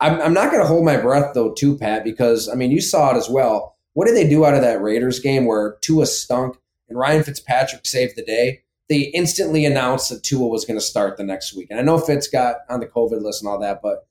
[0.00, 2.80] I'm, I'm not going to hold my breath though, too, Pat, because I mean, you
[2.80, 3.76] saw it as well.
[3.92, 6.56] What did they do out of that Raiders game where Tua stunk
[6.90, 8.62] and Ryan Fitzpatrick saved the day?
[8.88, 11.68] They instantly announced that Tua was going to start the next week.
[11.70, 14.06] And I know Fitz got on the COVID list and all that, but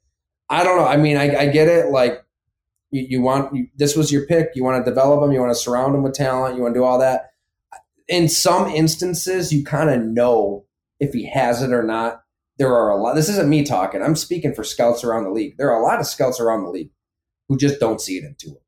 [0.50, 0.88] I don't know.
[0.88, 1.92] I mean, I, I get it.
[1.92, 2.24] Like,
[2.90, 4.52] you, you want you, this was your pick.
[4.56, 5.32] You want to develop them.
[5.32, 6.56] You want to surround them with talent.
[6.56, 7.32] You want to do all that.
[8.08, 10.66] In some instances, you kind of know
[11.00, 12.24] if he has it or not
[12.60, 13.16] there are a lot.
[13.16, 14.04] This isn't me talking.
[14.04, 15.58] I'm speaking for scouts around the league.
[15.58, 16.92] There are a lot of scouts around the league
[17.48, 18.62] who just don't see it into him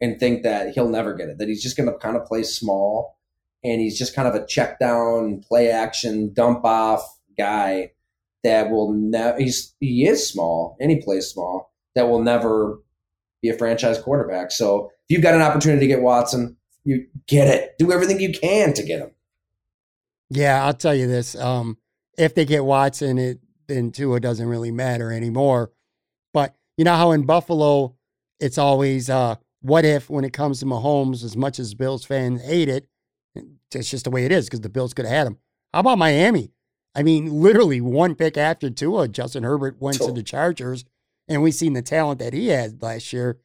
[0.00, 1.38] and think that he'll never get it.
[1.38, 3.15] That he's just going to kind of play small
[3.66, 7.02] and he's just kind of a check down, play action, dump off
[7.36, 7.92] guy
[8.44, 9.38] that will never.
[9.38, 11.72] He's he is small and he plays small.
[11.94, 12.80] That will never
[13.42, 14.50] be a franchise quarterback.
[14.50, 17.76] So if you've got an opportunity to get Watson, you get it.
[17.78, 19.10] Do everything you can to get him.
[20.30, 21.34] Yeah, I'll tell you this.
[21.36, 21.78] Um,
[22.18, 25.72] if they get Watson, it then Tua doesn't really matter anymore.
[26.32, 27.96] But you know how in Buffalo,
[28.38, 32.42] it's always uh, what if when it comes to Mahomes, as much as Bills fans
[32.42, 32.86] hate it,
[33.74, 35.38] it's just the way it is because the Bills could have had him.
[35.72, 36.52] How about Miami?
[36.94, 40.84] I mean, literally one pick after Tua, Justin Herbert went to the Chargers,
[41.28, 43.38] and we've seen the talent that he had last year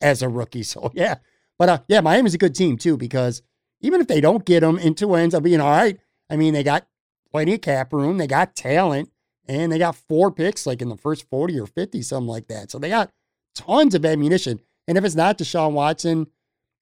[0.00, 0.62] as a rookie.
[0.64, 1.16] So yeah,
[1.58, 3.42] but uh, yeah, Miami's a good team too because
[3.80, 5.98] even if they don't get him, and Tua ends up being all right.
[6.28, 6.86] I mean, they got
[7.30, 8.18] plenty of cap room.
[8.18, 9.10] They got talent
[9.46, 12.70] and they got four picks like in the first 40 or 50, something like that.
[12.70, 13.10] So they got
[13.54, 14.60] tons of ammunition.
[14.88, 16.26] And if it's not Deshaun Watson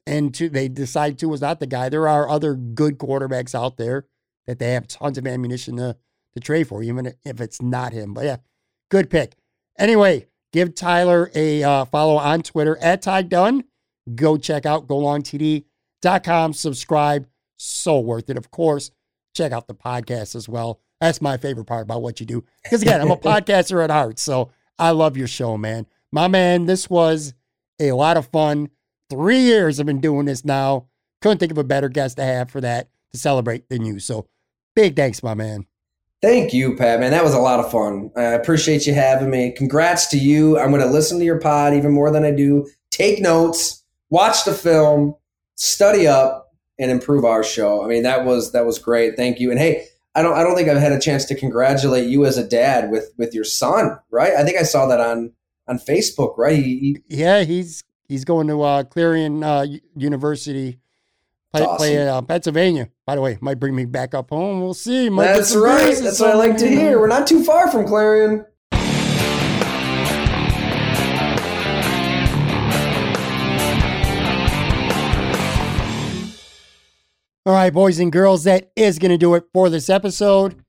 [0.06, 3.76] and to, they decide to was not the guy, there are other good quarterbacks out
[3.76, 4.06] there
[4.46, 5.96] that they have tons of ammunition to,
[6.34, 8.14] to trade for, even if it's not him.
[8.14, 8.36] But yeah,
[8.90, 9.36] good pick.
[9.78, 13.64] Anyway, give Tyler a uh, follow on Twitter at Ty Dunne.
[14.14, 16.52] Go check out golongtd.com.
[16.52, 17.26] Subscribe.
[17.56, 18.90] So worth it, of course
[19.34, 20.80] check out the podcast as well.
[21.00, 22.44] That's my favorite part about what you do.
[22.62, 24.18] Because again, I'm a podcaster at heart.
[24.18, 25.86] So I love your show, man.
[26.12, 27.34] My man, this was
[27.80, 28.70] a lot of fun.
[29.14, 30.86] Three years I've been doing this now.
[31.20, 34.00] Couldn't think of a better guest to have for that to celebrate than you.
[34.00, 34.26] So
[34.74, 35.66] big thanks, my man.
[36.20, 37.10] Thank you, Pat, man.
[37.10, 38.10] That was a lot of fun.
[38.16, 39.52] I appreciate you having me.
[39.52, 40.58] Congrats to you.
[40.58, 42.66] I'm going to listen to your pod even more than I do.
[42.90, 45.14] Take notes, watch the film,
[45.54, 47.84] study up, and improve our show.
[47.84, 49.16] I mean, that was that was great.
[49.16, 49.50] Thank you.
[49.50, 52.38] And hey, I don't I don't think I've had a chance to congratulate you as
[52.38, 54.32] a dad with with your son, right?
[54.32, 55.32] I think I saw that on
[55.68, 56.56] on Facebook, right?
[56.56, 57.82] He, he, yeah, he's
[58.14, 59.66] he's going to uh, Clarion uh,
[59.96, 60.78] University
[61.52, 61.76] Play, Awesome.
[61.76, 62.88] play uh, Pennsylvania.
[63.06, 64.60] By the way, might bring me back up home.
[64.60, 65.08] We'll see.
[65.08, 65.86] Might That's right.
[65.86, 66.98] beers That's what I like to hear.
[67.00, 68.44] We're not too far from Clarion.
[77.46, 80.64] All right, boys and girls, that is going to do it for this episode.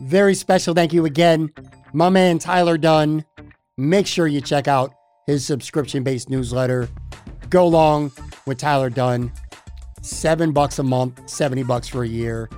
[0.00, 1.50] Very special thank you again,
[1.92, 3.24] my man Tyler Dunne.
[3.76, 4.94] Make sure you check out
[5.30, 6.88] his subscription based newsletter.
[7.48, 8.10] Go long
[8.46, 9.32] with Tyler Dunne.
[10.02, 12.50] Seven bucks a month, 70 bucks for a year.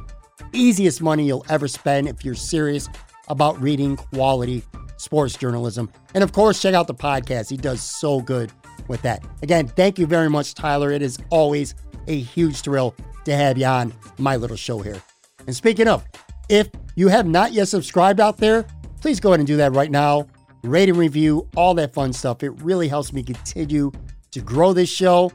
[0.52, 2.88] Easiest money you'll ever spend if you're serious
[3.28, 4.62] about reading quality
[4.96, 5.90] sports journalism.
[6.14, 7.50] And of course, check out the podcast.
[7.50, 8.52] He does so good
[8.88, 9.24] with that.
[9.42, 10.90] Again, thank you very much, Tyler.
[10.90, 11.74] It is always
[12.06, 12.94] a huge thrill
[13.24, 15.00] to have you on my little show here.
[15.46, 16.04] And speaking of,
[16.48, 18.64] if you have not yet subscribed out there,
[19.00, 20.26] please go ahead and do that right now.
[20.62, 22.42] Rate and review, all that fun stuff.
[22.42, 23.90] It really helps me continue
[24.30, 25.32] to grow this show.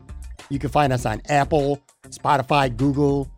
[0.49, 3.29] You can find us on Apple, Spotify, Google,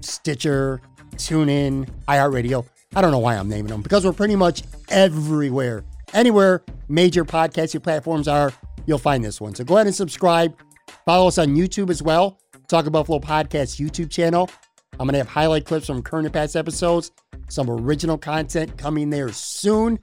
[0.00, 0.80] Stitcher,
[1.16, 2.66] TuneIn, iHeartRadio.
[2.94, 5.84] I don't know why I'm naming them because we're pretty much everywhere.
[6.14, 8.52] Anywhere major podcasting platforms are,
[8.86, 9.54] you'll find this one.
[9.54, 10.56] So go ahead and subscribe.
[11.04, 12.40] Follow us on YouTube as well.
[12.68, 14.48] Talk About Buffalo Podcast YouTube channel.
[14.92, 17.10] I'm going to have highlight clips from current and past episodes,
[17.48, 19.98] some original content coming there soon.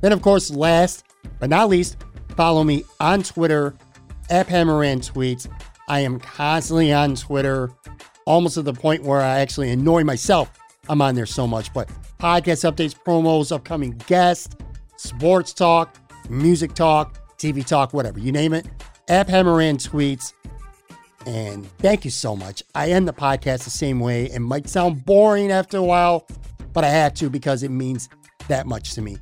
[0.00, 1.04] Then, of course, last
[1.38, 1.96] but not least,
[2.36, 3.74] follow me on Twitter
[4.30, 5.48] at Hammeran Tweets.
[5.88, 7.70] I am constantly on Twitter,
[8.26, 10.50] almost to the point where I actually annoy myself.
[10.88, 11.72] I'm on there so much.
[11.72, 11.88] But
[12.18, 14.54] podcast updates, promos, upcoming guests,
[14.96, 15.96] sports talk,
[16.28, 18.66] music talk, TV talk, whatever you name it.
[19.08, 20.32] App Hammeran Tweets.
[21.26, 22.62] And thank you so much.
[22.74, 24.26] I end the podcast the same way.
[24.30, 26.26] It might sound boring after a while,
[26.72, 28.08] but I had to because it means
[28.48, 29.18] that much to me.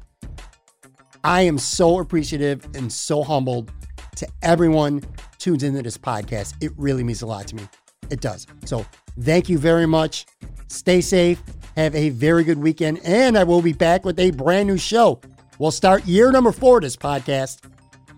[1.26, 3.72] I am so appreciative and so humbled
[4.14, 5.02] to everyone
[5.38, 6.54] tunes into this podcast.
[6.60, 7.68] It really means a lot to me.
[8.10, 8.46] It does.
[8.64, 8.86] So
[9.20, 10.24] thank you very much.
[10.68, 11.42] Stay safe.
[11.74, 13.00] Have a very good weekend.
[13.02, 15.20] And I will be back with a brand new show.
[15.58, 17.68] We'll start year number four of this podcast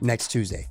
[0.03, 0.69] next Tuesday.